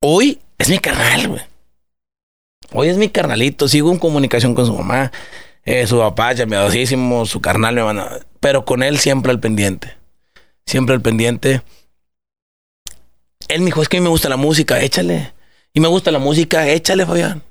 Hoy 0.02 0.40
es 0.58 0.68
mi 0.68 0.78
carnal, 0.78 1.28
güey. 1.28 1.42
Hoy 2.72 2.88
es 2.88 2.96
mi 2.96 3.08
carnalito. 3.08 3.68
Sigo 3.68 3.90
en 3.90 3.98
comunicación 3.98 4.54
con 4.54 4.66
su 4.66 4.74
mamá, 4.74 5.12
eh, 5.64 5.86
su 5.86 5.98
papá, 5.98 6.34
chambeadosísimo, 6.34 7.26
su 7.26 7.40
carnal 7.40 7.74
me 7.74 7.84
manda. 7.84 8.20
Pero 8.38 8.64
con 8.64 8.82
él 8.82 8.98
siempre 8.98 9.32
al 9.32 9.40
pendiente. 9.40 9.99
Siempre 10.66 10.94
al 10.94 11.00
pendiente. 11.02 11.62
Él 13.48 13.60
me 13.60 13.66
dijo, 13.66 13.82
es 13.82 13.88
que 13.88 13.96
a 13.96 14.00
mí 14.00 14.04
me 14.04 14.10
gusta 14.10 14.28
la 14.28 14.36
música, 14.36 14.80
échale. 14.80 15.32
Y 15.72 15.80
me 15.80 15.88
gusta 15.88 16.10
la 16.10 16.18
música, 16.18 16.68
échale, 16.68 17.04
Fabián. 17.06 17.42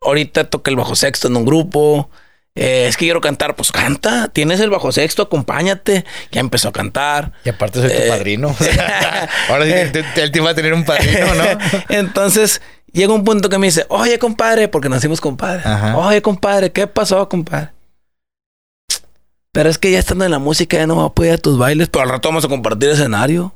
Ahorita 0.00 0.44
toca 0.44 0.70
el 0.70 0.76
bajo 0.76 0.94
sexto 0.96 1.28
en 1.28 1.36
un 1.36 1.44
grupo. 1.44 2.10
Eh, 2.54 2.86
es 2.88 2.96
que 2.96 3.06
quiero 3.06 3.20
cantar, 3.20 3.54
pues 3.56 3.70
canta. 3.72 4.28
Tienes 4.28 4.60
el 4.60 4.70
bajo 4.70 4.92
sexto, 4.92 5.22
acompáñate. 5.22 6.04
Ya 6.30 6.40
empezó 6.40 6.68
a 6.68 6.72
cantar. 6.72 7.32
Y 7.44 7.50
aparte 7.50 7.80
soy 7.80 7.88
tu 7.90 7.94
Eh. 7.96 8.08
padrino. 8.08 8.54
Ahora 9.48 9.64
sí, 9.64 9.92
te- 9.92 10.22
él 10.22 10.32
te 10.32 10.38
iba 10.38 10.50
a 10.50 10.54
tener 10.54 10.72
un 10.74 10.84
padrino, 10.84 11.34
¿no? 11.34 11.44
Entonces 11.88 12.60
llega 12.92 13.12
un 13.12 13.24
punto 13.24 13.48
que 13.48 13.58
me 13.58 13.66
dice, 13.66 13.86
oye, 13.88 14.18
compadre, 14.18 14.68
porque 14.68 14.88
nacimos 14.88 15.20
compadre. 15.20 15.62
Ajá. 15.64 15.96
Oye, 15.98 16.20
compadre, 16.22 16.72
¿qué 16.72 16.86
pasó, 16.86 17.28
compadre? 17.28 17.70
Pero 19.52 19.68
es 19.68 19.78
que 19.78 19.90
ya 19.90 19.98
estando 19.98 20.24
en 20.24 20.30
la 20.30 20.38
música 20.38 20.76
ya 20.78 20.86
no 20.86 20.96
va 20.96 21.04
a 21.06 21.12
poder 21.12 21.32
ir 21.32 21.34
a 21.34 21.42
tus 21.42 21.58
bailes, 21.58 21.88
pero 21.88 22.04
al 22.04 22.08
rato 22.10 22.28
vamos 22.28 22.44
a 22.44 22.48
compartir 22.48 22.88
escenario. 22.88 23.54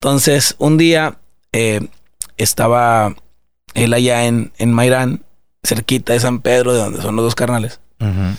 Entonces, 0.00 0.54
un 0.58 0.78
día 0.78 1.18
eh, 1.52 1.80
estaba 2.36 3.14
él 3.74 3.92
allá 3.92 4.26
en, 4.26 4.52
en 4.58 4.72
Mairán, 4.72 5.24
cerquita 5.62 6.12
de 6.12 6.20
San 6.20 6.40
Pedro, 6.40 6.72
de 6.72 6.78
donde 6.80 7.02
son 7.02 7.16
los 7.16 7.24
dos 7.24 7.34
carnales. 7.34 7.80
Ujú. 8.00 8.36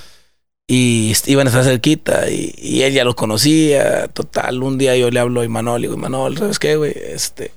Y 0.68 1.12
est- 1.12 1.28
iban 1.28 1.48
a 1.48 1.50
estar 1.50 1.64
cerquita 1.66 2.30
y, 2.30 2.56
y 2.58 2.82
él 2.84 2.94
ya 2.94 3.04
los 3.04 3.16
conocía. 3.16 4.08
Total, 4.08 4.64
un 4.64 4.78
día 4.78 4.96
yo 4.96 5.12
le 5.12 5.20
hablo 5.20 5.42
a 5.42 5.46
Imanol 5.46 5.82
y 5.82 5.84
digo, 5.84 5.96
Imanol, 5.96 6.38
¿sabes 6.38 6.58
qué, 6.58 6.78
güey? 6.78 6.94
Este, 6.96 7.52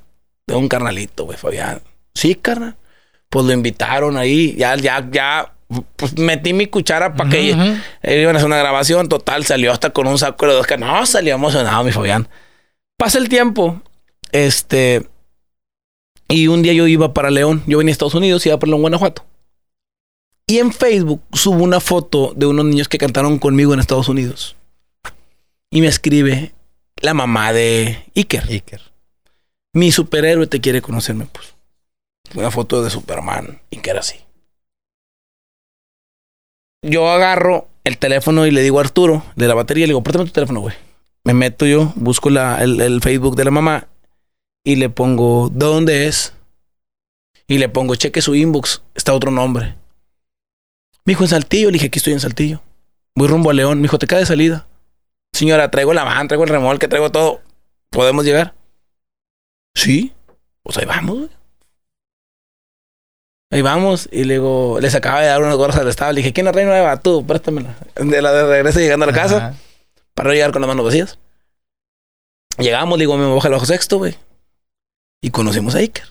de 0.47 0.55
un 0.57 0.69
carnalito, 0.69 1.25
güey, 1.25 1.39
Fabián. 1.39 1.81
Sí, 2.15 2.35
carnal. 2.35 2.77
Pues 3.31 3.47
lo 3.47 3.53
invitaron 3.53 4.17
ahí. 4.17 4.55
Ya, 4.57 4.77
ya, 4.77 5.09
ya 5.11 5.54
pues 5.97 6.19
metí 6.19 6.53
mi 6.53 6.67
cuchara 6.67 7.15
para 7.15 7.31
que 7.31 7.43
iban 7.43 8.35
a 8.35 8.39
hacer 8.39 8.47
una 8.47 8.59
grabación. 8.59 9.09
Total, 9.09 9.45
salió 9.45 9.73
hasta 9.73 9.91
con 9.91 10.07
un 10.07 10.19
saco 10.19 10.47
de 10.47 10.55
dos 10.55 10.67
que 10.67 10.77
no, 10.77 11.07
salió 11.07 11.35
emocionado 11.35 11.85
mi 11.85 11.93
Fabián. 11.93 12.29
Pasa 12.97 13.19
el 13.19 13.29
tiempo. 13.29 13.81
Este. 14.33 15.07
Y 16.29 16.49
un 16.49 16.63
día 16.63 16.73
yo 16.73 16.87
iba 16.87 17.13
para 17.13 17.31
León. 17.31 17.63
Yo 17.67 17.79
venía 17.79 17.91
a 17.91 17.95
Estados 17.95 18.15
Unidos 18.15 18.45
y 18.45 18.49
iba 18.49 18.59
para 18.59 18.71
León, 18.71 18.83
Guanajuato. 18.83 19.25
Y 20.47 20.59
en 20.59 20.73
Facebook 20.73 21.23
subo 21.33 21.63
una 21.63 21.81
foto 21.81 22.33
de 22.37 22.47
unos 22.47 22.65
niños 22.67 22.89
que 22.89 22.99
cantaron 22.99 23.39
conmigo 23.39 23.73
en 23.73 23.81
Estados 23.81 24.09
Unidos. 24.09 24.57
Y 25.71 25.81
me 25.81 25.87
escribe 25.87 26.53
la 27.01 27.15
mamá 27.15 27.53
de 27.53 28.05
Iker. 28.15 28.45
Iker. 28.49 28.81
Mi 29.73 29.91
superhéroe 29.91 30.47
te 30.47 30.61
quiere 30.61 30.83
conocer, 30.83 31.15
me 31.15 31.27
puso. 31.27 31.55
Una 32.35 32.51
foto 32.51 32.83
de 32.83 32.91
Superman 32.91 33.61
era 33.71 34.01
así. 34.01 34.17
Yo 36.85 37.09
agarro 37.09 37.67
el 37.85 37.97
teléfono 37.97 38.47
y 38.47 38.51
le 38.51 38.61
digo 38.61 38.79
a 38.79 38.83
Arturo 38.83 39.25
de 39.37 39.49
la 39.49 39.55
batería, 39.55 39.87
le 39.87 39.93
digo, 39.93 40.03
préstame 40.03 40.27
tu 40.27 40.33
teléfono, 40.33 40.61
güey. 40.61 40.75
Me 41.25 41.33
meto 41.33 41.65
yo, 41.65 41.95
busco 41.97 42.29
la, 42.29 42.63
el, 42.63 43.01
Facebook 43.01 43.37
de 43.37 43.45
la 43.47 43.51
mamá 43.51 43.89
y 44.63 44.77
le 44.77 44.91
pongo, 44.91 45.49
¿de 45.49 45.65
dónde 45.65 46.07
es? 46.07 46.35
Y 47.49 47.57
le 47.57 47.71
pongo, 47.71 47.95
cheque 47.95 48.21
su 48.21 48.35
inbox, 48.35 48.83
está 48.95 49.15
otro 49.15 49.31
nombre. 49.31 49.77
Me 51.07 51.13
dijo, 51.13 51.25
en 51.25 51.29
Saltillo, 51.29 51.69
le 51.69 51.75
dije, 51.75 51.87
aquí 51.87 51.99
estoy 51.99 52.13
en 52.13 52.21
Saltillo. 52.21 52.61
Voy 53.15 53.29
rumbo 53.29 53.51
a 53.51 53.55
León. 53.55 53.79
Me 53.79 53.83
dijo, 53.83 53.99
te 53.99 54.07
cae 54.07 54.21
de 54.21 54.27
salida. 54.27 54.67
Señora, 55.33 55.71
traigo 55.71 55.95
la 55.95 56.05
van, 56.05 56.29
traigo 56.29 56.45
el 56.45 56.51
remolque, 56.51 56.89
traigo 56.89 57.11
todo. 57.11 57.41
¿Podemos 57.91 58.25
llegar? 58.25 58.55
Sí. 59.75 60.13
Pues 60.63 60.79
ahí 60.79 60.87
vamos, 60.87 61.17
güey. 61.19 61.31
Ahí 63.55 63.63
vamos. 63.63 64.09
Y 64.11 64.25
luego 64.25 64.79
les 64.81 64.95
acaba 64.95 65.21
de 65.21 65.29
dar 65.29 65.43
unas 65.43 65.57
gorras 65.57 65.77
al 65.77 65.89
estado. 65.89 66.13
Le 66.13 66.19
dije, 66.19 66.33
¿quién 66.33 66.45
la 66.47 66.53
reina 66.53 66.73
nueva? 66.73 66.99
Tú, 67.01 67.25
préstamela. 67.27 67.77
De 67.95 68.21
la 68.21 68.33
de 68.33 68.47
regreso 68.47 68.81
llegando 68.81 69.05
a 69.05 69.07
la 69.07 69.13
casa 69.13 69.37
Ajá. 69.37 69.55
para 70.15 70.29
no 70.29 70.35
llegar 70.35 70.51
con 70.53 70.61
las 70.63 70.69
manos 70.69 70.85
vacías. 70.85 71.19
Llegamos, 72.59 72.99
le 72.99 73.03
digo, 73.03 73.17
me 73.17 73.27
baja 73.33 73.49
el 73.49 73.55
bajo 73.55 73.67
sexto, 73.67 73.99
güey. 73.99 74.17
Y 75.23 75.31
conocimos 75.31 75.75
a 75.75 75.79
Iker. 75.79 76.05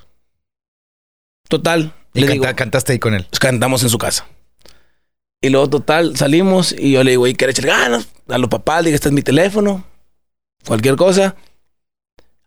Total. 1.50 1.94
Y 2.14 2.22
le 2.22 2.28
canta- 2.28 2.48
digo, 2.48 2.56
cantaste 2.56 2.92
ahí 2.94 3.00
con 3.00 3.14
él. 3.14 3.26
pues, 3.30 3.40
cantamos 3.40 3.84
en 3.84 3.90
su 3.90 3.98
casa. 3.98 4.26
Y 5.42 5.50
luego, 5.50 5.70
total, 5.70 6.16
salimos 6.16 6.72
y 6.78 6.94
yo 6.94 7.04
le 7.04 7.12
digo, 7.12 7.26
Iker, 7.26 7.50
échale 7.50 7.68
ganas. 7.68 8.08
A 8.30 8.38
los 8.38 8.50
papás, 8.50 8.82
le 8.84 8.90
digo, 8.90 8.96
este 8.96 9.10
es 9.10 9.14
mi 9.14 9.22
teléfono. 9.22 9.84
Cualquier 10.66 10.96
cosa. 10.96 11.36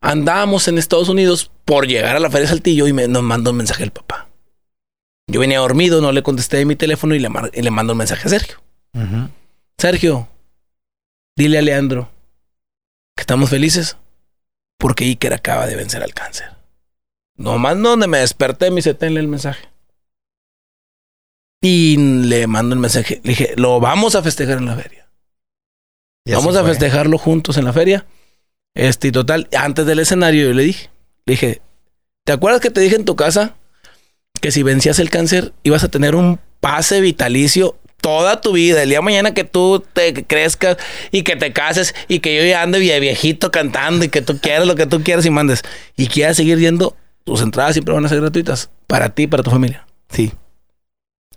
Andábamos 0.00 0.68
en 0.68 0.78
Estados 0.78 1.08
Unidos 1.08 1.50
por 1.64 1.86
llegar 1.86 2.16
a 2.16 2.20
la 2.20 2.30
Feria 2.30 2.48
Saltillo 2.48 2.86
y 2.86 2.92
me, 2.92 3.08
nos 3.08 3.22
mandó 3.22 3.50
un 3.50 3.56
mensaje 3.58 3.82
el 3.84 3.90
papá. 3.90 4.25
Yo 5.28 5.40
venía 5.40 5.58
dormido, 5.58 6.00
no 6.00 6.12
le 6.12 6.22
contesté 6.22 6.58
de 6.58 6.64
mi 6.64 6.76
teléfono 6.76 7.14
y 7.14 7.18
le, 7.18 7.28
mar- 7.28 7.50
y 7.52 7.62
le 7.62 7.70
mando 7.70 7.92
un 7.94 7.98
mensaje 7.98 8.26
a 8.26 8.30
Sergio. 8.30 8.62
Sergio, 9.78 10.28
dile 11.36 11.58
a 11.58 11.62
Leandro 11.62 12.10
que 13.16 13.22
estamos 13.22 13.50
felices 13.50 13.96
porque 14.78 15.04
Iker 15.04 15.32
acaba 15.34 15.66
de 15.66 15.76
vencer 15.76 16.02
al 16.02 16.14
cáncer. 16.14 16.50
Nomás 17.36 17.78
donde 17.80 18.06
me 18.06 18.18
desperté, 18.18 18.70
me 18.70 18.76
dice, 18.76 18.94
tenle 18.94 19.20
el 19.20 19.28
mensaje. 19.28 19.68
Y 21.62 21.96
le 21.96 22.46
mando 22.46 22.74
el 22.74 22.80
mensaje. 22.80 23.20
Le 23.24 23.30
dije, 23.30 23.54
lo 23.56 23.80
vamos 23.80 24.14
a 24.14 24.22
festejar 24.22 24.58
en 24.58 24.66
la 24.66 24.76
feria. 24.76 25.08
Vamos 26.36 26.56
a 26.56 26.60
festejarlo 26.64 27.18
juntos 27.18 27.56
en 27.56 27.64
la 27.64 27.72
feria. 27.72 28.06
Este, 28.74 29.08
y 29.08 29.12
total, 29.12 29.48
antes 29.56 29.86
del 29.86 29.98
escenario 29.98 30.46
yo 30.48 30.54
le 30.54 30.62
dije, 30.62 30.90
le 31.24 31.32
dije, 31.32 31.62
¿te 32.24 32.32
acuerdas 32.32 32.60
que 32.60 32.70
te 32.70 32.80
dije 32.80 32.96
en 32.96 33.04
tu 33.04 33.16
casa 33.16 33.56
que 34.40 34.50
si 34.52 34.62
vencías 34.62 34.98
el 34.98 35.10
cáncer 35.10 35.52
ibas 35.62 35.84
a 35.84 35.88
tener 35.88 36.14
un 36.14 36.38
pase 36.60 37.00
vitalicio 37.00 37.76
toda 38.00 38.40
tu 38.40 38.52
vida? 38.52 38.82
El 38.82 38.88
día 38.90 38.98
de 38.98 39.04
mañana 39.04 39.34
que 39.34 39.44
tú 39.44 39.82
te 39.92 40.24
crezcas 40.26 40.76
y 41.10 41.22
que 41.22 41.36
te 41.36 41.52
cases 41.52 41.94
y 42.08 42.20
que 42.20 42.36
yo 42.36 42.44
ya 42.44 42.62
ande 42.62 42.78
vie- 42.80 43.00
viejito 43.00 43.50
cantando 43.50 44.04
y 44.04 44.08
que 44.08 44.22
tú 44.22 44.38
quieras 44.40 44.66
lo 44.66 44.74
que 44.74 44.86
tú 44.86 45.02
quieras 45.02 45.24
y 45.26 45.30
mandes 45.30 45.62
y 45.96 46.06
quieras 46.08 46.36
seguir 46.36 46.58
yendo, 46.58 46.96
tus 47.24 47.40
entradas 47.42 47.72
siempre 47.74 47.94
van 47.94 48.04
a 48.04 48.08
ser 48.08 48.20
gratuitas 48.20 48.70
para 48.86 49.10
ti 49.10 49.22
y 49.24 49.26
para 49.26 49.42
tu 49.42 49.50
familia. 49.50 49.86
Sí. 50.10 50.32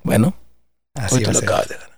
Bueno, 0.04 0.36
Así 0.96 1.16
va 1.16 1.22
te 1.22 1.30
a 1.30 1.34
lo 1.34 1.40
ser. 1.40 1.50
acabas 1.50 1.68
de 1.70 1.76
ganar. 1.76 1.90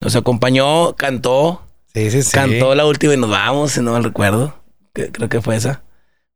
Nos 0.00 0.16
acompañó, 0.16 0.94
cantó, 0.96 1.62
Sí, 1.94 2.10
sí, 2.10 2.22
sí. 2.22 2.30
Cantó 2.32 2.74
la 2.74 2.84
última 2.84 3.14
y 3.14 3.16
nos 3.16 3.30
vamos, 3.30 3.72
si 3.72 3.80
no 3.80 3.92
mal 3.92 4.04
recuerdo. 4.04 4.54
Creo 4.92 5.30
que 5.30 5.40
fue 5.40 5.56
esa. 5.56 5.82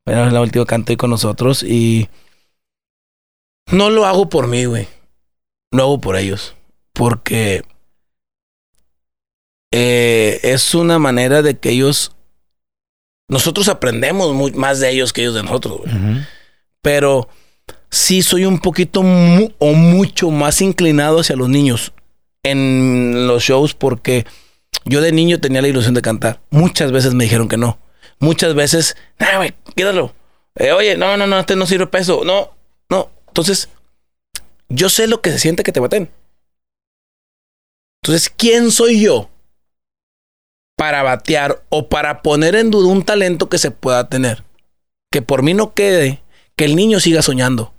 Pero 0.05 0.31
la 0.31 0.41
última 0.41 0.65
cantó 0.65 0.91
ahí 0.93 0.97
con 0.97 1.11
nosotros 1.11 1.63
y 1.63 2.09
no 3.67 3.91
lo 3.91 4.07
hago 4.07 4.29
por 4.29 4.47
mí, 4.47 4.65
güey. 4.65 4.89
Lo 5.73 5.83
hago 5.85 6.01
por 6.01 6.17
ellos. 6.17 6.55
Porque 6.93 7.63
eh, 9.73 10.41
es 10.43 10.75
una 10.75 10.99
manera 10.99 11.43
de 11.43 11.59
que 11.59 11.71
ellos... 11.71 12.13
Nosotros 13.29 13.69
aprendemos 13.69 14.35
muy 14.35 14.51
más 14.53 14.81
de 14.81 14.91
ellos 14.91 15.13
que 15.13 15.21
ellos 15.23 15.35
de 15.35 15.43
nosotros, 15.45 15.79
güey 15.79 15.93
pero 16.83 17.29
sí 17.91 18.23
soy 18.23 18.47
un 18.47 18.59
poquito 18.59 19.03
mu- 19.03 19.51
o 19.59 19.75
mucho 19.75 20.31
más 20.31 20.63
inclinado 20.63 21.21
hacia 21.21 21.37
los 21.37 21.51
niños 21.51 21.93
en 22.43 23.27
los 23.29 23.43
shows 23.43 23.75
porque 23.75 24.25
yo 24.87 25.03
de 25.03 25.13
niño 25.13 25.41
tenía 25.41 25.61
la 25.61 25.69
ilusión 25.69 25.93
de 25.93 26.01
cantar. 26.01 26.41
Muchas 26.49 26.91
veces 26.91 27.13
me 27.13 27.25
dijeron 27.25 27.49
que 27.49 27.59
no. 27.59 27.79
Muchas 28.19 28.55
veces, 28.55 28.97
no, 29.19 29.27
güey, 29.37 29.53
quítalo. 29.77 30.15
Eh, 30.57 30.73
oye, 30.73 30.97
no, 30.97 31.19
no, 31.19 31.27
no, 31.27 31.39
este 31.39 31.55
no 31.55 31.67
sirve 31.67 31.87
peso. 31.87 32.23
No. 32.25 32.51
Entonces, 33.31 33.69
yo 34.69 34.89
sé 34.89 35.07
lo 35.07 35.21
que 35.21 35.31
se 35.31 35.39
siente 35.39 35.63
que 35.63 35.73
te 35.73 35.81
baten. 35.81 36.11
Entonces, 38.03 38.33
¿quién 38.37 38.71
soy 38.73 39.01
yo 39.01 39.31
para 40.77 41.03
batear 41.03 41.63
o 41.69 41.89
para 41.89 42.23
poner 42.23 42.57
en 42.57 42.71
duda 42.71 42.89
un 42.89 43.05
talento 43.05 43.49
que 43.49 43.59
se 43.59 43.71
pueda 43.71 44.09
tener? 44.09 44.43
Que 45.13 45.23
por 45.23 45.43
mí 45.43 45.55
no 45.55 45.75
quede 45.75 46.23
que 46.57 46.65
el 46.65 46.75
niño 46.75 46.99
siga 46.99 47.23
soñando. 47.23 47.73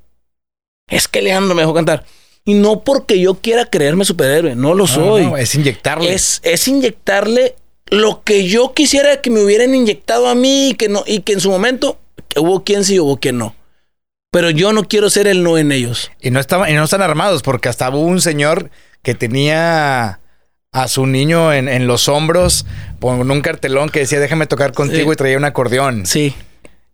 Es 0.88 1.08
que 1.08 1.22
Leandro 1.22 1.54
me 1.54 1.64
dejó 1.64 1.74
cantar. 1.74 2.06
Y 2.45 2.54
no 2.54 2.84
porque 2.84 3.20
yo 3.20 3.36
quiera 3.36 3.66
creerme 3.66 4.06
superhéroe, 4.06 4.56
no 4.56 4.74
lo 4.74 4.88
soy. 4.88 5.26
no, 5.26 5.38
es 5.38 5.54
inyectarle. 5.56 6.14
es, 6.14 6.39
es 6.43 6.68
inyectarle 6.68 7.56
lo 7.88 8.24
que 8.24 8.47
yo 8.47 8.74
quisiera 8.74 9.22
que 9.22 9.30
me 9.30 9.43
hubieran 9.43 9.76
inyectado 9.76 10.28
a 10.28 10.36
mí 10.36 10.70
y 10.70 10.74
que, 10.76 10.88
no, 10.88 11.04
y 11.06 11.20
que 11.22 11.34
en 11.34 11.41
su 11.41 11.52
momento 11.52 11.99
hubo 12.38 12.64
quien 12.64 12.86
sí, 12.86 12.99
hubo 12.99 13.18
quien 13.18 13.38
no. 13.38 13.56
Pero 14.32 14.50
yo 14.50 14.72
no 14.72 14.86
quiero 14.88 15.10
ser 15.10 15.28
el 15.28 15.44
no 15.44 15.58
en 15.58 15.72
ellos. 15.72 16.10
Y 16.22 16.32
no 16.32 16.40
estaban, 16.40 16.70
y 16.72 16.74
no 16.74 16.84
están 16.86 17.02
armados, 17.02 17.42
porque 17.44 17.68
hasta 17.70 17.90
hubo 17.90 18.00
un 18.02 18.22
señor 18.22 18.72
que 19.04 19.14
tenía 19.14 20.20
a 20.72 20.88
su 20.88 21.06
niño 21.06 21.52
en, 21.52 21.68
en 21.68 21.86
los 21.86 22.08
hombros 22.08 22.66
con 23.02 23.30
un 23.30 23.42
cartelón 23.42 23.90
que 23.90 24.00
decía 24.00 24.22
déjame 24.22 24.46
tocar 24.48 24.72
contigo 24.72 25.10
Sí. 25.12 25.14
y 25.14 25.16
traía 25.18 25.38
un 25.38 25.44
acordeón. 25.44 26.06
Sí. 26.06 26.34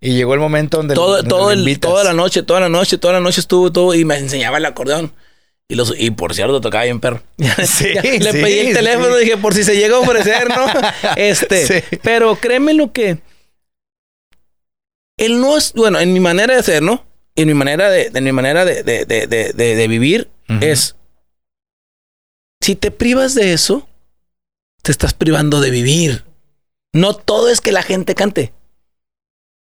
Y 0.01 0.13
llegó 0.15 0.33
el 0.33 0.39
momento 0.39 0.77
donde 0.77 0.95
todo, 0.95 1.17
donde 1.17 1.29
todo 1.29 1.51
el- 1.51 1.79
toda 1.79 2.03
la 2.03 2.13
noche, 2.13 2.41
toda 2.41 2.59
la 2.59 2.69
noche, 2.69 2.97
toda 2.97 3.13
la 3.13 3.19
noche 3.19 3.39
estuvo 3.41 3.71
todo 3.71 3.93
y 3.93 4.03
me 4.03 4.17
enseñaba 4.17 4.57
el 4.57 4.65
acordeón. 4.65 5.13
Y, 5.69 5.75
los, 5.75 5.93
y 5.97 6.11
por 6.11 6.33
cierto, 6.33 6.59
tocaba 6.61 6.85
bien 6.85 6.99
perro. 6.99 7.21
Sí, 7.65 7.93
Ya 7.93 8.01
Le 8.01 8.31
sí, 8.31 8.41
pedí 8.41 8.59
el 8.59 8.73
teléfono, 8.75 9.15
sí. 9.15 9.25
dije, 9.25 9.37
por 9.37 9.53
si 9.53 9.63
se 9.63 9.75
llega 9.75 9.97
a 9.97 9.99
ofrecer, 9.99 10.47
¿no? 10.49 10.65
este, 11.17 11.67
Sí. 11.67 11.97
pero 12.01 12.35
créeme 12.37 12.73
lo 12.73 12.91
que. 12.91 13.19
Él 15.17 15.39
no 15.41 15.57
es, 15.57 15.73
bueno, 15.73 15.99
en 15.99 16.13
mi 16.13 16.19
manera 16.19 16.55
de 16.55 16.63
ser, 16.63 16.81
¿no? 16.83 17.03
En 17.37 17.47
mi 17.47 17.53
manera 17.53 17.89
de, 17.89 18.19
mi 18.19 18.31
manera 18.31 18.65
de, 18.65 18.83
de, 18.83 19.05
de, 19.05 19.87
vivir 19.87 20.29
es. 20.59 20.95
Si 22.59 22.75
te 22.75 22.89
privas 22.89 23.35
de 23.35 23.53
eso, 23.53 23.87
te 24.81 24.91
estás 24.91 25.13
privando 25.13 25.61
de 25.61 25.69
vivir. 25.69 26.25
No 26.93 27.15
todo 27.15 27.49
es 27.49 27.61
que 27.61 27.71
la 27.71 27.83
gente 27.83 28.15
cante. 28.15 28.53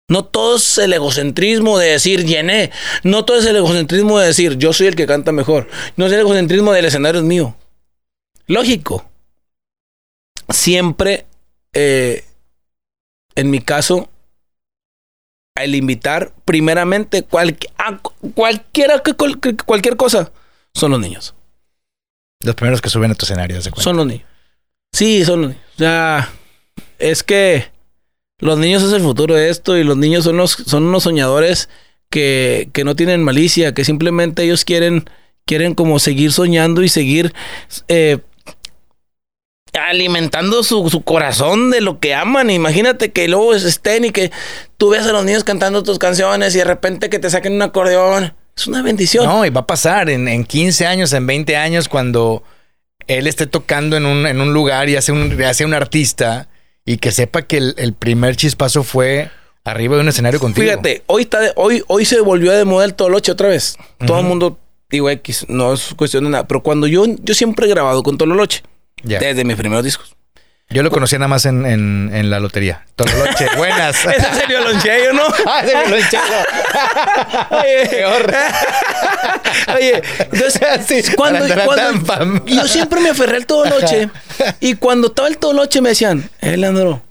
No 0.07 0.24
todo 0.24 0.55
es 0.55 0.78
el 0.78 0.93
egocentrismo 0.93 1.78
de 1.78 1.89
decir 1.89 2.26
llené. 2.26 2.72
No 3.03 3.26
todo 3.26 3.38
es 3.38 3.45
el 3.45 3.57
egocentrismo 3.57 4.18
de 4.18 4.28
decir 4.28 4.57
yo 4.57 4.72
soy 4.72 4.88
el 4.88 4.95
que 4.95 5.05
canta 5.05 5.34
mejor. 5.34 5.68
No 5.97 6.07
es 6.07 6.14
el 6.14 6.22
egocentrismo 6.22 6.72
del 6.72 6.86
escenario 6.86 7.20
es 7.20 7.28
mío. 7.28 7.55
Lógico. 8.47 9.05
Siempre, 10.47 11.26
eh, 11.74 12.24
en 13.36 13.51
mi 13.51 13.60
caso, 13.60 14.10
el 15.64 15.76
invitar 15.76 16.34
primeramente 16.45 17.26
cualqui- 17.28 17.70
a 17.78 17.97
cu- 17.97 18.14
cualquiera 18.34 19.01
cual- 19.18 19.39
cualquier 19.66 19.95
cosa 19.97 20.32
son 20.74 20.91
los 20.91 20.99
niños. 20.99 21.34
Los 22.41 22.55
primeros 22.55 22.82
que 22.82 22.89
suben 22.89 23.12
a 23.12 23.16
tu 23.16 23.26
escenario. 23.26 23.60
Son 23.62 23.97
los 23.97 24.05
niños. 24.07 24.24
Sí, 24.93 25.26
son 25.26 25.41
los 25.41 25.49
niños. 25.51 25.64
O 25.76 25.78
sea, 25.78 26.30
es 26.97 27.24
que 27.24 27.66
los 28.39 28.57
niños 28.57 28.82
es 28.84 28.93
el 28.93 29.01
futuro 29.01 29.36
de 29.36 29.49
esto 29.49 29.78
y 29.78 29.84
los 29.84 29.97
niños 29.97 30.24
son 30.24 30.38
los 30.38 30.51
son 30.51 30.84
unos 30.84 31.03
soñadores 31.03 31.70
que, 32.10 32.70
que 32.74 32.84
no 32.84 32.95
tienen 32.95 33.24
malicia, 33.24 33.74
que 33.74 33.84
simplemente 33.84 34.43
ellos 34.43 34.64
quieren 34.66 35.10
quieren 35.45 35.74
como 35.76 35.99
seguir 35.99 36.32
soñando 36.32 36.84
y 36.84 36.89
seguir 36.89 37.34
eh, 37.88 38.20
alimentando 39.74 40.63
su, 40.63 40.89
su 40.89 41.01
corazón 41.01 41.72
de 41.72 41.82
lo 41.82 41.99
que 41.99 42.13
aman. 42.15 42.49
Imagínate 42.49 43.11
que 43.11 43.28
luego 43.28 43.53
estén 43.53 44.05
y 44.05 44.11
que 44.11 44.32
tú 44.78 44.89
ves 44.89 45.05
a 45.05 45.11
los 45.11 45.26
niños 45.26 45.43
cantando 45.43 45.84
tus 45.84 45.99
canciones 45.99 46.55
y 46.55 46.59
de 46.59 46.63
repente 46.63 47.09
que 47.09 47.20
te 47.20 47.30
saquen 47.30 47.53
un 47.53 47.61
acordeón. 47.61 48.34
Es 48.55 48.67
una 48.67 48.82
bendición. 48.82 49.26
No, 49.26 49.45
y 49.45 49.49
va 49.49 49.61
a 49.61 49.67
pasar 49.67 50.09
en, 50.09 50.28
en 50.28 50.43
15 50.43 50.86
años, 50.86 51.13
en 51.13 51.26
20 51.26 51.55
años, 51.55 51.88
cuando 51.88 52.43
él 53.07 53.28
esté 53.28 53.47
tocando 53.47 53.95
en 53.97 54.05
un, 54.05 54.28
en 54.28 54.41
un 54.41 54.53
lugar 54.53 54.89
y 54.89 54.95
hace 54.95 55.11
un, 55.11 55.41
hace 55.43 55.65
un 55.65 55.74
artista 55.74 56.49
y 56.86 56.97
que 56.97 57.11
sepa 57.11 57.43
que 57.43 57.57
el, 57.57 57.76
el 57.78 57.93
primer 57.93 58.36
chispazo 58.36 58.84
fue 58.84 59.30
arriba 59.63 59.95
de 59.95 60.01
un 60.01 60.09
escenario 60.09 60.39
contigo. 60.39 60.67
Fíjate, 60.67 61.03
hoy, 61.07 61.24
está 61.24 61.39
de- 61.39 61.53
hoy, 61.55 61.84
hoy 61.88 62.03
se 62.05 62.20
volvió 62.22 62.51
de 62.51 62.65
moda 62.65 62.86
el 62.86 62.95
Toloche 62.95 63.32
otra 63.32 63.47
vez. 63.49 63.78
Todo 64.05 64.20
el 64.20 64.26
mundo, 64.26 64.57
digo 64.89 65.09
X, 65.09 65.45
no 65.47 65.74
es 65.74 65.93
cuestión 65.95 66.24
de 66.26 66.32
nada. 66.32 66.47
Pero 66.47 66.61
cuando 66.63 66.88
yo, 66.88 67.05
yo 67.22 67.34
siempre 67.34 67.65
he 67.65 67.70
grabado 67.70 68.01
con 68.03 68.17
Tololoche, 68.17 68.63
Desde 69.03 69.43
mis 69.43 69.55
primeros 69.55 69.83
discos. 69.83 70.15
Yo 70.71 70.83
lo 70.83 70.91
conocía 70.91 71.17
nada 71.17 71.29
más 71.29 71.47
en, 71.47 71.65
en, 71.65 72.11
en 72.13 72.29
la 72.29 72.39
lotería. 72.39 72.85
Tololoche, 72.95 73.47
buenas. 73.57 74.05
Ese 74.05 74.33
sería 74.35 74.61
Loncheyo, 74.61 75.13
¿no? 75.13 75.23
Ah, 75.47 75.63
se 75.65 75.75
me 75.75 75.87
lo 75.87 75.95
enchero. 75.95 76.23
Oye, 77.49 77.87
Peor. 77.89 78.33
Oye, 79.75 80.01
entonces, 80.31 80.85
Sí, 81.05 81.15
cuando, 81.15 81.47
yo 82.45 82.67
siempre 82.67 82.99
me 82.99 83.09
aferré 83.09 83.37
al 83.37 83.47
Toloche. 83.47 84.11
y 84.59 84.75
cuando 84.75 85.07
estaba 85.07 85.27
el 85.27 85.39
Toloche 85.39 85.81
me 85.81 85.89
decían, 85.89 86.29
eh, 86.41 86.55
Leandro, 86.55 87.01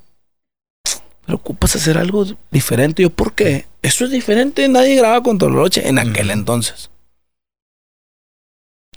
pero 1.27 1.37
ocupas 1.37 1.75
hacer 1.75 1.99
algo 1.99 2.25
diferente. 2.53 3.03
Yo, 3.03 3.11
¿por 3.11 3.35
qué? 3.35 3.67
Eso 3.83 4.05
es 4.05 4.13
diferente. 4.13 4.69
Nadie 4.69 4.95
graba 4.95 5.21
con 5.25 5.37
Toloche 5.37 5.89
en 5.89 5.99
aquel 5.99 6.31
entonces. 6.31 6.91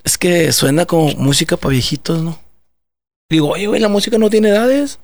Es 0.03 0.19
que 0.19 0.51
suena 0.51 0.85
como 0.85 1.11
música 1.15 1.57
para 1.57 1.71
viejitos, 1.71 2.21
¿no? 2.21 2.39
Digo, 3.32 3.47
oye, 3.47 3.65
güey, 3.65 3.79
la 3.82 3.88
música 3.88 4.17
no 4.19 4.29
tiene 4.29 4.49
edades. 4.49 4.99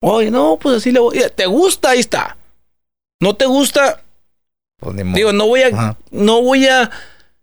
Oye, 0.00 0.30
no, 0.30 0.58
pues 0.60 0.76
así 0.76 0.92
le 0.92 1.00
voy. 1.00 1.20
¿Te 1.34 1.46
gusta? 1.46 1.90
Ahí 1.90 1.98
está. 1.98 2.36
¿No 3.20 3.34
te 3.36 3.46
gusta? 3.46 4.02
Pues. 4.78 4.96
Digo, 5.14 5.32
no 5.32 5.46
voy 5.46 5.62
a, 5.62 5.66
Ajá. 5.68 5.98
no 6.10 6.40
voy 6.42 6.66
a. 6.68 6.90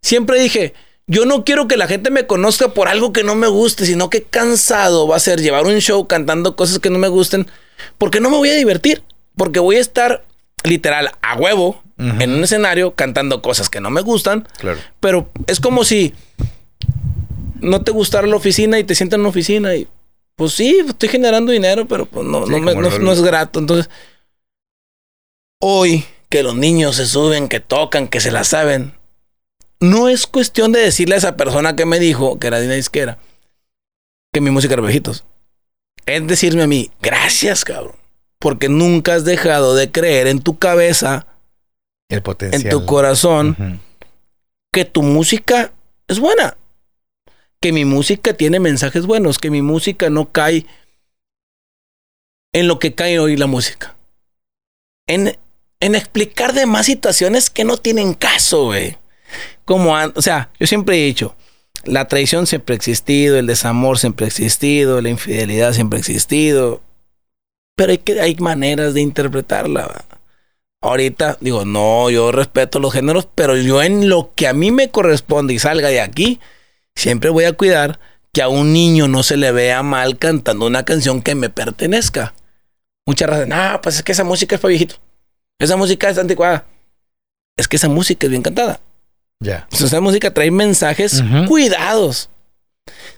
Siempre 0.02 0.40
dije, 0.40 0.74
yo 1.06 1.26
no 1.26 1.44
quiero 1.44 1.68
que 1.68 1.76
la 1.78 1.88
gente 1.88 2.12
me 2.12 2.26
conozca 2.28 2.70
por 2.70 2.88
algo 2.88 3.12
que 3.14 3.24
no 3.24 3.36
me 3.36 3.48
guste, 3.48 3.86
sino 3.86 4.10
que 4.10 4.24
cansado 4.24 5.08
va 5.08 5.18
a 5.18 5.20
ser 5.20 5.42
llevar 5.42 5.66
un 5.66 5.80
show 5.80 6.08
cantando 6.08 6.56
cosas 6.56 6.80
que 6.80 6.90
no 6.90 6.98
me 6.98 7.08
gusten, 7.10 7.46
porque 7.98 8.20
no 8.22 8.30
me 8.30 8.38
voy 8.38 8.50
a 8.52 8.56
divertir, 8.56 9.04
porque 9.36 9.60
voy 9.60 9.76
a 9.76 9.82
estar 9.82 10.24
literal 10.64 11.12
a 11.22 11.36
huevo 11.36 11.84
en 11.98 12.32
un 12.34 12.44
escenario 12.44 12.96
cantando 12.96 13.42
cosas 13.44 13.70
que 13.70 13.80
no 13.82 13.92
me 13.92 14.02
gustan, 14.02 14.48
Claro. 14.58 14.80
pero 15.00 15.30
es 15.46 15.60
como 15.60 15.84
si 15.84 16.16
no 17.62 17.82
te 17.84 17.92
gustara 17.92 18.28
la 18.28 18.36
oficina 18.36 18.78
y 18.80 18.84
te 18.84 18.96
sientas 18.96 19.16
en 19.18 19.22
una 19.22 19.30
oficina 19.30 19.76
y 19.76 19.88
pues 20.36 20.54
sí, 20.54 20.80
estoy 20.88 21.10
generando 21.10 21.52
dinero, 21.52 21.88
pero 21.88 22.06
pues 22.06 22.26
no, 22.26 22.46
Sí, 22.46 22.52
no, 22.52 22.60
me- 22.60 22.74
no- 22.76 23.00
no 23.00 23.12
es 23.12 23.22
grato. 23.22 23.60
Entonces, 23.60 23.90
hoy 25.62 26.06
que 26.30 26.44
los 26.44 26.56
niños 26.56 26.96
se 26.96 27.06
suben, 27.06 27.48
que 27.50 27.60
tocan, 27.60 28.08
que 28.08 28.22
se 28.22 28.32
la 28.32 28.44
saben, 28.44 28.94
no 29.80 30.08
es 30.10 30.28
cuestión 30.28 30.72
de 30.72 30.80
decirle 30.80 31.16
a 31.16 31.18
esa 31.18 31.36
persona 31.38 31.76
que 31.76 31.86
me 31.86 32.00
dijo, 32.00 32.40
que 32.40 32.48
era 32.48 32.60
Dina 32.60 32.78
Isquera, 32.78 33.18
que 34.34 34.42
mi 34.42 34.50
música 34.50 34.74
era 34.74 34.82
viejitos. 34.84 35.26
Es 36.06 36.26
decirme 36.26 36.64
a 36.64 36.68
mí, 36.68 36.90
gracias, 37.02 37.64
cabrón, 37.66 37.96
porque 38.40 38.70
nunca 38.70 39.16
has 39.16 39.26
dejado 39.26 39.76
de 39.76 39.92
creer 39.92 40.28
en 40.28 40.40
tu 40.42 40.58
cabeza, 40.58 41.28
El 42.10 42.22
potencial. 42.22 42.62
en 42.64 42.70
tu 42.70 42.86
corazón, 42.86 43.82
que 44.74 44.86
tu 44.86 45.04
música 45.04 45.74
es 46.08 46.20
buena. 46.20 46.58
Que 47.62 47.72
mi 47.72 47.86
música 47.86 48.34
tiene 48.34 48.60
mensajes 48.60 49.06
buenos, 49.06 49.38
que 49.38 49.52
mi 49.52 49.62
música 49.62 50.10
no 50.10 50.32
cae 50.32 50.66
en 52.54 52.68
lo 52.68 52.80
que 52.80 52.94
cae 52.94 53.20
hoy 53.20 53.38
la 53.38 53.48
música. 53.48 53.96
En, 55.08 55.38
en 55.80 55.96
explicar 55.96 56.54
demás 56.54 56.86
situaciones 56.86 57.50
que 57.50 57.64
no 57.64 57.78
tienen 57.78 58.14
caso, 58.14 58.66
güey. 58.66 58.98
Como, 59.66 59.94
o 59.94 60.22
sea, 60.22 60.50
yo 60.60 60.68
siempre 60.68 60.98
he 60.98 61.06
dicho, 61.06 61.36
la 61.86 62.08
traición 62.08 62.48
siempre 62.48 62.74
ha 62.74 62.78
existido, 62.78 63.38
el 63.38 63.48
desamor 63.48 63.98
siempre 63.98 64.26
ha 64.26 64.28
existido, 64.28 65.02
la 65.02 65.10
infidelidad 65.10 65.74
siempre 65.74 65.98
ha 65.98 66.02
existido. 66.02 66.82
Pero 67.76 67.92
hay, 67.92 67.98
que, 67.98 68.20
hay 68.22 68.36
maneras 68.36 68.94
de 68.94 69.02
interpretarla. 69.02 70.06
Ahorita 70.82 71.38
digo, 71.42 71.64
no, 71.66 72.10
yo 72.10 72.32
respeto 72.32 72.80
los 72.80 72.94
géneros, 72.94 73.28
pero 73.34 73.56
yo 73.56 73.82
en 73.82 74.10
lo 74.10 74.34
que 74.36 74.48
a 74.48 74.54
mí 74.54 74.72
me 74.72 74.90
corresponde 74.90 75.54
y 75.54 75.60
salga 75.60 75.90
de 75.90 76.02
aquí, 76.02 76.40
siempre 76.96 77.30
voy 77.30 77.46
a 77.46 77.54
cuidar 77.54 78.00
que 78.34 78.42
a 78.42 78.48
un 78.48 78.72
niño 78.74 79.08
no 79.08 79.24
se 79.24 79.38
le 79.38 79.52
vea 79.52 79.84
mal 79.84 80.18
cantando 80.18 80.66
una 80.66 80.84
canción 80.86 81.22
que 81.22 81.36
me 81.36 81.50
pertenezca. 81.50 82.34
Muchas 83.06 83.30
veces, 83.30 83.48
no, 83.48 83.80
pues 83.82 83.96
es 83.98 84.04
que 84.04 84.12
esa 84.14 84.24
música 84.24 84.56
es 84.56 84.62
para 84.62 84.70
viejitos. 84.70 85.00
Esa 85.60 85.76
música 85.76 86.10
es 86.10 86.18
anticuada. 86.18 86.66
Es 87.58 87.68
que 87.68 87.76
esa 87.76 87.90
música 87.90 88.26
es 88.28 88.32
bien 88.32 88.42
cantada. 88.44 88.80
Ya. 89.44 89.68
Esa 89.72 90.00
música 90.02 90.34
trae 90.34 90.52
mensajes 90.52 91.20
Ujú. 91.22 91.46
cuidados. 91.48 92.30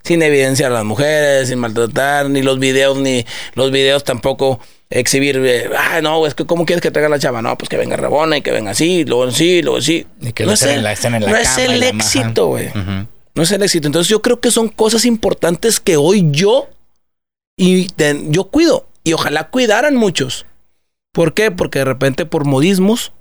Sin 0.02 0.22
evidenciar 0.22 0.70
a 0.72 0.74
las 0.74 0.84
mujeres, 0.84 1.48
sin 1.48 1.58
maltratar, 1.58 2.28
ni 2.28 2.42
los 2.42 2.58
videos, 2.58 2.98
ni 2.98 3.24
los 3.54 3.70
videos 3.70 4.04
tampoco 4.04 4.60
exhibir. 4.90 5.36
eh, 5.44 5.70
ah, 5.78 6.00
no, 6.02 6.26
es 6.26 6.34
que 6.34 6.44
¿cómo 6.44 6.66
quieres 6.66 6.82
que 6.82 6.90
traiga 6.90 7.08
la 7.08 7.18
chava? 7.18 7.40
No, 7.40 7.56
pues 7.56 7.68
que 7.68 7.76
venga 7.76 7.96
rabona 7.96 8.36
y 8.36 8.42
que 8.42 8.50
venga 8.50 8.72
así, 8.72 9.04
luego 9.04 9.30
sí, 9.30 9.62
luego 9.62 9.80
sí. 9.80 10.06
Y 10.20 10.32
que 10.32 10.44
no 10.44 10.52
es 10.52 10.60
estén 10.62 10.72
el, 10.72 10.78
en 10.78 10.84
la- 10.84 10.92
en 10.92 11.12
la 11.12 11.30
no 11.30 11.36
es 11.36 11.48
cama 11.48 11.60
y 11.62 11.64
el 11.76 11.82
éxito, 11.82 12.46
güey. 12.48 12.70
No 13.34 13.42
es 13.42 13.50
el 13.52 13.62
éxito. 13.62 13.88
Entonces 13.88 14.08
yo 14.08 14.22
creo 14.22 14.40
que 14.40 14.50
son 14.50 14.68
cosas 14.68 15.04
importantes 15.04 15.80
que 15.80 15.96
hoy 15.96 16.28
yo 16.30 16.68
y 17.56 17.88
yo 18.28 18.44
cuido. 18.44 18.88
Y 19.02 19.12
ojalá 19.12 19.50
cuidaran 19.50 19.96
muchos. 19.96 20.46
¿Por 21.12 21.34
qué? 21.34 21.50
Porque 21.50 21.80
de 21.80 21.84
repente 21.84 22.26
por 22.26 22.44
modismos 22.44 23.12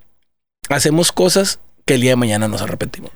hacemos 0.69 1.11
cosas 1.11 1.59
que 1.85 1.95
el 1.95 2.01
día 2.01 2.11
de 2.11 2.15
mañana 2.15 2.47
nos 2.47 2.61
arrepentimos. 2.61 3.11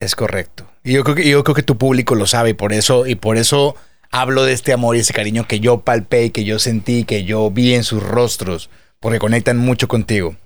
Es 0.00 0.16
correcto. 0.16 0.66
Y 0.82 0.94
yo 0.94 1.04
creo 1.04 1.14
que 1.14 1.28
yo 1.28 1.44
creo 1.44 1.54
que 1.54 1.62
tu 1.62 1.76
público 1.76 2.14
lo 2.14 2.26
sabe 2.26 2.50
y 2.50 2.54
por 2.54 2.72
eso 2.72 3.06
y 3.06 3.16
por 3.16 3.36
eso 3.36 3.76
hablo 4.10 4.44
de 4.44 4.52
este 4.52 4.72
amor 4.72 4.96
y 4.96 5.00
ese 5.00 5.12
cariño 5.12 5.46
que 5.46 5.60
yo 5.60 5.82
palpé 5.82 6.24
y 6.24 6.30
que 6.30 6.44
yo 6.44 6.58
sentí, 6.58 7.04
que 7.04 7.24
yo 7.24 7.50
vi 7.50 7.74
en 7.74 7.84
sus 7.84 8.02
rostros, 8.02 8.70
porque 8.98 9.18
conectan 9.18 9.58
mucho 9.58 9.88
contigo. 9.88 10.36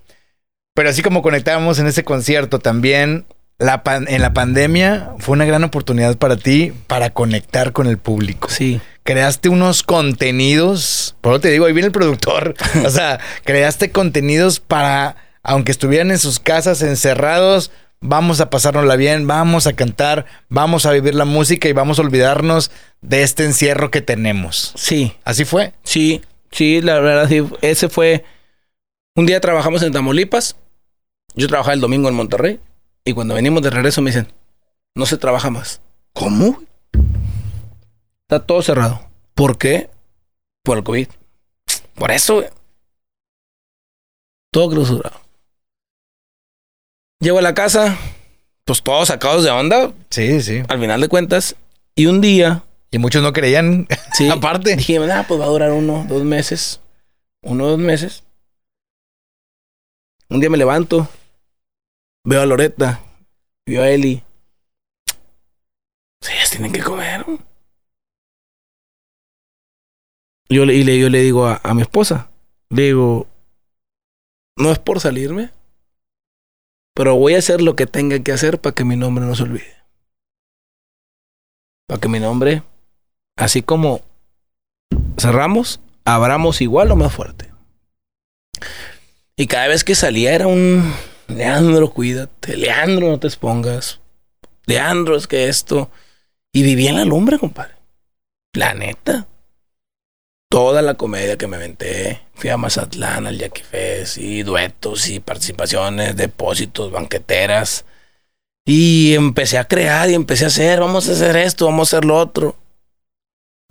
Pero 0.73 0.89
así 0.89 1.01
como 1.01 1.21
conectábamos 1.21 1.79
en 1.79 1.87
ese 1.87 2.03
concierto 2.03 2.59
también 2.59 3.25
la 3.57 3.83
pan- 3.83 4.05
en 4.09 4.21
la 4.21 4.33
pandemia 4.33 5.11
fue 5.19 5.33
una 5.33 5.45
gran 5.45 5.63
oportunidad 5.63 6.17
para 6.17 6.37
ti 6.37 6.73
para 6.87 7.09
conectar 7.11 7.71
con 7.71 7.87
el 7.87 7.97
público. 7.97 8.49
Sí. 8.49 8.79
creaste 9.03 9.49
unos 9.49 9.83
contenidos, 9.83 11.15
por 11.21 11.33
eso 11.33 11.41
te 11.41 11.51
digo, 11.51 11.65
ahí 11.65 11.73
viene 11.73 11.87
el 11.87 11.91
productor, 11.91 12.55
o 12.85 12.89
sea, 12.89 13.19
creaste 13.43 13.91
contenidos 13.91 14.59
para, 14.59 15.15
aunque 15.43 15.71
estuvieran 15.71 16.09
en 16.11 16.17
sus 16.17 16.39
casas 16.39 16.81
encerrados, 16.81 17.71
vamos 18.01 18.41
a 18.41 18.49
pasárnosla 18.49 18.95
bien, 18.95 19.27
vamos 19.27 19.67
a 19.67 19.73
cantar, 19.73 20.25
vamos 20.49 20.85
a 20.85 20.91
vivir 20.91 21.13
la 21.15 21.25
música 21.25 21.67
y 21.69 21.73
vamos 21.73 21.99
a 21.99 22.01
olvidarnos 22.01 22.71
de 23.01 23.23
este 23.23 23.45
encierro 23.45 23.91
que 23.91 24.01
tenemos. 24.01 24.73
Sí. 24.75 25.13
Así 25.23 25.45
fue. 25.45 25.73
Sí. 25.83 26.21
Sí, 26.51 26.81
la 26.81 26.99
verdad, 26.99 27.27
sí. 27.29 27.43
Ese 27.61 27.89
fue. 27.89 28.23
Un 29.15 29.25
día 29.25 29.39
trabajamos 29.41 29.81
en 29.83 29.91
Tamaulipas. 29.93 30.55
Yo 31.35 31.47
trabajaba 31.47 31.73
el 31.73 31.81
domingo 31.81 32.07
en 32.09 32.15
Monterrey. 32.15 32.59
Y 33.05 33.13
cuando 33.13 33.35
venimos 33.35 33.61
de 33.61 33.69
regreso 33.69 34.01
me 34.01 34.09
dicen, 34.09 34.31
no 34.95 35.05
se 35.05 35.17
trabaja 35.17 35.49
más. 35.49 35.79
¿Cómo? 36.13 36.61
Está 38.23 38.43
todo 38.45 38.61
cerrado. 38.61 39.07
¿Por 39.35 39.57
qué? 39.57 39.89
Por 40.63 40.77
el 40.79 40.83
COVID. 40.83 41.07
Por 41.93 42.11
eso, 42.11 42.35
güey. 42.35 42.47
Todo 44.51 44.69
clausurado. 44.69 45.21
Llego 47.19 47.39
a 47.39 47.41
la 47.41 47.53
casa, 47.53 47.97
pues 48.65 48.81
todos 48.81 49.07
sacados 49.09 49.43
de 49.43 49.51
onda, 49.51 49.93
Sí, 50.09 50.41
sí. 50.41 50.63
al 50.67 50.79
final 50.79 51.01
de 51.01 51.07
cuentas. 51.07 51.55
Y 51.95 52.07
un 52.07 52.21
día, 52.21 52.63
Y 52.91 52.97
muchos 52.97 53.21
no 53.21 53.33
creían. 53.33 53.87
sí, 54.13 54.29
Aparte. 54.31 54.75
dije, 54.75 54.97
ah, 55.11 55.25
pues 55.27 55.39
va 55.39 55.45
a 55.45 55.49
durar 55.49 55.71
uno, 55.71 56.05
dos 56.07 56.23
meses. 56.23 56.79
Uno, 57.43 57.67
dos 57.67 57.79
meses. 57.79 58.23
Un 60.29 60.39
día 60.39 60.49
me 60.49 60.57
levanto, 60.57 61.07
veo 62.25 62.41
a 62.41 62.45
Loreta, 62.45 63.01
veo 63.65 63.81
a 63.83 63.89
Eli. 63.89 64.23
Sí, 66.21 66.31
ellas 66.33 66.49
tienen 66.49 66.71
que 66.71 66.81
comer. 66.81 67.25
Yo, 70.49 70.65
le- 70.65 70.75
y 70.75 70.83
le, 70.83 70.99
yo 70.99 71.09
le 71.09 71.21
digo 71.21 71.47
a, 71.47 71.59
a 71.63 71.73
mi 71.73 71.81
esposa, 71.81 72.29
le 72.69 72.83
digo, 72.83 73.27
no 74.57 74.71
es 74.71 74.79
por 74.79 74.99
salirme, 74.99 75.51
pero 76.95 77.15
voy 77.15 77.35
a 77.35 77.39
hacer 77.39 77.61
lo 77.61 77.75
que 77.75 77.87
tenga 77.87 78.19
que 78.19 78.31
hacer 78.31 78.59
para 78.61 78.73
que 78.73 78.85
mi 78.85 78.95
nombre 78.95 79.25
no 79.25 79.35
se 79.35 79.43
olvide. 79.43 79.75
Para 81.87 81.99
que 81.99 82.07
mi 82.09 82.19
nombre, 82.19 82.63
así 83.37 83.61
como 83.61 84.01
cerramos, 85.19 85.79
abramos 86.05 86.61
igual 86.61 86.91
o 86.91 86.95
más 86.95 87.13
fuerte. 87.13 87.51
Y 89.35 89.47
cada 89.47 89.67
vez 89.67 89.83
que 89.83 89.95
salía 89.95 90.33
era 90.33 90.47
un 90.47 90.93
Leandro, 91.27 91.91
cuídate, 91.91 92.57
Leandro, 92.57 93.09
no 93.09 93.19
te 93.19 93.27
expongas. 93.27 93.99
Leandro, 94.65 95.15
es 95.15 95.27
que 95.27 95.47
esto. 95.47 95.89
Y 96.53 96.63
vivía 96.63 96.91
en 96.91 96.97
la 96.97 97.05
lumbre, 97.05 97.39
compadre. 97.39 97.75
La 98.53 98.73
neta. 98.73 99.27
Toda 100.49 100.81
la 100.81 100.93
comedia 100.93 101.37
que 101.37 101.47
me 101.47 101.57
aventé. 101.57 102.21
Fui 102.33 102.49
a 102.49 102.57
Mazatlán, 102.57 103.27
al 103.27 103.37
Jackie 103.37 103.63
Fest, 103.63 104.17
y 104.17 104.43
duetos, 104.43 105.07
y 105.09 105.19
participaciones, 105.19 106.15
depósitos, 106.15 106.91
banqueteras. 106.91 107.85
Y 108.65 109.13
empecé 109.13 109.57
a 109.57 109.67
crear 109.67 110.09
y 110.09 110.13
empecé 110.13 110.45
a 110.45 110.47
hacer, 110.47 110.79
vamos 110.79 111.07
a 111.07 111.11
hacer 111.11 111.35
esto, 111.37 111.65
vamos 111.65 111.93
a 111.93 111.97
hacer 111.97 112.05
lo 112.05 112.17
otro. 112.17 112.55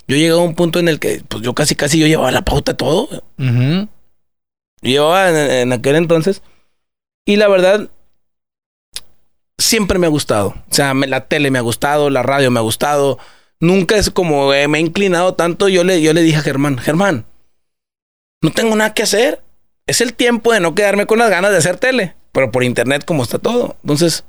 Yo 0.06 0.16
llegué 0.16 0.30
a 0.30 0.36
un 0.36 0.54
punto 0.54 0.78
en 0.78 0.88
el 0.88 1.00
que, 1.00 1.22
pues 1.26 1.42
yo 1.42 1.54
casi, 1.54 1.74
casi 1.74 1.98
yo 1.98 2.06
llevaba 2.06 2.30
la 2.30 2.44
pauta 2.44 2.76
todo. 2.76 3.08
Ujú. 3.38 3.88
Yo 4.82 4.90
llevaba 4.90 5.30
en, 5.30 5.36
en 5.36 5.72
aquel 5.72 5.96
entonces. 5.96 6.42
Y 7.26 7.36
la 7.36 7.48
verdad, 7.48 7.88
siempre 9.58 9.98
me 9.98 10.06
ha 10.06 10.10
gustado. 10.10 10.48
O 10.70 10.74
sea, 10.74 10.94
la 10.94 11.26
tele 11.26 11.50
me 11.50 11.58
ha 11.58 11.62
gustado, 11.62 12.10
la 12.10 12.22
radio 12.22 12.50
me 12.50 12.58
ha 12.60 12.62
gustado. 12.62 13.18
Nunca 13.60 13.96
es 13.96 14.10
como 14.10 14.52
eh, 14.52 14.68
me 14.68 14.78
he 14.78 14.80
inclinado 14.82 15.34
tanto. 15.34 15.68
Yo 15.68 15.84
le, 15.84 16.02
yo 16.02 16.12
le 16.12 16.22
dije 16.22 16.38
a 16.38 16.42
Germán, 16.42 16.78
Germán, 16.78 17.24
no 18.42 18.50
tengo 18.50 18.76
nada 18.76 18.94
que 18.94 19.02
hacer. 19.04 19.42
Es 19.86 20.00
el 20.00 20.14
tiempo 20.14 20.52
de 20.52 20.60
no 20.60 20.74
quedarme 20.74 21.06
con 21.06 21.18
las 21.18 21.30
ganas 21.30 21.50
de 21.50 21.58
hacer 21.58 21.78
tele. 21.78 22.14
Pero 22.32 22.50
por 22.50 22.64
internet 22.64 23.04
como 23.04 23.22
está 23.22 23.38
todo. 23.38 23.76
Entonces, 23.82 24.24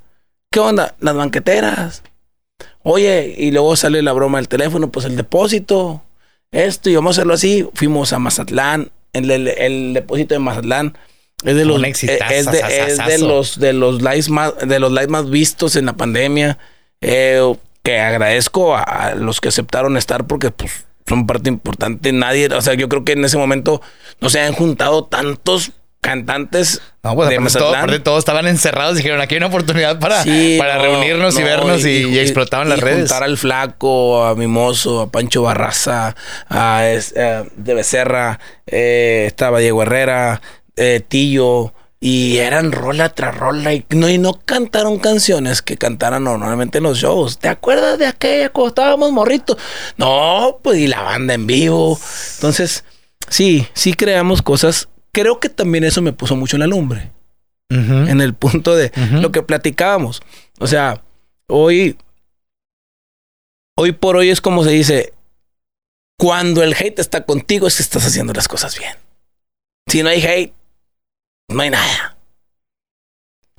¿qué 0.52 0.60
onda? 0.60 0.96
Las 1.00 1.16
banqueteras. 1.16 2.04
Oye, 2.84 3.34
y 3.38 3.52
luego 3.52 3.76
sale 3.76 4.02
la 4.04 4.14
broma 4.14 4.38
del 4.38 4.48
teléfono, 4.48 4.92
pues 4.92 5.06
el 5.06 5.16
depósito. 5.16 6.04
Esto, 6.52 6.90
y 6.90 6.96
vamos 6.96 7.10
a 7.10 7.22
hacerlo 7.22 7.34
así. 7.34 7.68
Fuimos 7.74 8.14
a 8.14 8.20
Mazatlán. 8.20 8.92
El, 9.12 9.32
el- 9.32 9.48
el 9.48 9.94
depósito 9.94 10.36
de 10.36 10.40
Mazatlán 10.40 10.98
es 11.44 11.56
de 11.56 11.66
los, 11.66 11.84
exitazo, 11.84 12.34
es 12.34 12.46
de, 12.46 12.60
es 12.60 12.68
de 12.68 12.96
sasasazo. 12.96 13.28
los 13.28 13.60
de 13.60 13.74
los 13.74 14.02
lives 14.02 14.30
más 14.30 14.54
de 14.58 14.80
los 14.80 14.92
lives 14.92 15.10
más 15.10 15.30
vistos 15.30 15.76
en 15.76 15.86
la 15.86 15.94
pandemia. 15.94 16.58
Eh, 17.02 17.42
que 17.86 18.00
agradezco 18.00 18.76
a, 18.76 19.14
los 19.16 19.40
que 19.40 19.50
aceptaron 19.50 19.96
estar 19.96 20.26
porque 20.26 20.50
pues 20.50 20.86
son 21.08 21.28
parte 21.28 21.50
importante. 21.50 22.12
Nadie, 22.12 22.48
o 22.48 22.62
sea, 22.62 22.74
yo 22.74 22.90
creo 22.90 23.06
que 23.06 23.12
en 23.12 23.24
ese 23.24 23.38
momento 23.38 23.80
no 24.20 24.30
se 24.32 24.42
han 24.42 24.54
juntado 24.54 25.06
tantos 25.06 25.72
cantantes 26.02 26.82
No, 27.04 27.16
pues 27.16 27.30
de 27.30 27.36
aparte, 27.36 27.58
todo, 27.58 27.76
aparte 27.76 28.00
todos 28.00 28.20
estaban 28.20 28.48
encerrados. 28.48 28.98
Dijeron, 28.98 29.22
aquí 29.22 29.36
hay 29.36 29.38
una 29.38 29.48
oportunidad 29.48 30.00
para, 30.00 30.24
Sí, 30.24 30.56
para 30.58 30.78
no, 30.78 30.84
reunirnos 30.84 31.36
y 31.36 31.40
no, 31.40 31.46
vernos 31.46 31.86
y, 31.86 32.08
y 32.10 32.20
explotaban 32.20 32.70
las 32.70 32.80
redes. 32.80 33.10
Juntar 33.10 33.24
al 33.24 33.38
Flaco, 33.38 34.24
a 34.24 34.36
Mimoso, 34.36 35.02
a 35.02 35.12
Pancho 35.12 35.44
Barraza, 35.44 36.16
a, 36.50 36.82
eh, 36.88 37.44
de 37.56 37.74
Becerra, 37.76 38.40
eh, 38.66 39.26
estaba 39.28 39.60
Diego 39.60 39.84
Herrera, 39.84 40.42
eh, 40.76 41.04
Tillo, 41.08 41.74
y 42.00 42.38
eran 42.38 42.72
rola 42.72 43.10
tras 43.10 43.36
rola. 43.36 43.74
Y 43.74 43.86
no, 43.90 44.10
y 44.10 44.18
no 44.18 44.40
cantaron 44.46 45.00
canciones 45.00 45.62
que 45.62 45.78
cantaran 45.78 46.24
normalmente 46.24 46.78
en 46.78 46.84
los 46.84 47.00
shows. 47.00 47.40
¿Te 47.40 47.48
acuerdas 47.48 47.98
de 47.98 48.06
aquella 48.06 48.50
cuando 48.50 48.70
estábamos 48.70 49.12
morritos? 49.12 49.58
No, 49.98 50.60
pues 50.62 50.78
y 50.80 50.88
la 50.88 51.02
banda 51.02 51.34
en 51.34 51.48
vivo. 51.48 52.00
Entonces, 52.36 52.84
sí, 53.30 53.68
sí 53.74 53.94
creamos 53.94 54.42
cosas. 54.42 54.90
Creo 55.12 55.40
que 55.40 55.50
también 55.50 55.84
eso 55.84 56.02
me 56.02 56.14
puso 56.14 56.36
mucho 56.36 56.58
en 56.58 56.62
la 56.62 56.68
lumbre 56.68 57.12
en 57.70 58.22
el 58.22 58.34
punto 58.34 58.76
de 58.76 58.92
lo 59.12 59.32
que 59.32 59.42
platicábamos. 59.42 60.22
O 60.60 60.68
sea, 60.68 61.02
hoy, 61.48 61.98
hoy 63.76 63.92
por 63.92 64.16
hoy 64.16 64.30
es 64.30 64.42
como 64.42 64.64
se 64.64 64.72
dice, 64.72 65.14
cuando 66.18 66.64
el 66.64 66.74
hate 66.74 67.00
está 67.00 67.26
contigo 67.26 67.68
es 67.68 67.78
que 67.78 67.84
estás 67.84 68.06
haciendo 68.06 68.34
las 68.34 68.48
cosas 68.48 68.78
bien. 68.78 68.94
Si 69.88 70.04
no 70.04 70.10
hay 70.10 70.24
hate, 70.24 70.54
no 71.50 71.62
hay 71.62 71.70
nada. 71.70 72.16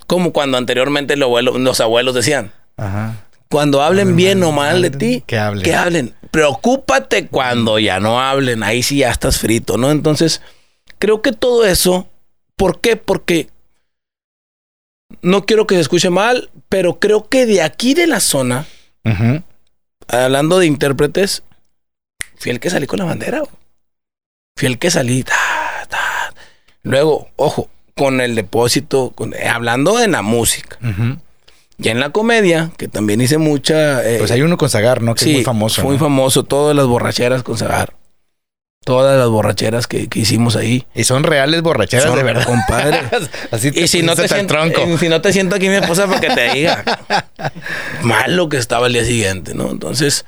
Como 0.06 0.32
cuando 0.32 0.56
anteriormente 0.58 1.16
los 1.16 1.80
abuelos 1.80 2.14
decían, 2.14 2.52
Ajá. 2.76 3.24
cuando 3.50 3.82
hablen 3.82 4.14
bien 4.16 4.42
o 4.44 4.52
mal 4.52 4.82
de 4.82 4.90
ti, 4.90 5.24
Que 5.26 5.38
hablen. 5.38 5.64
que 5.64 5.74
hablen. 5.74 6.14
Preocúpate 6.30 7.26
cuando 7.28 7.78
ya 7.78 7.98
no 7.98 8.20
hablen. 8.20 8.62
Ahí 8.62 8.82
sí 8.82 8.98
ya 8.98 9.10
estás 9.10 9.38
frito, 9.38 9.78
¿no? 9.78 9.90
Entonces, 9.90 10.42
creo 10.98 11.22
que 11.22 11.32
todo 11.32 11.64
eso, 11.64 12.08
¿por 12.56 12.80
qué? 12.80 12.96
Porque 12.96 13.48
no 15.22 15.44
quiero 15.44 15.66
que 15.66 15.74
se 15.76 15.80
escuche 15.80 16.10
mal, 16.10 16.50
pero 16.68 16.98
creo 17.00 17.28
que 17.28 17.46
de 17.46 17.62
aquí 17.62 17.94
de 17.94 18.06
la 18.06 18.20
zona, 18.20 18.66
hablando 20.08 20.58
de 20.58 20.66
intérpretes, 20.66 21.42
fui 22.36 22.50
el 22.52 22.60
que 22.60 22.70
salí 22.70 22.86
con 22.86 22.98
la 22.98 23.04
bandera. 23.06 23.42
Fui 24.56 24.66
el 24.68 24.78
que 24.78 24.90
salí. 24.90 25.22
ta, 25.24 25.34
ta. 25.88 26.34
Luego, 26.82 27.28
ojo, 27.36 27.68
con 27.96 28.20
el 28.20 28.34
depósito, 28.34 29.10
con- 29.14 29.34
eh, 29.34 29.48
hablando 29.48 29.96
de 29.96 30.06
la 30.08 30.22
música. 30.22 30.78
Ujú. 30.82 31.18
Ya 31.78 31.92
en 31.92 32.00
la 32.00 32.10
comedia, 32.10 32.70
que 32.76 32.88
también 32.88 33.20
hice 33.20 33.38
mucha. 33.38 34.06
eh, 34.08 34.18
Pues 34.18 34.30
hay 34.30 34.42
uno 34.42 34.56
con 34.56 34.68
Zagar, 34.70 35.02
¿no? 35.02 35.14
Que 35.14 35.24
es 35.24 35.32
muy 35.32 35.44
famoso. 35.44 35.82
Muy 35.82 35.94
¿no? 35.94 36.00
famoso. 36.00 36.42
Todas 36.44 36.76
las 36.76 36.86
borracheras 36.86 37.42
con 37.42 37.56
Zagar. 37.58 37.94
Todas 38.84 39.18
las 39.18 39.28
borracheras 39.28 39.86
que, 39.86 40.08
que 40.08 40.20
hicimos 40.20 40.56
ahí. 40.56 40.86
Y 40.94 41.04
son 41.04 41.24
reales 41.24 41.60
borracheras, 41.62 42.06
Son- 42.06 42.16
de 42.16 42.22
verdad. 42.22 42.44
compadre. 42.44 43.00
Así 43.50 43.72
te 43.72 43.80
Y 43.80 43.88
si 43.88 44.02
no, 44.02 44.14
te 44.14 44.28
siento, 44.28 44.54
tronco. 44.54 44.96
si 44.98 45.08
no 45.08 45.20
te 45.20 45.32
siento 45.32 45.56
aquí 45.56 45.68
mi 45.68 45.74
esposa 45.74 46.06
para 46.06 46.20
que 46.20 46.30
te 46.30 46.50
diga. 46.54 46.84
Malo 48.02 48.48
que 48.48 48.58
estaba 48.58 48.86
el 48.86 48.92
día 48.92 49.04
siguiente, 49.04 49.54
¿no? 49.54 49.70
Entonces, 49.70 50.24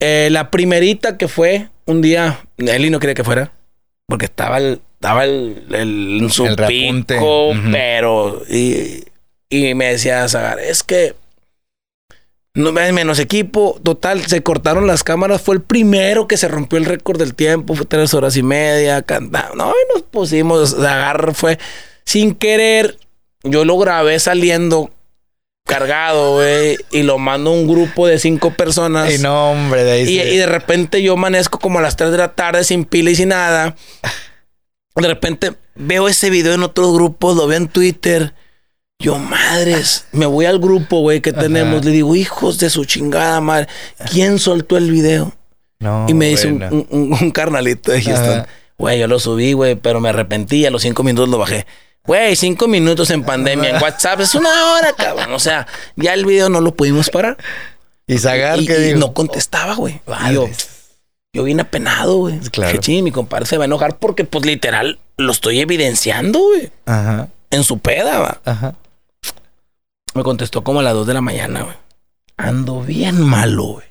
eh, 0.00 0.28
la 0.30 0.50
primerita 0.50 1.16
que 1.16 1.28
fue 1.28 1.68
un 1.86 2.02
día, 2.02 2.40
Eli 2.58 2.90
no 2.90 2.98
quería 2.98 3.14
que 3.14 3.24
fuera, 3.24 3.52
porque 4.06 4.24
estaba 4.26 4.58
el, 4.58 4.80
estaba 5.00 5.24
el, 5.24 5.64
el- 5.72 6.18
en 6.22 6.30
su 6.30 6.44
El 6.46 6.56
pico, 7.16 7.52
pero 7.72 8.42
y, 8.50 9.02
y 9.48 9.74
me 9.74 9.86
decía 9.92 10.28
Zagar, 10.28 10.60
es 10.60 10.82
que 10.82 11.14
no 12.54 12.72
me 12.72 12.92
menos 12.92 13.18
equipo, 13.18 13.80
total, 13.82 14.26
se 14.26 14.42
cortaron 14.42 14.86
las 14.86 15.02
cámaras, 15.04 15.40
fue 15.40 15.54
el 15.54 15.62
primero 15.62 16.26
que 16.28 16.36
se 16.36 16.48
rompió 16.48 16.78
el 16.78 16.84
récord 16.84 17.18
del 17.18 17.34
tiempo, 17.34 17.74
fue 17.74 17.86
tres 17.86 18.12
horas 18.12 18.36
y 18.36 18.42
media, 18.42 19.00
cantando, 19.02 19.54
no, 19.54 19.70
y 19.70 19.94
nos 19.94 20.02
pusimos, 20.02 20.74
Zagar 20.76 21.32
fue 21.34 21.58
sin 22.04 22.34
querer, 22.34 22.98
yo 23.42 23.64
lo 23.64 23.78
grabé 23.78 24.18
saliendo 24.18 24.90
cargado, 25.66 26.34
güey, 26.34 26.76
y 26.90 27.04
lo 27.04 27.18
mando 27.18 27.50
a 27.50 27.54
un 27.54 27.68
grupo 27.68 28.06
de 28.08 28.18
cinco 28.18 28.50
personas. 28.52 29.14
Y 29.14 29.18
no, 29.22 29.52
hombre, 29.52 29.84
de 29.84 29.92
ahí 29.92 30.02
Y, 30.02 30.18
se- 30.18 30.34
y 30.34 30.36
de 30.36 30.46
repente 30.46 31.00
yo 31.02 31.12
amanezco 31.12 31.58
como 31.60 31.78
a 31.78 31.82
las 31.82 31.96
3 31.96 32.10
de 32.10 32.18
la 32.18 32.32
tarde 32.34 32.64
sin 32.64 32.84
pila 32.84 33.10
y 33.10 33.14
sin 33.14 33.28
nada. 33.28 33.76
De 34.96 35.06
repente 35.08 35.52
veo 35.74 36.08
ese 36.08 36.30
video 36.30 36.52
en 36.54 36.62
otros 36.62 36.92
grupos, 36.92 37.36
lo 37.36 37.46
veo 37.46 37.56
en 37.58 37.68
Twitter. 37.68 38.34
Yo, 38.98 39.18
madres, 39.18 40.04
me 40.12 40.26
voy 40.26 40.44
al 40.44 40.58
grupo, 40.58 41.00
güey, 41.00 41.20
que 41.22 41.32
tenemos. 41.32 41.84
Le 41.84 41.90
digo, 41.90 42.14
hijos 42.16 42.58
de 42.58 42.68
su 42.68 42.84
chingada 42.84 43.40
madre, 43.40 43.66
¿quién 44.12 44.38
soltó 44.38 44.76
el 44.76 44.90
video? 44.90 45.32
No, 45.78 46.04
y 46.08 46.12
me 46.12 46.26
dice 46.26 46.48
un- 46.48 46.62
un, 46.64 46.86
un- 46.90 47.12
un 47.18 47.30
carnalito 47.30 47.92
de 47.92 48.02
Houston. 48.02 48.46
Güey, 48.76 48.98
yo 48.98 49.06
lo 49.06 49.18
subí, 49.18 49.54
güey, 49.54 49.74
pero 49.76 50.00
me 50.00 50.10
arrepentí. 50.10 50.66
A 50.66 50.70
los 50.70 50.82
cinco 50.82 51.02
minutos 51.02 51.30
lo 51.30 51.38
bajé. 51.38 51.66
Güey, 52.04 52.36
cinco 52.36 52.66
minutos 52.68 53.08
en 53.10 53.22
pandemia 53.24 53.70
en 53.70 53.82
WhatsApp 53.82 54.20
es 54.20 54.34
una 54.34 54.72
hora, 54.72 54.92
cabrón. 54.94 55.32
O 55.32 55.38
sea, 55.38 55.66
ya 55.96 56.12
el 56.14 56.26
video 56.26 56.48
no 56.50 56.60
lo 56.60 56.74
pudimos 56.74 57.08
parar. 57.10 57.38
¿Y 58.06 58.18
Zagar 58.18 58.58
Y, 58.60 58.66
qué 58.66 58.78
y 58.78 58.82
digo? 58.88 58.98
no 58.98 59.14
contestaba, 59.14 59.74
güey. 59.76 60.00
Y 60.30 60.34
yo, 61.32 61.44
vine 61.44 61.62
apenado, 61.62 62.16
güey. 62.16 62.38
Claro. 62.50 62.70
Dije, 62.72 62.80
"Chin, 62.80 63.04
mi 63.04 63.12
compadre 63.12 63.46
se 63.46 63.56
va 63.56 63.64
a 63.64 63.66
enojar 63.66 63.98
porque, 63.98 64.24
pues, 64.24 64.44
literal, 64.44 64.98
lo 65.16 65.30
estoy 65.32 65.60
evidenciando, 65.60 66.40
güey. 66.40 66.70
Ajá, 66.86 67.28
En 67.50 67.64
su 67.64 67.78
peda, 67.78 68.18
va. 68.18 68.40
ajá. 68.44 68.74
Me 70.14 70.22
contestó 70.22 70.64
como 70.64 70.80
a 70.80 70.82
las 70.82 70.94
2 70.94 71.06
de 71.06 71.14
la 71.14 71.20
mañana, 71.20 71.62
güey. 71.62 71.76
Ando 72.36 72.80
bien 72.80 73.20
malo, 73.20 73.64
güey. 73.64 73.86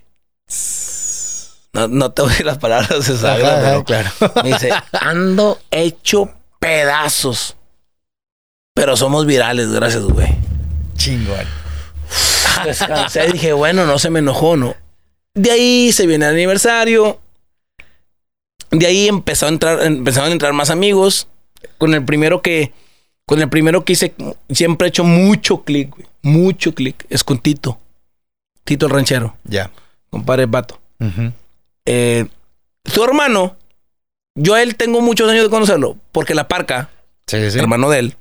No, 1.73 1.87
no 1.87 2.11
te 2.11 2.21
voy 2.23 2.29
a 2.29 2.31
decir 2.31 2.45
las 2.45 2.57
palabras 2.57 3.07
de 3.07 3.27
Ajá, 3.29 3.35
pero 3.61 3.83
claro. 3.85 4.09
me 4.43 4.49
dice, 4.53 4.71
ando 4.99 5.59
hecho 5.71 6.29
pedazos. 6.59 7.55
Pero 8.73 8.97
somos 8.97 9.25
virales, 9.25 9.71
gracias, 9.71 10.03
güey. 10.03 10.35
Chingón. 10.95 11.45
Descansé 12.65 13.27
y 13.27 13.31
dije, 13.33 13.53
bueno, 13.53 13.85
no 13.85 13.99
se 13.99 14.09
me 14.09 14.19
enojó, 14.19 14.57
¿no? 14.57 14.75
De 15.35 15.51
ahí 15.51 15.91
se 15.91 16.07
viene 16.07 16.25
el 16.27 16.33
aniversario. 16.33 17.19
De 18.71 18.85
ahí 18.85 19.07
empezó 19.07 19.45
a 19.45 19.49
entrar, 19.49 19.81
empezaron 19.83 20.29
a 20.29 20.33
entrar 20.33 20.53
más 20.53 20.69
amigos. 20.69 21.27
Con 21.77 21.93
el 21.93 22.05
primero 22.05 22.41
que, 22.41 22.71
con 23.25 23.41
el 23.41 23.49
primero 23.49 23.83
que 23.83 23.93
hice, 23.93 24.13
siempre 24.49 24.87
he 24.87 24.89
hecho 24.89 25.03
mucho 25.03 25.63
clic. 25.63 25.93
Mucho 26.21 26.73
clic. 26.73 27.05
Es 27.09 27.23
con 27.23 27.39
Tito. 27.39 27.79
Tito 28.63 28.85
el 28.85 28.91
ranchero. 28.91 29.35
Ya. 29.43 29.71
Compadre 30.09 30.45
Vato. 30.45 30.79
Eh, 31.85 32.25
su 32.85 33.03
hermano, 33.03 33.55
yo 34.35 34.53
a 34.53 34.61
él 34.61 34.75
tengo 34.75 35.01
muchos 35.01 35.29
años 35.29 35.43
de 35.43 35.49
conocerlo, 35.49 35.97
porque 36.11 36.35
la 36.35 36.47
parca, 36.47 36.89
Sí, 37.27 37.37
sí, 37.43 37.51
sí. 37.51 37.59
hermano 37.59 37.89
de 37.89 37.99
él, 37.99 38.15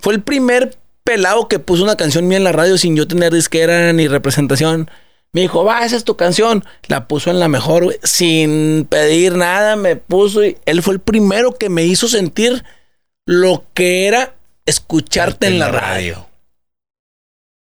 fue 0.00 0.14
el 0.14 0.22
primer 0.22 0.76
pelado 1.04 1.48
que 1.48 1.58
puso 1.58 1.82
una 1.84 1.96
canción 1.96 2.26
mía 2.28 2.38
en 2.38 2.44
la 2.44 2.52
radio 2.52 2.78
sin 2.78 2.96
yo 2.96 3.06
tener 3.08 3.32
disquera 3.32 3.92
ni 3.92 4.08
representación. 4.08 4.90
Me 5.32 5.42
dijo, 5.42 5.64
va, 5.64 5.84
esa 5.84 5.96
es 5.96 6.04
tu 6.04 6.16
canción. 6.16 6.64
La 6.86 7.06
puso 7.06 7.30
en 7.30 7.38
la 7.38 7.48
mejor, 7.48 7.84
güey, 7.84 7.98
sin 8.02 8.86
pedir 8.88 9.36
nada, 9.36 9.76
me 9.76 9.96
puso 9.96 10.44
y 10.44 10.56
él 10.64 10.82
fue 10.82 10.94
el 10.94 11.00
primero 11.00 11.56
que 11.56 11.68
me 11.68 11.84
hizo 11.84 12.08
sentir 12.08 12.64
lo 13.26 13.64
que 13.74 14.06
era 14.06 14.34
escucharte 14.64 15.46
en 15.46 15.58
la 15.58 15.70
radio. 15.70 16.26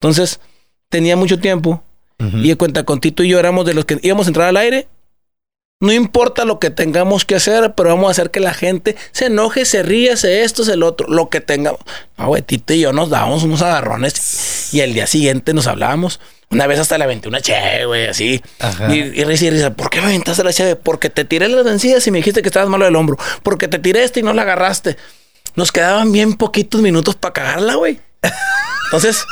Entonces, 0.01 0.41
tenía 0.89 1.17
mucho 1.17 1.39
tiempo 1.39 1.83
y 2.19 2.49
de 2.49 2.57
cuenta 2.57 2.85
con 2.85 3.01
Tito 3.01 3.23
y 3.23 3.29
yo 3.29 3.39
éramos 3.39 3.65
de 3.65 3.75
los 3.75 3.85
que 3.85 3.99
íbamos 4.03 4.27
a 4.27 4.31
entrar 4.31 4.49
al 4.49 4.57
aire 4.57 4.89
No 5.81 5.93
importa 5.93 6.45
lo 6.45 6.59
que 6.59 6.70
tengamos 6.70 7.24
que 7.24 7.37
hacer, 7.37 7.74
pero 7.76 7.91
vamos 7.91 8.09
a 8.09 8.11
hacer 8.11 8.33
que 8.33 8.41
la 8.41 8.53
gente 8.53 8.97
se 9.12 9.26
enoje, 9.26 9.64
se 9.64 9.85
ríe, 9.85 10.16
se 10.16 10.43
esto, 10.43 10.64
se 10.64 10.72
el 10.72 10.83
otro, 10.83 11.07
lo 11.07 11.29
que 11.29 11.41
tengamos. 11.41 11.81
Ah, 12.16 12.26
güey, 12.26 12.43
Tito 12.43 12.74
y 12.74 12.81
yo 12.81 12.93
nos 12.93 13.11
dábamos 13.11 13.45
unos 13.45 13.62
agarrones 13.62 14.74
y 14.74 14.81
el 14.81 14.93
día 14.93 15.07
siguiente 15.07 15.55
nos 15.55 15.68
hablábamos. 15.68 16.18
Una 16.51 16.66
vez 16.66 16.81
hasta 16.81 16.99
la 16.99 17.05
aventé 17.05 17.29
una 17.29 17.41
che, 17.41 17.85
güey, 17.85 18.09
así. 18.09 18.43
Ajá. 18.59 18.93
Y, 18.93 18.99
y 18.99 19.22
risa 19.22 19.45
y 19.45 19.51
risa. 19.51 19.74
¿Por 19.74 19.89
qué 19.89 20.01
me 20.01 20.09
aventaste 20.09 20.43
la 20.43 20.53
cheve? 20.53 20.74
Porque 20.74 21.11
te 21.11 21.24
tiré 21.24 21.47
las 21.49 21.64
vencidas 21.64 22.05
y 22.09 22.11
me 22.11 22.18
dijiste 22.18 22.43
que 22.43 22.49
estabas 22.49 22.68
malo 22.68 22.85
del 22.85 22.97
hombro. 22.97 23.16
Porque 23.45 23.68
te 23.68 23.79
tiré 23.79 24.03
este 24.03 24.18
y 24.18 24.22
no 24.24 24.33
la 24.33 24.43
agarraste. 24.43 24.97
Nos 25.55 25.70
quedaban 25.70 26.11
bien 26.11 26.35
poquitos 26.35 26.81
minutos 26.81 27.14
para 27.14 27.35
cagarla, 27.35 27.76
güey. 27.76 28.01
Entonces, 28.87 29.24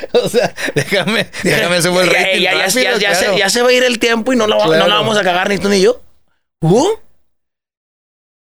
O 0.12 0.28
sea, 0.28 0.54
déjame, 0.74 1.28
déjame 1.42 1.82
subir 1.82 2.02
el 2.02 2.10
rating 2.14 2.40
ya, 2.42 2.52
ya, 2.54 2.66
rápido, 2.66 2.82
ya, 2.82 2.98
ya 2.98 3.10
claro. 3.18 3.32
se, 3.34 3.38
ya 3.38 3.50
se 3.50 3.62
va 3.62 3.68
a 3.68 3.72
ir 3.72 3.82
el 3.84 3.98
tiempo 3.98 4.32
y 4.32 4.36
no 4.36 4.46
Claro. 4.46 4.66
no 4.76 4.86
la 4.88 4.94
vamos 4.96 5.16
a 5.16 5.22
cagar 5.22 5.48
ni 5.48 5.58
tú 5.58 5.68
ni 5.68 5.80
yo. 5.80 6.00
¿Uh? 6.62 6.88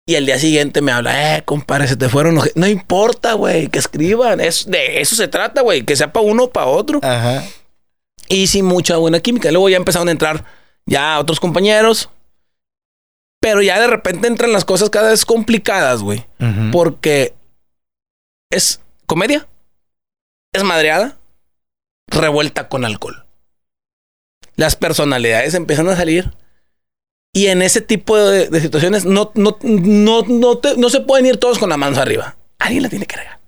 Y 0.06 0.16
el 0.16 0.26
día 0.26 0.38
siguiente 0.38 0.80
me 0.82 0.90
habla, 0.92 1.36
eh, 1.36 1.44
compadre, 1.44 1.86
se 1.86 1.96
te 1.96 2.08
fueron 2.08 2.34
los... 2.34 2.50
No 2.56 2.66
importa, 2.66 3.34
güey, 3.34 3.68
que 3.68 3.78
escriban. 3.78 4.40
Es, 4.40 4.66
de 4.68 5.00
eso 5.00 5.14
se 5.14 5.28
trata, 5.28 5.60
güey, 5.62 5.84
que 5.84 5.94
sea 5.94 6.12
para 6.12 6.26
uno 6.26 6.44
o 6.44 6.50
para 6.50 6.66
otro. 6.66 6.98
Ajá. 7.02 7.44
Y 8.28 8.48
sin 8.48 8.64
mucha 8.64 8.96
buena 8.96 9.20
química. 9.20 9.50
Luego 9.52 9.68
ya 9.68 9.76
empezaron 9.76 10.08
a 10.08 10.12
entrar 10.12 10.44
ya 10.86 11.18
otros 11.20 11.38
compañeros. 11.38 12.08
Pero 13.40 13.62
ya 13.62 13.80
de 13.80 13.86
repente 13.86 14.26
entran 14.26 14.52
las 14.52 14.64
cosas 14.64 14.90
cada 14.90 15.10
vez 15.10 15.24
complicadas, 15.24 16.00
güey. 16.02 16.24
Porque 16.72 17.34
es 18.50 18.80
comedia, 19.06 19.46
es 20.52 20.62
madreada, 20.64 21.16
revuelta 22.12 22.68
con 22.68 22.84
alcohol. 22.84 23.26
Las 24.56 24.76
personalidades 24.76 25.54
empiezan 25.54 25.88
a 25.88 25.96
salir. 25.96 26.32
Y 27.34 27.46
en 27.46 27.62
ese 27.62 27.80
tipo 27.80 28.18
de, 28.18 28.48
de 28.50 28.60
situaciones 28.60 29.06
no, 29.06 29.32
no, 29.34 29.56
no, 29.62 30.22
no, 30.28 30.58
te- 30.58 30.76
no 30.76 30.90
se 30.90 31.00
pueden 31.00 31.24
ir 31.26 31.38
todos 31.38 31.58
con 31.58 31.70
las 31.70 31.78
manos 31.78 31.98
arriba. 31.98 32.36
Alguien 32.58 32.82
la 32.82 32.88
tiene 32.90 33.06
que 33.06 33.16
regar. 33.16 33.40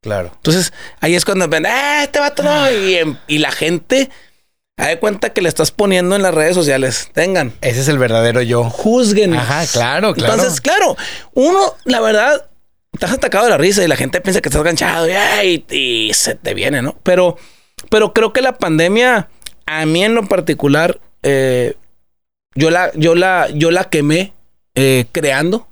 Claro. 0.00 0.30
Entonces 0.34 0.72
ahí 1.00 1.14
es 1.16 1.24
cuando 1.24 1.48
ven, 1.48 1.66
¡eh, 1.66 2.04
este 2.04 2.20
vato 2.20 2.42
no! 2.44 2.70
Y, 2.70 2.94
em- 2.94 3.16
y 3.26 3.38
la 3.38 3.50
gente, 3.50 4.10
da 4.76 4.86
de 4.86 4.98
cuenta 5.00 5.32
que 5.32 5.42
le 5.42 5.48
estás 5.48 5.72
poniendo 5.72 6.14
en 6.14 6.22
las 6.22 6.32
redes 6.34 6.54
sociales. 6.54 7.10
Tengan, 7.12 7.52
Ese 7.60 7.80
es 7.80 7.88
el 7.88 7.98
verdadero 7.98 8.42
yo. 8.42 8.62
juzguen. 8.70 9.34
Ajá, 9.34 9.66
claro, 9.66 10.14
claro. 10.14 10.34
Entonces, 10.34 10.60
claro, 10.60 10.96
uno, 11.34 11.74
la 11.84 12.00
verdad, 12.00 12.48
estás 12.92 13.10
atacado 13.10 13.44
de 13.44 13.50
la 13.50 13.58
risa 13.58 13.82
y 13.82 13.88
la 13.88 13.96
gente 13.96 14.20
piensa 14.20 14.40
que 14.40 14.48
estás 14.48 14.62
ganchado 14.62 15.08
y, 15.08 15.12
ay, 15.12 15.64
y 15.68 16.14
se 16.14 16.36
te 16.36 16.54
viene, 16.54 16.80
¿no? 16.80 16.96
Pero, 17.02 17.36
pero 17.88 18.12
creo 18.12 18.32
que 18.32 18.40
la 18.42 18.58
pandemia, 18.58 19.28
a 19.66 19.86
mí 19.86 20.04
en 20.04 20.14
lo 20.14 20.26
particular, 20.26 21.00
eh, 21.22 21.74
yo, 22.54 22.70
la, 22.70 22.90
yo, 22.94 23.14
la, 23.14 23.48
yo 23.54 23.70
la 23.70 23.84
quemé 23.84 24.32
eh, 24.74 25.06
creando, 25.12 25.68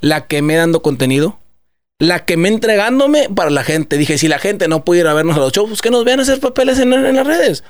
la 0.00 0.26
quemé 0.26 0.56
dando 0.56 0.82
contenido, 0.82 1.38
la 1.98 2.24
quemé 2.24 2.48
entregándome 2.48 3.28
para 3.34 3.50
la 3.50 3.64
gente. 3.64 3.96
Dije, 3.96 4.18
si 4.18 4.28
la 4.28 4.38
gente 4.38 4.66
no 4.68 4.84
puede 4.84 5.00
ir 5.02 5.06
a 5.06 5.14
vernos 5.14 5.36
a 5.36 5.40
los 5.40 5.52
shows, 5.52 5.68
pues 5.68 5.82
que 5.82 5.90
nos 5.90 6.04
vean 6.04 6.20
hacer 6.20 6.40
papeles 6.40 6.78
en, 6.78 6.92
en 6.92 7.14
las 7.16 7.26
redes. 7.26 7.64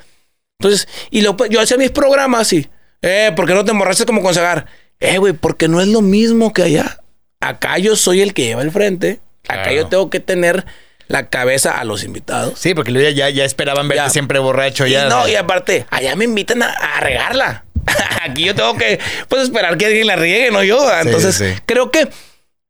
Entonces, 0.59 0.87
y 1.11 1.21
lo, 1.21 1.35
yo 1.47 1.61
hacía 1.61 1.77
mis 1.77 1.91
programas 1.91 2.41
así. 2.41 2.67
Eh, 3.01 3.31
¿por 3.35 3.45
qué 3.45 3.53
no 3.53 3.65
te 3.65 3.71
emborrachas 3.71 4.05
como 4.05 4.21
con 4.21 4.33
Zagar? 4.33 4.65
Eh, 4.99 5.17
güey, 5.17 5.33
porque 5.33 5.67
no 5.67 5.81
es 5.81 5.87
lo 5.89 6.01
mismo 6.01 6.53
que 6.53 6.63
allá. 6.63 6.99
Acá 7.41 7.77
yo 7.77 7.95
soy 7.97 8.21
el 8.21 8.33
que 8.33 8.45
lleva 8.45 8.61
el 8.61 8.71
frente. 8.71 9.19
Acá 9.47 9.63
Claro. 9.63 9.75
yo 9.75 9.87
tengo 9.87 10.09
que 10.09 10.21
tener 10.21 10.65
la 11.07 11.29
cabeza 11.29 11.79
a 11.79 11.83
los 11.83 12.03
invitados. 12.03 12.57
Sí, 12.59 12.73
porque 12.73 12.91
luego 12.91 13.09
ya, 13.09 13.29
ya 13.29 13.45
esperaban 13.45 13.87
verte 13.87 14.03
Ya. 14.05 14.09
siempre 14.09 14.39
borracho. 14.39 14.85
Y 14.87 14.91
Ya. 14.91 15.09
no, 15.09 15.27
y 15.27 15.35
aparte, 15.35 15.85
allá 15.89 16.15
me 16.15 16.25
invitan 16.25 16.63
a, 16.63 16.71
a 16.71 16.99
regarla. 17.01 17.65
Aquí 18.23 18.45
yo 18.45 18.55
tengo 18.55 18.77
que 18.77 18.99
pues 19.27 19.43
esperar 19.43 19.77
que 19.77 19.85
alguien 19.87 20.07
la 20.07 20.15
riegue, 20.15 20.49
no 20.51 20.63
yo. 20.63 20.79
Entonces, 21.01 21.35
sí. 21.35 21.61
creo 21.65 21.91
que 21.91 22.07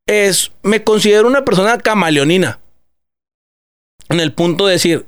es, 0.06 0.50
me 0.62 0.82
considero 0.82 1.26
una 1.28 1.44
persona 1.44 1.78
camaleonina. 1.78 2.58
En 4.08 4.20
el 4.20 4.32
punto 4.32 4.66
de 4.66 4.72
decir, 4.74 5.06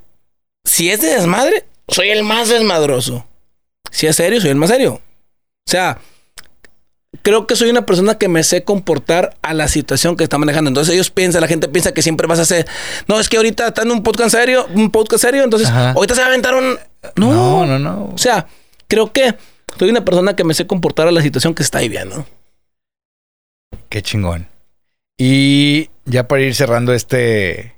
si 0.65 0.91
es 0.91 1.01
de 1.03 1.09
desmadre, 1.09 1.67
soy 1.89 2.11
el 2.11 2.23
más 2.23 2.49
desmadroso. 2.49 3.27
Si 3.91 4.07
es 4.07 4.17
serio, 4.17 4.41
soy 4.41 4.51
el 4.51 4.57
más 4.57 4.71
serio. 4.71 4.95
O 4.95 5.71
sea, 5.71 5.99
creo 7.23 7.47
que 7.47 7.57
soy 7.57 7.71
una 7.71 7.87
persona 7.87 8.17
que 8.19 8.29
me 8.29 8.43
sé 8.43 8.65
comportar 8.65 9.37
a 9.43 9.55
la 9.55 9.69
situación 9.69 10.17
que 10.17 10.25
está 10.25 10.39
manejando. 10.39 10.69
Entonces 10.69 10.95
ellos 10.95 11.11
piensan, 11.11 11.41
la 11.41 11.49
gente 11.49 11.69
piensa 11.69 11.93
que 11.93 12.03
siempre 12.03 12.27
vas 12.27 12.39
a 12.39 12.43
hacer, 12.43 12.67
no, 13.09 13.19
es 13.21 13.29
que 13.29 13.37
ahorita 13.37 13.69
está 13.69 13.83
en 13.83 13.91
un 13.91 14.03
podcast 14.03 14.31
serio, 14.33 14.67
un 14.75 14.91
podcast 14.91 15.23
serio, 15.23 15.45
entonces 15.45 15.69
Ajá. 15.69 15.93
ahorita 15.93 16.15
se 16.15 16.21
va 16.21 16.27
a 16.27 16.31
aventar 16.31 16.55
un... 16.55 16.79
No, 17.17 17.67
no, 17.67 17.79
no. 17.79 18.11
O 18.15 18.19
sea, 18.19 18.47
creo 18.89 19.13
que 19.13 19.35
soy 19.79 19.91
una 19.91 20.05
persona 20.05 20.35
que 20.37 20.45
me 20.45 20.55
sé 20.55 20.67
comportar 20.67 21.07
a 21.09 21.13
la 21.13 21.23
situación 21.23 21.55
que 21.55 21.63
está 21.63 21.81
viviendo. 21.81 22.27
Qué 23.89 24.03
chingón. 24.03 24.49
Y 25.19 25.91
ya 26.05 26.29
para 26.29 26.43
ir 26.43 26.55
cerrando 26.55 26.93
este. 26.93 27.75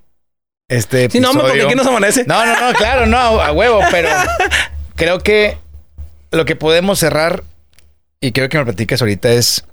Este 0.68 1.08
Sí, 1.10 1.20
no, 1.20 1.32
porque 1.32 1.46
episodio- 1.48 1.66
aquí 1.66 1.74
nos 1.76 1.86
amanece. 1.86 2.24
No, 2.26 2.44
no, 2.44 2.60
no, 2.60 2.72
claro, 2.76 3.06
no, 3.06 3.16
a 3.18 3.52
huevo, 3.52 3.80
pero 3.90 4.08
creo 4.96 5.18
que 5.20 5.56
lo 6.30 6.44
que 6.44 6.56
podemos 6.56 6.98
cerrar, 6.98 7.42
y 8.20 8.32
creo 8.32 8.48
que 8.48 8.58
me 8.58 8.64
platiques 8.64 9.00
ahorita, 9.00 9.30
es 9.32 9.64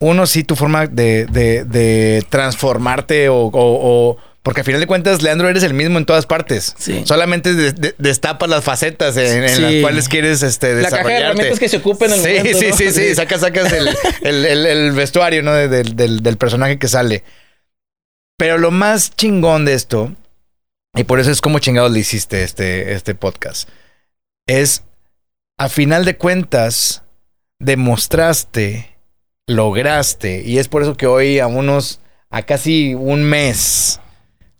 uno, 0.00 0.26
sí, 0.26 0.44
tu 0.44 0.54
forma 0.56 0.86
de, 0.86 1.26
de, 1.26 1.64
de 1.64 2.24
transformarte 2.30 3.28
o, 3.28 3.36
o- 3.46 3.50
o- 3.52 4.16
Porque 4.44 4.60
al 4.60 4.64
final 4.64 4.80
de 4.80 4.86
cuentas, 4.86 5.22
Leandro, 5.22 5.48
eres 5.48 5.62
el 5.64 5.74
mismo 5.74 5.98
en 5.98 6.06
todas 6.06 6.24
partes. 6.24 6.74
Sí. 6.78 7.02
Solamente 7.04 7.52
de- 7.54 7.72
de- 7.72 7.94
destapas 7.98 8.48
las 8.48 8.64
facetas 8.64 9.16
en, 9.16 9.42
en 9.42 9.48
Sí. 9.50 9.60
las 9.60 9.74
cuales 9.82 10.08
quieres 10.08 10.42
este, 10.42 10.68
La 10.68 10.74
caja 10.74 10.78
de 10.78 10.84
desarrollarte. 11.02 11.24
herramientas 11.26 11.58
que 11.58 11.68
se 11.68 11.76
ocupa 11.78 12.06
en 12.06 12.12
el 12.12 12.20
sí, 12.20 12.28
momento, 12.38 12.58
sí, 12.60 12.66
¿no? 12.68 12.76
sí, 12.76 12.90
sí, 12.92 13.08
Sí. 13.08 13.14
Sacas, 13.16 13.40
sacas 13.40 13.72
el, 13.72 13.88
el- 14.22 14.44
el- 14.46 14.66
el 14.66 14.92
vestuario, 14.92 15.42
¿no? 15.42 15.52
De- 15.52 15.68
del- 15.68 15.96
del- 15.96 16.22
del 16.22 16.36
personaje 16.38 16.78
que 16.78 16.88
sale. 16.88 17.24
Pero 18.38 18.56
lo 18.56 18.70
más 18.70 19.14
chingón 19.16 19.64
de 19.64 19.74
esto, 19.74 20.14
y 20.94 21.02
por 21.04 21.18
eso 21.18 21.32
es 21.32 21.40
como 21.40 21.58
chingados 21.58 21.90
le 21.90 21.98
hiciste 21.98 22.44
este, 22.44 22.92
este 22.94 23.14
podcast, 23.16 23.68
es, 24.46 24.84
a 25.58 25.68
final 25.68 26.04
de 26.04 26.16
cuentas, 26.16 27.02
demostraste, 27.58 28.96
lograste, 29.46 30.42
y 30.44 30.58
es 30.58 30.68
por 30.68 30.82
eso 30.82 30.96
que 30.96 31.06
hoy 31.06 31.38
a 31.38 31.46
unos, 31.46 32.00
a 32.30 32.42
casi 32.42 32.94
un 32.94 33.24
mes, 33.24 34.00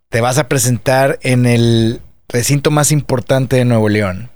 te 0.09 0.21
vas 0.21 0.39
a 0.39 0.49
presentar 0.49 1.19
en 1.23 1.47
el 1.47 2.01
recinto 2.29 2.71
más 2.71 2.91
importante 2.91 3.57
de 3.57 3.65
Nuevo 3.65 3.89
León, 3.89 4.31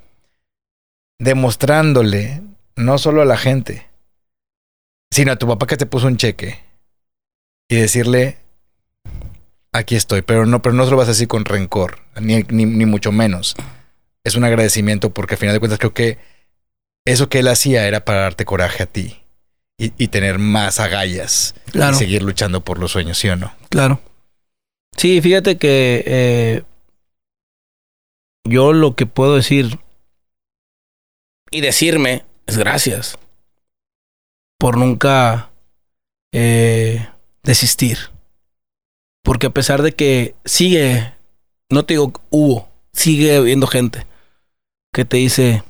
demostrándole 1.19 2.43
no 2.77 2.99
solo 2.99 3.23
a 3.23 3.27
la 3.27 3.37
gente, 3.37 3.89
sino 5.11 5.33
a 5.33 5.37
tu 5.37 5.47
papá 5.47 5.67
que 5.67 5.77
te 5.77 5.87
puso 5.87 6.07
un 6.07 6.17
cheque 6.17 6.59
y 7.69 7.77
decirle, 7.77 8.39
aquí 9.73 9.97
estoy, 9.97 10.23
pero 10.23 10.47
no, 10.47 10.63
pero 10.63 10.75
no 10.75 10.85
se 10.85 10.91
lo 10.91 10.97
vas 10.97 11.09
a 11.09 11.13
decir 11.13 11.29
con 11.29 11.45
rencor, 11.45 12.01
ni, 12.21 12.43
ni, 12.45 12.65
ni 12.65 12.87
mucho 12.87 13.13
menos. 13.13 13.57
Es 14.25 14.37
un 14.37 14.45
agradecimiento 14.45 15.11
porque 15.11 15.35
al 15.35 15.39
final 15.39 15.55
de 15.55 15.59
cuentas 15.59 15.79
creo 15.79 15.93
que 15.93 16.19
eso 17.05 17.29
que 17.29 17.41
él 17.41 17.49
hacía 17.49 17.87
era 17.87 18.05
para 18.05 18.21
darte 18.21 18.45
coraje 18.45 18.83
a 18.83 18.87
ti 18.87 19.23
y, 19.79 19.93
y 20.03 20.09
tener 20.09 20.39
más 20.39 20.81
agallas 20.81 21.55
Claro. 21.73 21.97
y 21.97 21.99
seguir 21.99 22.23
luchando 22.23 22.63
por 22.63 22.79
los 22.79 22.93
sueños, 22.93 23.19
¿sí 23.19 23.29
o 23.29 23.37
no? 23.37 23.55
Claro. 23.71 24.01
Sí, 24.97 25.21
fíjate 25.21 25.57
que 25.59 26.05
eh, 26.07 26.63
yo 28.49 28.73
lo 28.73 28.95
que 28.95 29.07
puedo 29.07 29.37
decir 29.37 29.79
y 31.51 31.61
decirme 31.61 32.25
es 32.47 32.59
gracias 32.59 33.19
por 34.59 34.77
nunca 34.77 35.51
eh, 36.33 37.09
desistir. 37.43 37.99
Porque 39.25 39.47
a 39.47 39.51
pesar 39.51 39.83
de 39.83 39.93
que 39.93 40.35
sigue, 40.45 41.15
no 41.71 41.85
te 41.85 41.95
digo 41.95 42.13
hubo, 42.31 42.69
sigue 42.93 43.37
habiendo 43.37 43.67
gente 43.67 44.07
que 44.93 45.05
te 45.05 45.17
dice, 45.17 45.63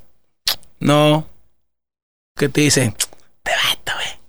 no, 0.83 1.29
que 2.35 2.49
te 2.49 2.61
dice, 2.61 2.93
te 3.41 3.51
vato, 3.51 3.93
güey. 3.93 4.19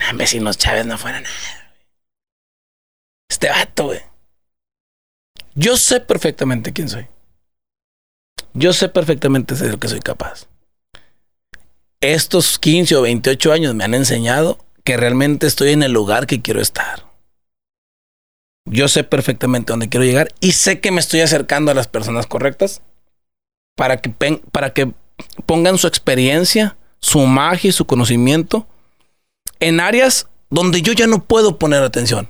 Ah, 0.00 0.12
Vecinos 0.14 0.56
Chávez 0.56 0.86
no 0.86 0.96
fuera 0.96 1.20
nada. 1.20 1.74
Este 3.28 3.50
vato, 3.50 3.84
güey. 3.84 4.00
Yo 5.54 5.76
sé 5.76 6.00
perfectamente 6.00 6.72
quién 6.72 6.88
soy. 6.88 7.08
Yo 8.54 8.72
sé 8.72 8.88
perfectamente 8.88 9.54
de 9.54 9.72
lo 9.72 9.78
que 9.78 9.88
soy 9.88 10.00
capaz. 10.00 10.46
Estos 12.00 12.58
15 12.58 12.96
o 12.96 13.02
28 13.02 13.52
años 13.52 13.74
me 13.74 13.84
han 13.84 13.94
enseñado 13.94 14.64
que 14.82 14.96
realmente 14.96 15.46
estoy 15.46 15.72
en 15.72 15.82
el 15.82 15.92
lugar 15.92 16.26
que 16.26 16.40
quiero 16.40 16.62
estar. 16.62 17.06
Yo 18.64 18.88
sé 18.88 19.04
perfectamente 19.04 19.72
dónde 19.72 19.90
quiero 19.90 20.06
llegar 20.06 20.28
y 20.40 20.52
sé 20.52 20.80
que 20.80 20.90
me 20.90 21.00
estoy 21.00 21.20
acercando 21.20 21.70
a 21.70 21.74
las 21.74 21.88
personas 21.88 22.26
correctas 22.26 22.80
para 23.76 23.98
que, 23.98 24.10
para 24.50 24.72
que 24.72 24.94
pongan 25.46 25.78
su 25.78 25.86
experiencia, 25.86 26.76
su 27.00 27.20
magia 27.20 27.68
y 27.70 27.72
su 27.72 27.84
conocimiento 27.86 28.66
en 29.60 29.80
áreas 29.80 30.28
donde 30.50 30.82
yo 30.82 30.92
ya 30.92 31.06
no 31.06 31.22
puedo 31.24 31.58
poner 31.58 31.82
atención. 31.82 32.28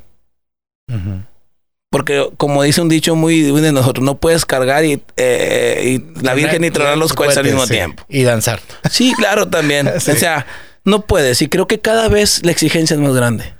Porque 1.90 2.30
como 2.38 2.62
dice 2.62 2.80
un 2.80 2.88
dicho 2.88 3.14
muy 3.14 3.42
de 3.42 3.72
nosotros, 3.72 4.04
no 4.04 4.16
puedes 4.16 4.46
cargar 4.46 4.84
y, 4.84 5.02
eh, 5.16 5.82
y 6.16 6.22
la 6.22 6.32
Virgen 6.34 6.64
y 6.64 6.70
tronar 6.70 6.96
los 6.96 7.12
cohetes 7.12 7.36
al 7.36 7.44
mismo 7.44 7.66
Sí. 7.66 7.74
tiempo. 7.74 8.02
Y 8.08 8.22
danzar. 8.22 8.60
Sí, 8.90 9.12
claro, 9.14 9.48
también. 9.48 9.90
Sí. 10.00 10.12
O 10.12 10.16
sea, 10.16 10.46
no 10.84 11.02
puedes. 11.02 11.42
Y 11.42 11.48
creo 11.48 11.66
que 11.66 11.80
cada 11.80 12.08
vez 12.08 12.44
la 12.44 12.52
exigencia 12.52 12.94
es 12.94 13.00
más 13.00 13.14
grande. 13.14 13.54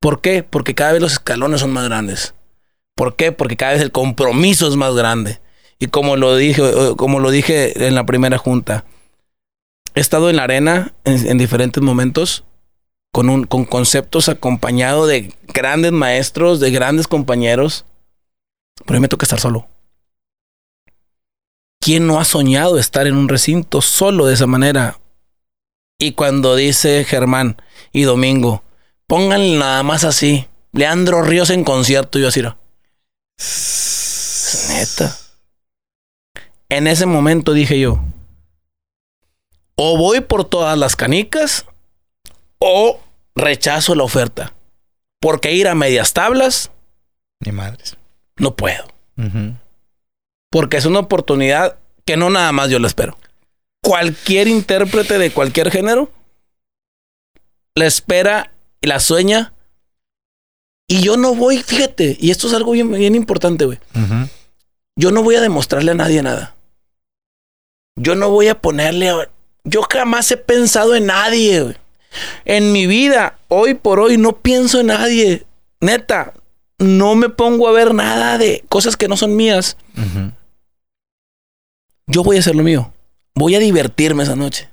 ¿Por 0.00 0.20
qué? 0.20 0.42
Porque 0.44 0.74
cada 0.74 0.92
vez 0.92 1.02
los 1.02 1.12
escalones 1.14 1.60
son 1.60 1.72
más 1.72 1.84
grandes. 1.84 2.34
¿Por 2.94 3.16
qué? 3.16 3.32
Porque 3.32 3.56
cada 3.56 3.72
vez 3.72 3.82
el 3.82 3.90
compromiso 3.90 4.68
es 4.68 4.76
más 4.76 4.94
grande. 4.94 5.40
Y 5.78 5.88
como 5.88 6.16
lo 6.16 6.36
dije, 6.36 6.62
eh, 6.62 6.94
como 6.96 7.20
lo 7.20 7.30
dije 7.30 7.86
en 7.86 7.94
la 7.94 8.06
primera 8.06 8.38
junta, 8.38 8.84
he 9.94 10.00
estado 10.00 10.30
en 10.30 10.36
la 10.36 10.44
arena 10.44 10.94
en, 11.04 11.26
en 11.26 11.38
diferentes 11.38 11.82
momentos 11.82 12.44
con, 13.12 13.28
un, 13.28 13.44
con 13.44 13.64
conceptos 13.64 14.28
acompañado 14.28 15.06
de 15.06 15.32
grandes 15.46 15.92
maestros, 15.92 16.58
de 16.58 16.70
grandes 16.72 17.06
compañeros. 17.06 17.84
Pero 18.84 18.96
a 18.96 18.98
mí 18.98 19.02
me 19.02 19.08
toca 19.08 19.24
estar 19.24 19.38
solo. 19.38 19.68
¿Quién 21.80 22.06
no 22.06 22.18
ha 22.18 22.24
soñado 22.24 22.78
estar 22.78 23.06
en 23.06 23.16
un 23.16 23.28
recinto 23.28 23.82
solo 23.82 24.26
de 24.26 24.34
esa 24.34 24.46
manera? 24.46 25.00
Y 25.98 26.12
cuando 26.12 26.56
dice 26.56 27.04
Germán 27.04 27.56
y 27.92 28.02
Domingo, 28.02 28.64
pónganle 29.06 29.58
nada 29.58 29.82
más 29.82 30.04
así, 30.04 30.48
Leandro 30.72 31.22
Ríos 31.22 31.50
en 31.50 31.62
concierto, 31.62 32.18
yo 32.18 32.28
así, 32.28 32.42
neta. 34.70 35.16
En 36.68 36.86
ese 36.86 37.06
momento 37.06 37.52
dije 37.52 37.78
yo, 37.78 38.00
o 39.76 39.96
voy 39.96 40.20
por 40.20 40.44
todas 40.44 40.78
las 40.78 40.96
canicas 40.96 41.66
o 42.58 43.00
rechazo 43.34 43.94
la 43.94 44.04
oferta. 44.04 44.52
Porque 45.20 45.52
ir 45.52 45.68
a 45.68 45.74
medias 45.74 46.12
tablas 46.12 46.70
Ni 47.40 47.52
madres. 47.52 47.96
no 48.36 48.54
puedo. 48.56 48.84
Porque 50.50 50.76
es 50.76 50.84
una 50.86 51.00
oportunidad 51.00 51.78
que 52.04 52.16
no 52.16 52.30
nada 52.30 52.52
más 52.52 52.70
yo 52.70 52.78
la 52.78 52.86
espero. 52.86 53.18
Cualquier 53.82 54.48
intérprete 54.48 55.18
de 55.18 55.30
cualquier 55.30 55.70
género 55.70 56.10
la 57.76 57.86
espera 57.86 58.52
y 58.80 58.86
la 58.86 59.00
sueña. 59.00 59.52
Y 60.86 61.00
yo 61.02 61.16
no 61.16 61.34
voy, 61.34 61.62
fíjate, 61.62 62.16
y 62.20 62.30
esto 62.30 62.46
es 62.46 62.52
algo 62.54 62.72
bien, 62.72 62.90
bien 62.92 63.14
importante, 63.14 63.64
güey. 63.64 63.78
Yo 64.96 65.10
no 65.10 65.22
voy 65.22 65.36
a 65.36 65.40
demostrarle 65.40 65.90
a 65.90 65.94
nadie 65.94 66.22
nada. 66.22 66.54
Yo 67.96 68.14
no 68.14 68.30
voy 68.30 68.48
a 68.48 68.60
ponerle 68.60 69.10
a... 69.10 69.30
Yo 69.64 69.82
jamás 69.82 70.30
he 70.30 70.36
pensado 70.36 70.94
en 70.94 71.06
nadie, 71.06 71.62
güey. 71.62 71.76
En 72.44 72.72
mi 72.72 72.86
vida, 72.86 73.38
hoy 73.48 73.74
por 73.74 73.98
hoy, 73.98 74.18
no 74.18 74.36
pienso 74.36 74.80
en 74.80 74.86
nadie. 74.86 75.46
Neta, 75.80 76.34
no 76.78 77.14
me 77.14 77.28
pongo 77.28 77.68
a 77.68 77.72
ver 77.72 77.94
nada 77.94 78.38
de 78.38 78.64
cosas 78.68 78.96
que 78.96 79.08
no 79.08 79.16
son 79.16 79.34
mías. 79.36 79.76
Yo 82.06 82.22
voy 82.22 82.36
a 82.36 82.40
hacer 82.40 82.54
lo 82.54 82.62
mío. 82.62 82.92
Voy 83.34 83.54
a 83.54 83.58
divertirme 83.58 84.22
esa 84.22 84.36
noche. 84.36 84.68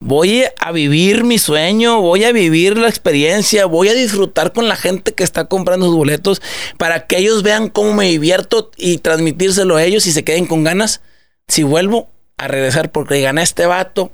Voy 0.00 0.44
a 0.60 0.70
vivir 0.70 1.24
mi 1.24 1.38
sueño, 1.38 2.00
voy 2.00 2.22
a 2.24 2.30
vivir 2.32 2.78
la 2.78 2.88
experiencia, 2.88 3.66
voy 3.66 3.88
a 3.88 3.94
disfrutar 3.94 4.52
con 4.52 4.68
la 4.68 4.76
gente 4.76 5.12
que 5.12 5.24
está 5.24 5.46
comprando 5.46 5.86
sus 5.86 5.96
boletos 5.96 6.40
para 6.76 7.06
que 7.08 7.18
ellos 7.18 7.42
vean 7.42 7.68
cómo 7.68 7.94
me 7.94 8.06
divierto 8.06 8.70
y 8.76 8.98
transmitírselo 8.98 9.74
a 9.76 9.82
ellos 9.82 10.06
y 10.06 10.12
se 10.12 10.22
queden 10.22 10.46
con 10.46 10.62
ganas. 10.62 11.00
Si 11.48 11.64
vuelvo 11.64 12.10
a 12.36 12.46
regresar 12.46 12.92
porque 12.92 13.20
gané 13.20 13.42
este 13.42 13.66
vato, 13.66 14.12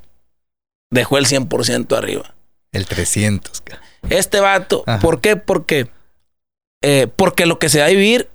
dejó 0.91 1.19
el 1.19 1.27
100% 1.27 1.95
arriba. 1.99 2.35
El 2.73 2.87
300. 2.87 3.61
ca- 3.61 3.83
Este 4.09 4.41
vato, 4.41 4.85
Ajá. 4.87 5.01
¿por 5.01 5.21
qué? 5.21 5.37
Porque, 5.37 5.89
eh, 6.83 7.09
porque 7.15 7.45
lo 7.45 7.59
que 7.59 7.69
se 7.69 7.81
va 7.81 7.85
a 7.87 7.91
vivir, 7.91 8.31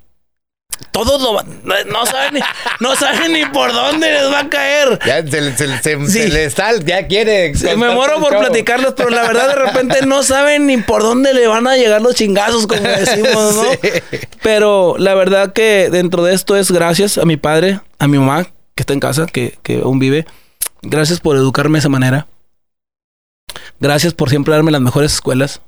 todos 0.92 1.22
lo 1.22 1.34
van- 1.34 1.62
no, 1.88 2.06
saben 2.06 2.34
ni, 2.36 2.40
no 2.80 2.96
saben 2.96 3.34
ni 3.34 3.46
por 3.48 3.72
dónde 3.74 4.12
les 4.12 4.32
va 4.32 4.40
a 4.40 4.50
caer. 4.50 5.00
Ya 5.06 5.26
se, 5.26 5.42
le- 5.42 5.56
se 5.58 5.68
le- 5.68 5.82
se- 5.82 6.08
Sí. 6.08 6.12
se 6.24 6.30
le 6.30 6.50
sal, 6.50 6.84
ya 6.86 7.08
quiere. 7.08 7.54
Sí, 7.56 7.68
me 7.78 7.90
muero 7.94 8.20
por 8.20 8.38
platicarles, 8.38 8.94
pero 8.96 9.10
la 9.10 9.22
verdad 9.24 9.48
de 9.50 9.56
repente 9.56 10.06
no 10.06 10.24
saben 10.24 10.68
ni 10.68 10.78
por 10.78 11.02
dónde 11.02 11.34
le 11.34 11.48
van 11.48 11.68
a 11.68 11.76
llegar 11.78 12.02
los 12.02 12.16
chingazos, 12.16 12.68
como 12.68 12.82
decimos, 12.84 13.56
¿no? 13.56 13.64
Sí. 13.72 13.78
Pero 14.42 14.96
la 14.98 15.14
verdad 15.16 15.54
que 15.54 15.90
dentro 15.92 16.24
de 16.24 16.34
esto 16.34 16.56
es 16.58 16.72
gracias 16.72 17.18
a 17.18 17.26
mi 17.26 17.38
padre, 17.38 17.80
a 18.00 18.08
mi 18.08 18.18
mamá, 18.18 18.44
que 18.76 18.84
está 18.84 18.94
en 18.94 19.00
casa, 19.00 19.26
que, 19.26 19.58
que 19.64 19.82
aún 19.84 20.00
vive. 20.00 20.26
Gracias 20.82 21.20
por 21.20 21.36
educarme 21.36 21.74
de 21.78 21.80
esa 21.80 21.90
manera. 21.90 22.28
Gracias 23.80 24.14
por 24.14 24.30
siempre 24.30 24.54
darme 24.54 24.72
las 24.72 24.82
mejores 24.82 25.14
escuelas, 25.14 25.62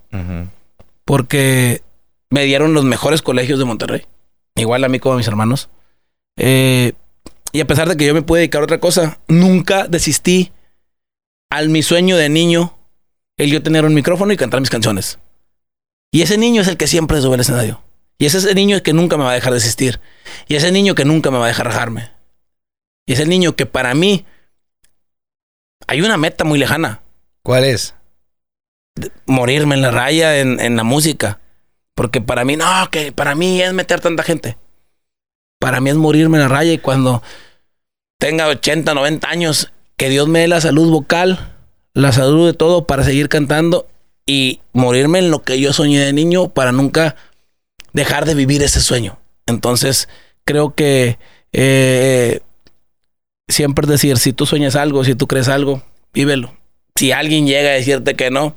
porque 1.06 1.82
me 2.30 2.44
dieron 2.46 2.74
los 2.74 2.84
mejores 2.84 3.22
colegios 3.22 3.60
de 3.60 3.66
Monterrey. 3.66 4.06
Igual 4.56 4.84
a 4.84 4.90
mí 4.90 5.00
como 5.00 5.16
a 5.16 5.18
mis 5.18 5.28
hermanos. 5.28 5.70
Eh, 6.38 6.94
y 7.52 7.60
a 7.60 7.68
pesar 7.68 7.90
de 7.90 7.98
que 7.98 8.06
yo 8.06 8.14
me 8.14 8.22
pude 8.22 8.40
dedicar 8.40 8.62
a 8.62 8.66
otra 8.66 8.80
cosa, 8.80 9.20
nunca 9.28 9.88
desistí 9.88 10.52
al 11.50 11.70
mi 11.70 11.84
sueño 11.84 12.16
de 12.16 12.30
niño, 12.30 12.78
el 13.38 13.52
yo 13.52 13.62
tener 13.62 13.86
un 13.86 13.94
micrófono 13.94 14.32
y 14.32 14.38
cantar 14.38 14.62
mis 14.62 14.70
canciones. 14.70 15.20
Y 16.12 16.22
ese 16.22 16.38
niño 16.38 16.62
es 16.62 16.68
el 16.68 16.78
que 16.78 16.88
siempre 16.88 17.22
sube 17.22 17.36
al 17.36 17.42
escenario. 17.42 17.82
Y 18.18 18.26
ese 18.26 18.38
es 18.38 18.46
el 18.46 18.56
niño 18.56 18.82
que 18.84 18.94
nunca 18.94 19.18
me 19.18 19.24
va 19.24 19.32
a 19.32 19.36
dejar 19.36 19.52
de 19.52 19.58
existir. 19.58 20.00
Y 20.48 20.56
ese 20.56 20.72
niño 20.72 20.96
que 20.96 21.06
nunca 21.06 21.32
me 21.32 21.40
va 21.40 21.46
a 21.46 21.48
dejar 21.48 21.66
rajarme. 21.66 22.12
Y 23.06 23.14
es 23.14 23.20
el 23.20 23.30
niño 23.30 23.56
que 23.56 23.66
para 23.66 23.94
mí 23.94 24.26
hay 25.88 26.02
una 26.02 26.18
meta 26.18 26.44
muy 26.44 26.60
lejana. 26.60 27.02
¿Cuál 27.44 27.66
es? 27.66 27.96
Morirme 29.26 29.76
en 29.76 29.82
la 29.82 29.92
raya 29.92 30.40
en, 30.40 30.60
en 30.60 30.76
la 30.76 30.84
música. 30.84 31.40
Porque 31.96 32.22
para 32.22 32.46
mí, 32.46 32.56
no, 32.58 32.66
que 32.90 33.12
para 33.12 33.36
mí 33.36 33.62
es 33.62 33.74
meter 33.74 34.00
tanta 34.00 34.24
gente. 34.24 34.58
Para 35.60 35.80
mí 35.80 35.90
es 35.90 35.96
morirme 35.96 36.38
en 36.38 36.44
la 36.44 36.50
raya 36.50 36.74
y 36.74 36.78
cuando 36.78 37.22
tenga 38.18 38.48
80, 38.48 38.94
90 38.94 39.30
años, 39.30 39.72
que 39.98 40.10
Dios 40.10 40.28
me 40.28 40.40
dé 40.40 40.48
la 40.48 40.62
salud 40.62 40.90
vocal, 40.90 41.56
la 41.94 42.12
salud 42.12 42.48
de 42.48 42.54
todo 42.54 42.88
para 42.88 43.04
seguir 43.04 43.30
cantando 43.30 43.88
y 44.26 44.62
morirme 44.74 45.20
en 45.20 45.32
lo 45.32 45.44
que 45.44 45.60
yo 45.60 45.74
soñé 45.74 46.00
de 46.00 46.14
niño 46.14 46.50
para 46.50 46.72
nunca 46.72 47.16
dejar 47.94 48.26
de 48.26 48.36
vivir 48.36 48.64
ese 48.64 48.82
sueño. 48.82 49.20
Entonces, 49.46 50.08
creo 50.46 50.74
que 50.74 51.18
eh, 51.52 52.40
siempre 53.48 53.88
decir, 53.88 54.18
si 54.18 54.34
tú 54.34 54.46
sueñas 54.46 54.76
algo, 54.76 55.04
si 55.04 55.16
tú 55.16 55.28
crees 55.28 55.50
algo, 55.50 55.84
vívelo. 56.14 56.56
Si 56.96 57.12
alguien 57.12 57.46
llega 57.46 57.70
a 57.70 57.74
decirte 57.74 58.16
que 58.16 58.32
no, 58.32 58.56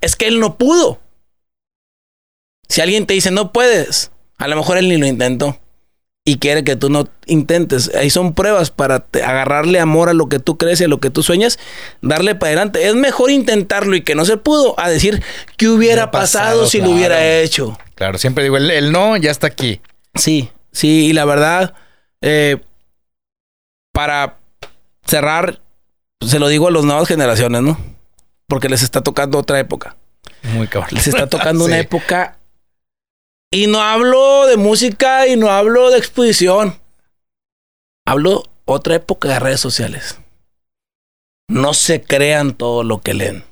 es 0.00 0.16
que 0.16 0.26
él 0.26 0.40
no 0.40 0.56
pudo. 0.58 1.00
Si 2.68 2.80
alguien 2.80 3.06
te 3.06 3.14
dice 3.14 3.30
no 3.30 3.52
puedes, 3.52 4.10
a 4.38 4.48
lo 4.48 4.56
mejor 4.56 4.78
él 4.78 4.88
ni 4.88 4.96
lo 4.96 5.06
intentó 5.06 5.58
y 6.24 6.38
quiere 6.38 6.64
que 6.64 6.74
tú 6.74 6.90
no 6.90 7.08
intentes. 7.26 7.92
Ahí 7.94 8.10
son 8.10 8.34
pruebas 8.34 8.70
para 8.72 8.98
te- 9.00 9.22
agarrarle 9.22 9.78
amor 9.78 10.08
a 10.08 10.12
lo 10.14 10.28
que 10.28 10.40
tú 10.40 10.58
crees 10.58 10.80
y 10.80 10.84
a 10.84 10.88
lo 10.88 10.98
que 10.98 11.08
tú 11.10 11.22
sueñas, 11.22 11.58
darle 12.02 12.34
para 12.34 12.48
adelante. 12.48 12.86
Es 12.88 12.94
mejor 12.96 13.30
intentarlo 13.30 13.94
y 13.94 14.02
que 14.02 14.16
no 14.16 14.24
se 14.24 14.36
pudo 14.36 14.74
a 14.80 14.88
decir 14.90 15.22
qué 15.56 15.68
hubiera 15.68 16.10
pasado, 16.10 16.62
pasado, 16.62 16.66
si 16.66 16.80
lo 16.80 16.90
hubiera 16.90 17.38
hecho. 17.38 17.78
Claro, 17.94 18.18
siempre 18.18 18.42
digo, 18.42 18.56
el, 18.56 18.70
el 18.72 18.90
no 18.90 19.16
ya 19.16 19.30
está 19.30 19.46
aquí. 19.46 19.80
Sí, 20.16 20.50
sí, 20.72 21.06
y 21.06 21.12
la 21.12 21.24
verdad, 21.24 21.74
eh, 22.22 22.56
para 23.92 24.36
cerrar, 25.04 25.60
se 26.20 26.38
lo 26.38 26.48
digo 26.48 26.68
a 26.68 26.70
las 26.70 26.84
nuevas 26.84 27.06
generaciones, 27.08 27.62
¿no? 27.62 27.78
Porque 28.48 28.68
les 28.68 28.82
está 28.82 29.00
tocando 29.00 29.38
otra 29.38 29.58
época. 29.60 29.96
Muy 30.42 30.66
cabrón. 30.66 30.90
Les 30.92 31.06
está 31.06 31.28
tocando 31.28 31.64
una 31.66 31.78
época. 31.78 32.35
Y 33.50 33.66
no 33.68 33.80
hablo 33.80 34.46
de 34.46 34.56
música 34.56 35.26
y 35.26 35.36
no 35.36 35.50
hablo 35.50 35.90
de 35.90 35.98
exposición. 35.98 36.80
Hablo 38.06 38.44
otra 38.64 38.96
época 38.96 39.28
de 39.28 39.38
redes 39.38 39.60
sociales. 39.60 40.18
No 41.48 41.74
se 41.74 42.02
crean 42.02 42.54
todo 42.54 42.82
lo 42.82 43.00
que 43.00 43.14
leen. 43.14 43.44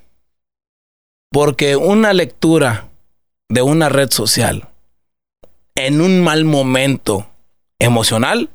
Porque 1.31 1.77
una 1.77 2.13
lectura 2.13 2.89
de 3.49 3.63
una 3.63 3.89
red 3.89 4.11
social 4.11 4.69
en 5.77 6.01
un 6.01 6.23
mal 6.23 6.45
momento 6.45 7.29
emocional 7.79 8.51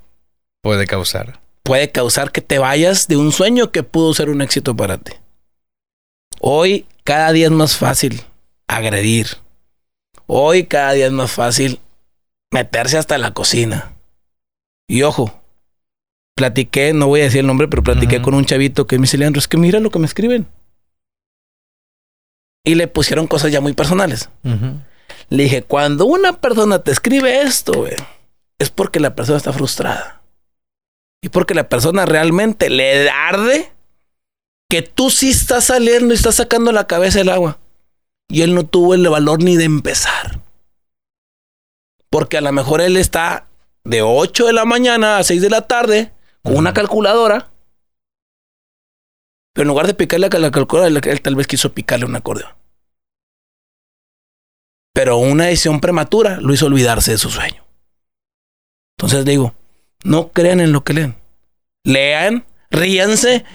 Puede 0.61 0.87
causar. 0.87 1.39
puede 1.63 1.91
causar 1.91 2.31
que 2.31 2.41
te 2.41 2.59
vayas 2.59 3.07
de 3.07 3.17
un 3.17 3.31
sueño 3.31 3.71
que 3.71 3.83
pudo 3.83 4.13
ser 4.13 4.29
un 4.29 4.41
éxito 4.41 4.75
para 4.75 4.97
ti. 4.97 5.13
Hoy 6.41 6.85
cada 7.03 7.31
día 7.31 7.45
es 7.47 7.51
más 7.51 7.77
fácil 7.77 8.23
agredir. 8.67 9.27
Hoy 10.31 10.65
cada 10.65 10.91
día 10.91 11.07
es 11.07 11.11
más 11.11 11.31
fácil 11.31 11.79
meterse 12.51 12.99
hasta 12.99 13.17
la 13.17 13.33
cocina. 13.33 13.95
Y 14.87 15.01
ojo, 15.01 15.33
platiqué, 16.35 16.93
no 16.93 17.07
voy 17.07 17.21
a 17.21 17.23
decir 17.23 17.39
el 17.39 17.47
nombre, 17.47 17.67
pero 17.67 17.81
platiqué 17.81 18.21
con 18.21 18.35
un 18.35 18.45
chavito 18.45 18.85
que 18.85 18.99
me 18.99 19.03
dice, 19.03 19.17
Leandro, 19.17 19.39
es 19.39 19.47
que 19.47 19.57
mira 19.57 19.79
lo 19.79 19.89
que 19.89 19.97
me 19.97 20.05
escriben. 20.05 20.45
Y 22.63 22.75
le 22.75 22.87
pusieron 22.87 23.25
cosas 23.25 23.51
ya 23.51 23.59
muy 23.59 23.73
personales. 23.73 24.29
Le 25.29 25.43
dije, 25.43 25.63
cuando 25.63 26.05
una 26.05 26.33
persona 26.33 26.83
te 26.83 26.91
escribe 26.91 27.41
esto, 27.41 27.73
güey, 27.73 27.95
es 28.59 28.69
porque 28.69 28.99
la 28.99 29.15
persona 29.15 29.37
está 29.39 29.51
frustrada. 29.51 30.21
Y 31.23 31.29
porque 31.29 31.55
la 31.55 31.69
persona 31.69 32.05
realmente 32.05 32.69
le 32.69 33.09
arde 33.09 33.71
que 34.69 34.83
tú 34.83 35.09
sí 35.09 35.31
estás 35.31 35.65
saliendo 35.65 36.13
y 36.13 36.17
estás 36.17 36.35
sacando 36.35 36.71
la 36.71 36.85
cabeza 36.85 37.17
del 37.17 37.29
agua. 37.29 37.57
Y 38.29 38.43
él 38.43 38.53
no 38.53 38.65
tuvo 38.65 38.93
el 38.93 39.07
valor 39.09 39.43
ni 39.43 39.57
de 39.57 39.65
empezar. 39.65 40.39
Porque 42.09 42.37
a 42.37 42.41
lo 42.41 42.51
mejor 42.51 42.81
él 42.81 42.95
está 42.95 43.47
de 43.83 44.01
8 44.01 44.45
de 44.45 44.53
la 44.53 44.65
mañana 44.65 45.17
a 45.17 45.23
6 45.23 45.41
de 45.41 45.49
la 45.49 45.67
tarde 45.67 46.13
con 46.43 46.55
una 46.57 46.73
calculadora. 46.73 47.49
Pero 49.53 49.63
en 49.63 49.67
lugar 49.69 49.87
de 49.87 49.93
picarle 49.93 50.27
a 50.27 50.39
la 50.39 50.51
calculadora, 50.51 51.11
él, 51.11 51.21
tal 51.21 51.35
vez 51.35 51.47
quiso 51.47 51.73
picarle 51.73 52.05
un 52.05 52.15
acordeón. 52.15 52.51
Pero 54.93 55.17
una 55.17 55.45
decisión 55.45 55.79
prematura 55.79 56.39
lo 56.39 56.53
hizo 56.53 56.67
olvidarse 56.67 57.11
de 57.11 57.17
su 57.17 57.29
sueño. 57.29 57.65
Entonces 58.97 59.25
digo, 59.25 59.55
no 60.03 60.29
crean 60.29 60.59
en 60.59 60.71
lo 60.71 60.83
que 60.83 60.93
leen. 60.93 61.15
Lean, 61.83 62.45
ríanse, 62.69 63.45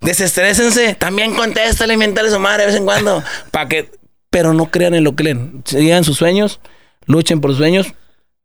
desestrésense. 0.00 0.94
También 0.96 1.34
contéstale, 1.34 1.96
mientale 1.96 2.30
su 2.30 2.38
madre 2.38 2.62
de 2.62 2.66
vez 2.66 2.76
en 2.76 2.84
cuando. 2.84 3.22
para 3.50 3.68
que, 3.68 3.90
pero 4.30 4.52
no 4.54 4.70
crean 4.70 4.94
en 4.94 5.04
lo 5.04 5.14
que 5.16 5.24
leen. 5.24 5.62
Sigan 5.64 6.04
sus 6.04 6.16
sueños, 6.18 6.60
luchen 7.06 7.40
por 7.40 7.50
sus 7.50 7.58
sueños. 7.58 7.86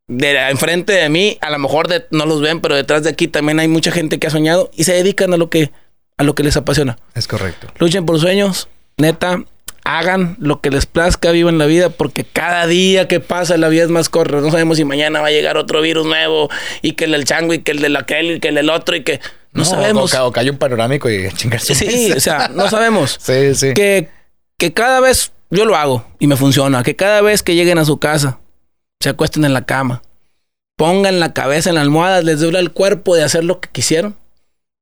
De 0.07 0.31
enfrente 0.49 0.93
de 0.93 1.09
mí, 1.09 1.37
a 1.41 1.49
lo 1.49 1.59
mejor 1.59 1.87
de- 1.87 2.05
no 2.11 2.25
los 2.25 2.41
ven, 2.41 2.59
pero 2.61 2.75
detrás 2.75 3.03
de 3.03 3.09
aquí 3.09 3.27
también 3.27 3.59
hay 3.59 3.67
mucha 3.67 3.91
gente 3.91 4.19
que 4.19 4.27
ha 4.27 4.31
soñado 4.31 4.69
y 4.73 4.83
se 4.83 4.93
dedican 4.93 5.33
a 5.33 5.37
lo 5.37 5.49
que, 5.49 5.71
a 6.17 6.23
lo 6.23 6.35
que 6.35 6.43
les 6.43 6.57
apasiona. 6.57 6.97
Es 7.15 7.27
correcto. 7.27 7.67
Luchen 7.79 8.05
por 8.05 8.15
sus 8.15 8.23
sueños, 8.23 8.67
neta. 8.97 9.43
Hagan 9.85 10.37
lo 10.39 10.61
que 10.61 10.69
les 10.69 10.85
plazca, 10.85 11.31
vivan 11.31 11.57
la 11.57 11.65
vida, 11.65 11.89
porque 11.89 12.23
cada 12.23 12.67
día 12.67 13.09
que 13.09 13.19
pasa 13.19 13.57
la 13.57 13.67
vida 13.67 13.83
es 13.83 13.89
más 13.89 14.07
corta. 14.07 14.37
No 14.39 14.49
sabemos 14.49 14.77
si 14.77 14.85
mañana 14.85 15.19
va 15.19 15.27
a 15.27 15.31
llegar 15.31 15.57
otro 15.57 15.81
virus 15.81 16.05
nuevo 16.05 16.49
y 16.81 16.93
que 16.93 17.03
el 17.03 17.11
del 17.11 17.25
chango 17.25 17.53
y 17.53 17.59
que 17.63 17.71
el 17.71 17.81
del 17.81 17.97
aquel 17.97 18.31
y 18.31 18.39
que 18.39 18.47
el 18.47 18.55
del 18.55 18.69
otro 18.69 18.95
y 18.95 19.03
que 19.03 19.19
no, 19.51 19.65
sabemos. 19.65 20.13
O, 20.13 20.15
ca- 20.15 20.23
o 20.25 20.31
cae 20.31 20.49
un 20.49 20.57
panorámico 20.57 21.09
y 21.09 21.27
chingarse. 21.33 21.75
Sí, 21.75 22.13
o 22.13 22.19
sea, 22.21 22.47
no 22.47 22.69
sabemos. 22.69 23.17
Sí, 23.21 23.55
sí. 23.55 23.73
Que, 23.73 24.07
que 24.57 24.71
cada 24.71 25.01
vez, 25.01 25.32
yo 25.53 25.65
lo 25.65 25.75
hago 25.75 26.05
y 26.19 26.27
me 26.27 26.35
funciona, 26.35 26.83
que 26.83 26.95
cada 26.95 27.21
vez 27.21 27.43
que 27.43 27.55
lleguen 27.55 27.77
a 27.77 27.85
su 27.85 27.97
casa, 27.97 28.39
se 28.99 29.09
acuesten 29.09 29.45
en 29.45 29.53
la 29.53 29.65
cama, 29.65 30.01
pongan 30.77 31.19
la 31.19 31.33
cabeza 31.33 31.69
en 31.69 31.75
la 31.75 31.81
almohada, 31.81 32.21
les 32.21 32.39
duele 32.39 32.59
el 32.59 32.71
cuerpo 32.71 33.15
de 33.15 33.23
hacer 33.23 33.43
lo 33.43 33.59
que 33.59 33.69
quisieron 33.69 34.15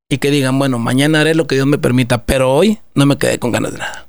y 0.09 0.17
que 0.17 0.31
digan, 0.31 0.59
bueno, 0.59 0.77
mañana 0.79 1.21
haré 1.21 1.35
lo 1.35 1.47
que 1.47 1.55
Dios 1.55 1.67
me 1.67 1.77
permita, 1.77 2.25
pero 2.25 2.53
hoy 2.53 2.79
no 2.95 3.05
me 3.05 3.17
quedé 3.17 3.39
con 3.39 3.51
ganas 3.51 3.71
de 3.73 3.79
nada. 3.79 4.07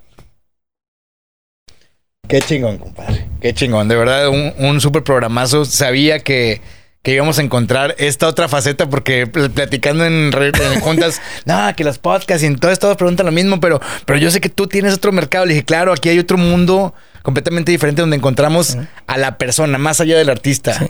Qué 2.28 2.40
chingón, 2.40 2.78
compadre. 2.78 3.26
Qué 3.40 3.52
chingón. 3.52 3.88
De 3.88 3.96
verdad, 3.96 4.28
un, 4.28 4.54
un 4.58 4.80
súper 4.80 5.04
programazo. 5.04 5.64
Sabía 5.64 6.20
que, 6.20 6.60
que 7.02 7.12
íbamos 7.14 7.38
a 7.38 7.42
encontrar 7.42 7.94
esta 7.98 8.28
otra 8.28 8.48
faceta 8.48 8.88
porque 8.88 9.26
pl- 9.26 9.50
platicando 9.50 10.04
en, 10.04 10.30
en 10.32 10.80
juntas, 10.80 11.20
no, 11.44 11.74
que 11.76 11.82
los 11.84 11.98
podcasts 11.98 12.42
y 12.44 12.46
en 12.46 12.56
todo 12.58 12.70
esto 12.70 12.96
preguntan 12.96 13.26
lo 13.26 13.32
mismo, 13.32 13.58
pero, 13.60 13.80
pero 14.06 14.18
yo 14.18 14.30
sé 14.30 14.40
que 14.40 14.48
tú 14.48 14.66
tienes 14.68 14.94
otro 14.94 15.10
mercado. 15.12 15.44
Le 15.44 15.54
dije, 15.54 15.64
claro, 15.64 15.92
aquí 15.92 16.08
hay 16.08 16.18
otro 16.20 16.38
mundo 16.38 16.94
completamente 17.22 17.72
diferente 17.72 18.02
donde 18.02 18.16
encontramos 18.16 18.76
a 19.06 19.18
la 19.18 19.36
persona, 19.38 19.78
más 19.78 20.00
allá 20.00 20.16
del 20.16 20.30
artista, 20.30 20.74
Sí. 20.78 20.86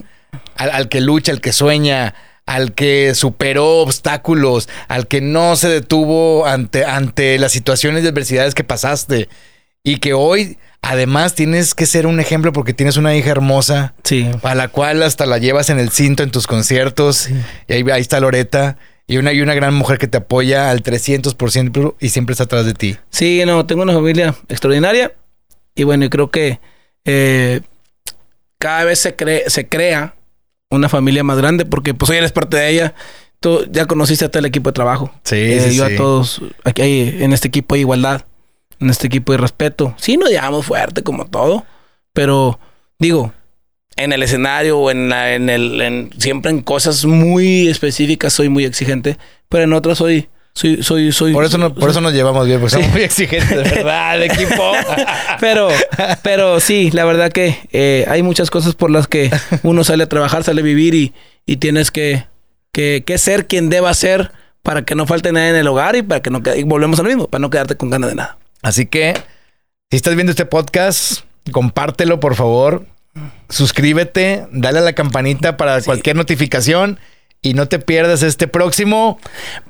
al, 0.57 0.71
al 0.71 0.89
que 0.89 1.01
lucha, 1.01 1.33
al 1.33 1.41
que 1.41 1.53
sueña. 1.53 2.15
Al 2.45 2.73
que 2.75 3.15
superó 3.15 3.79
obstáculos, 3.83 4.69
al 4.89 5.07
que 5.07 5.21
no 5.21 5.55
se 5.55 5.69
detuvo 5.69 6.45
ante, 6.45 6.85
ante 6.85 7.39
las 7.39 7.53
situaciones 7.53 8.03
de 8.03 8.09
adversidades 8.09 8.57
que 8.57 8.65
pasaste. 8.65 9.29
Y 9.85 9.97
que 9.99 10.13
hoy, 10.15 10.59
además, 10.81 11.35
tienes 11.35 11.75
que 11.75 11.87
ser 11.87 12.07
un 12.07 12.21
ejemplo 12.21 12.53
porque 12.53 12.73
tienes 12.73 12.97
una 12.97 13.15
hija 13.17 13.31
hermosa 13.31 13.95
Sí. 14.05 14.31
a 14.43 14.55
la 14.55 14.69
cual 14.69 15.03
hasta 15.03 15.27
la 15.27 15.39
llevas 15.39 15.71
en 15.71 15.79
el 15.79 15.91
cinto 15.91 16.23
en 16.23 16.31
tus 16.31 16.47
conciertos. 16.47 17.29
Y 17.69 17.73
ahí, 17.73 17.85
ahí 17.91 18.01
está 18.01 18.21
Loreta. 18.21 18.79
Y 19.09 19.17
una, 19.17 19.33
y 19.33 19.41
una 19.41 19.55
gran 19.55 19.75
mujer 19.75 19.99
que 19.99 20.07
te 20.07 20.19
apoya 20.19 20.71
al 20.71 20.83
300% 20.83 21.97
y 22.01 22.09
siempre 22.11 22.33
está 22.33 22.45
atrás 22.45 22.65
de 22.65 22.75
ti. 22.75 22.97
Sí, 23.11 23.43
no, 23.45 23.67
tengo 23.67 23.83
una 23.83 23.93
familia 23.93 24.35
extraordinaria 24.49 25.13
y 25.75 25.83
bueno, 25.83 26.09
creo 26.09 26.31
que 26.31 26.61
eh, 27.05 27.61
cada 28.59 28.85
vez 28.85 29.01
se, 29.01 29.15
se 29.49 29.69
crea 29.69 30.15
una 30.71 30.89
familia 30.89 31.25
más 31.25 31.37
grande 31.37 31.67
porque 31.67 31.93
pues 31.95 32.11
hoy 32.11 32.19
eres 32.19 32.31
parte 32.33 32.57
de 32.57 32.71
ella. 32.71 32.95
Tú 33.41 33.67
ya 33.71 33.87
conociste 33.87 34.25
a 34.25 34.31
todo 34.31 34.39
el 34.39 34.47
equipo 34.47 34.71
de 34.71 34.75
trabajo. 34.75 35.13
Sí, 35.25 35.35
Eh, 35.37 35.67
sí, 35.71 35.77
yo 35.77 35.89
sí. 35.89 35.95
a 35.95 35.97
todos, 35.97 36.41
aquí 36.65 36.83
hay, 36.83 37.17
en 37.25 37.33
este 37.33 37.49
equipo 37.49 37.75
hay 37.75 37.81
igualdad, 37.81 38.25
en 38.83 38.91
este 38.91 39.07
equipo 39.07 39.33
hay 39.33 39.39
respeto. 39.39 39.95
Sí, 39.99 40.17
nos 40.17 40.29
llevamos 40.31 40.67
fuerte 40.67 41.03
como 41.03 41.27
todo, 41.27 41.65
pero 42.13 42.59
digo, 42.99 43.33
en 43.97 44.13
el 44.13 44.23
escenario 44.23 44.79
o 44.79 44.91
en, 44.91 45.09
la- 45.09 45.35
en 45.35 45.49
el, 45.51 45.81
en- 45.81 46.11
siempre 46.19 46.51
en 46.51 46.63
cosas 46.63 47.05
muy 47.05 47.69
específicas 47.69 48.33
soy 48.33 48.49
muy 48.49 48.65
exigente, 48.65 49.19
pero 49.49 49.65
en 49.65 49.73
otras 49.73 49.99
soy, 49.99 50.29
soy, 50.55 50.83
soy, 50.83 51.13
soy. 51.13 51.33
Por 51.33 51.45
eso, 51.45 51.59
no, 51.59 51.75
por 51.75 51.91
eso 51.91 52.01
nos 52.01 52.13
llevamos 52.13 52.47
bien, 52.47 52.59
porque 52.61 52.75
somos 52.75 52.89
muy 52.91 53.03
exigentes, 53.03 53.51
de 53.51 53.63
verdad, 53.63 54.17
el 54.17 54.23
equipo. 54.31 54.73
pero, 55.41 55.69
pero 56.23 56.61
sí, 56.61 56.91
la 56.91 57.05
verdad 57.05 57.31
que 57.33 57.59
eh, 57.73 58.05
hay 58.09 58.23
muchas 58.23 58.51
cosas 58.51 58.75
por 58.75 58.91
las 58.91 59.07
que 59.09 59.31
uno 59.63 59.85
sale 59.85 60.05
a 60.05 60.09
trabajar, 60.09 60.43
sale 60.45 60.61
a 60.61 60.65
vivir 60.65 60.95
y, 60.95 61.13
y 61.47 61.57
tienes 61.57 61.91
que, 61.91 62.27
que, 62.73 63.03
que 63.07 63.19
ser 63.19 63.47
quien 63.47 63.69
deba 63.71 63.93
ser 63.95 64.33
para 64.63 64.83
que 64.83 64.95
no 64.95 65.07
falte 65.07 65.33
nada 65.33 65.49
en 65.51 65.57
el 65.57 65.67
hogar 65.67 65.97
y 65.97 66.03
para 66.03 66.23
que 66.23 66.31
no 66.31 66.43
quede- 66.43 66.61
y 66.61 66.63
volvemos 66.63 66.99
a 67.01 67.03
lo 67.03 67.09
mismo, 67.09 67.27
para 67.29 67.41
no 67.41 67.51
quedarte 67.51 67.77
con 67.77 67.91
ganas 67.91 68.11
de 68.11 68.17
nada. 68.17 68.39
Así 68.63 68.87
que, 68.87 69.15
si 69.91 69.97
estás 69.97 70.15
viendo 70.15 70.31
este 70.31 70.47
podcast, 70.47 71.25
compártelo, 71.51 72.21
por 72.21 72.37
favor. 72.37 72.87
Suscríbete, 73.49 74.47
dale 74.53 74.79
a 74.79 74.83
la 74.83 74.95
campanita 74.95 75.57
para 75.57 75.83
cualquier 75.83 76.17
notificación 76.17 76.99
y 77.45 77.55
no 77.55 77.67
te 77.67 77.81
pierdas 77.81 78.23
este 78.23 78.47
próximo 78.47 79.19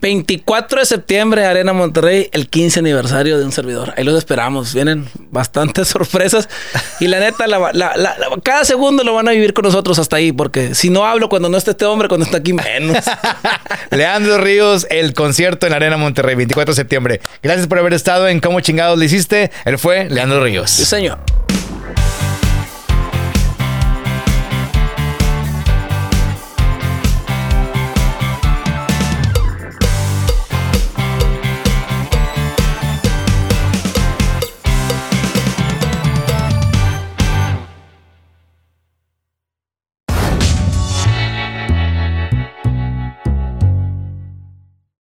24 0.03 0.81
de 0.81 0.85
septiembre, 0.85 1.47
Arena 1.47 1.73
Monterrey, 1.73 2.29
el 2.33 2.51
15 2.51 2.81
aniversario 2.81 3.39
de 3.39 3.47
un 3.47 3.53
servidor. 3.53 3.95
Ahí 3.97 4.05
los 4.05 4.15
esperamos. 4.19 4.75
Vienen 4.75 5.09
bastantes 5.31 5.89
sorpresas. 5.89 6.51
Y 7.01 7.07
la 7.07 7.19
neta, 7.19 7.47
la- 7.47 7.59
la- 7.73 7.97
la- 7.97 8.19
la- 8.19 8.27
cada 8.45 8.67
segundo 8.67 9.05
lo 9.05 9.15
van 9.15 9.27
a 9.29 9.31
vivir 9.31 9.55
con 9.55 9.65
nosotros 9.65 9.99
hasta 9.99 10.17
ahí. 10.17 10.33
Porque 10.33 10.75
si 10.75 10.91
no 10.91 11.07
hablo 11.07 11.31
cuando 11.31 11.49
no 11.49 11.57
está 11.57 11.71
este 11.71 11.87
hombre, 11.87 12.09
cuando 12.09 12.27
está 12.27 12.37
aquí 12.39 12.53
menos. 12.53 12.99
Leandro 13.91 14.37
Ríos, 14.37 14.87
el 14.91 15.15
concierto 15.15 15.67
en 15.67 15.73
Arena 15.73 15.97
Monterrey, 15.97 16.35
24 16.35 16.73
de 16.73 16.77
septiembre. 16.77 17.21
Gracias 17.43 17.69
por 17.69 17.79
haber 17.79 17.95
estado 17.95 18.29
en 18.29 18.41
Cómo 18.41 18.61
Chingados 18.61 18.99
le 18.99 19.07
hiciste. 19.07 19.51
Él 19.65 19.79
fue 19.79 20.11
Leandro 20.11 20.45
Ríos. 20.45 20.71
Sí, 20.71 20.85
señor. 20.85 21.21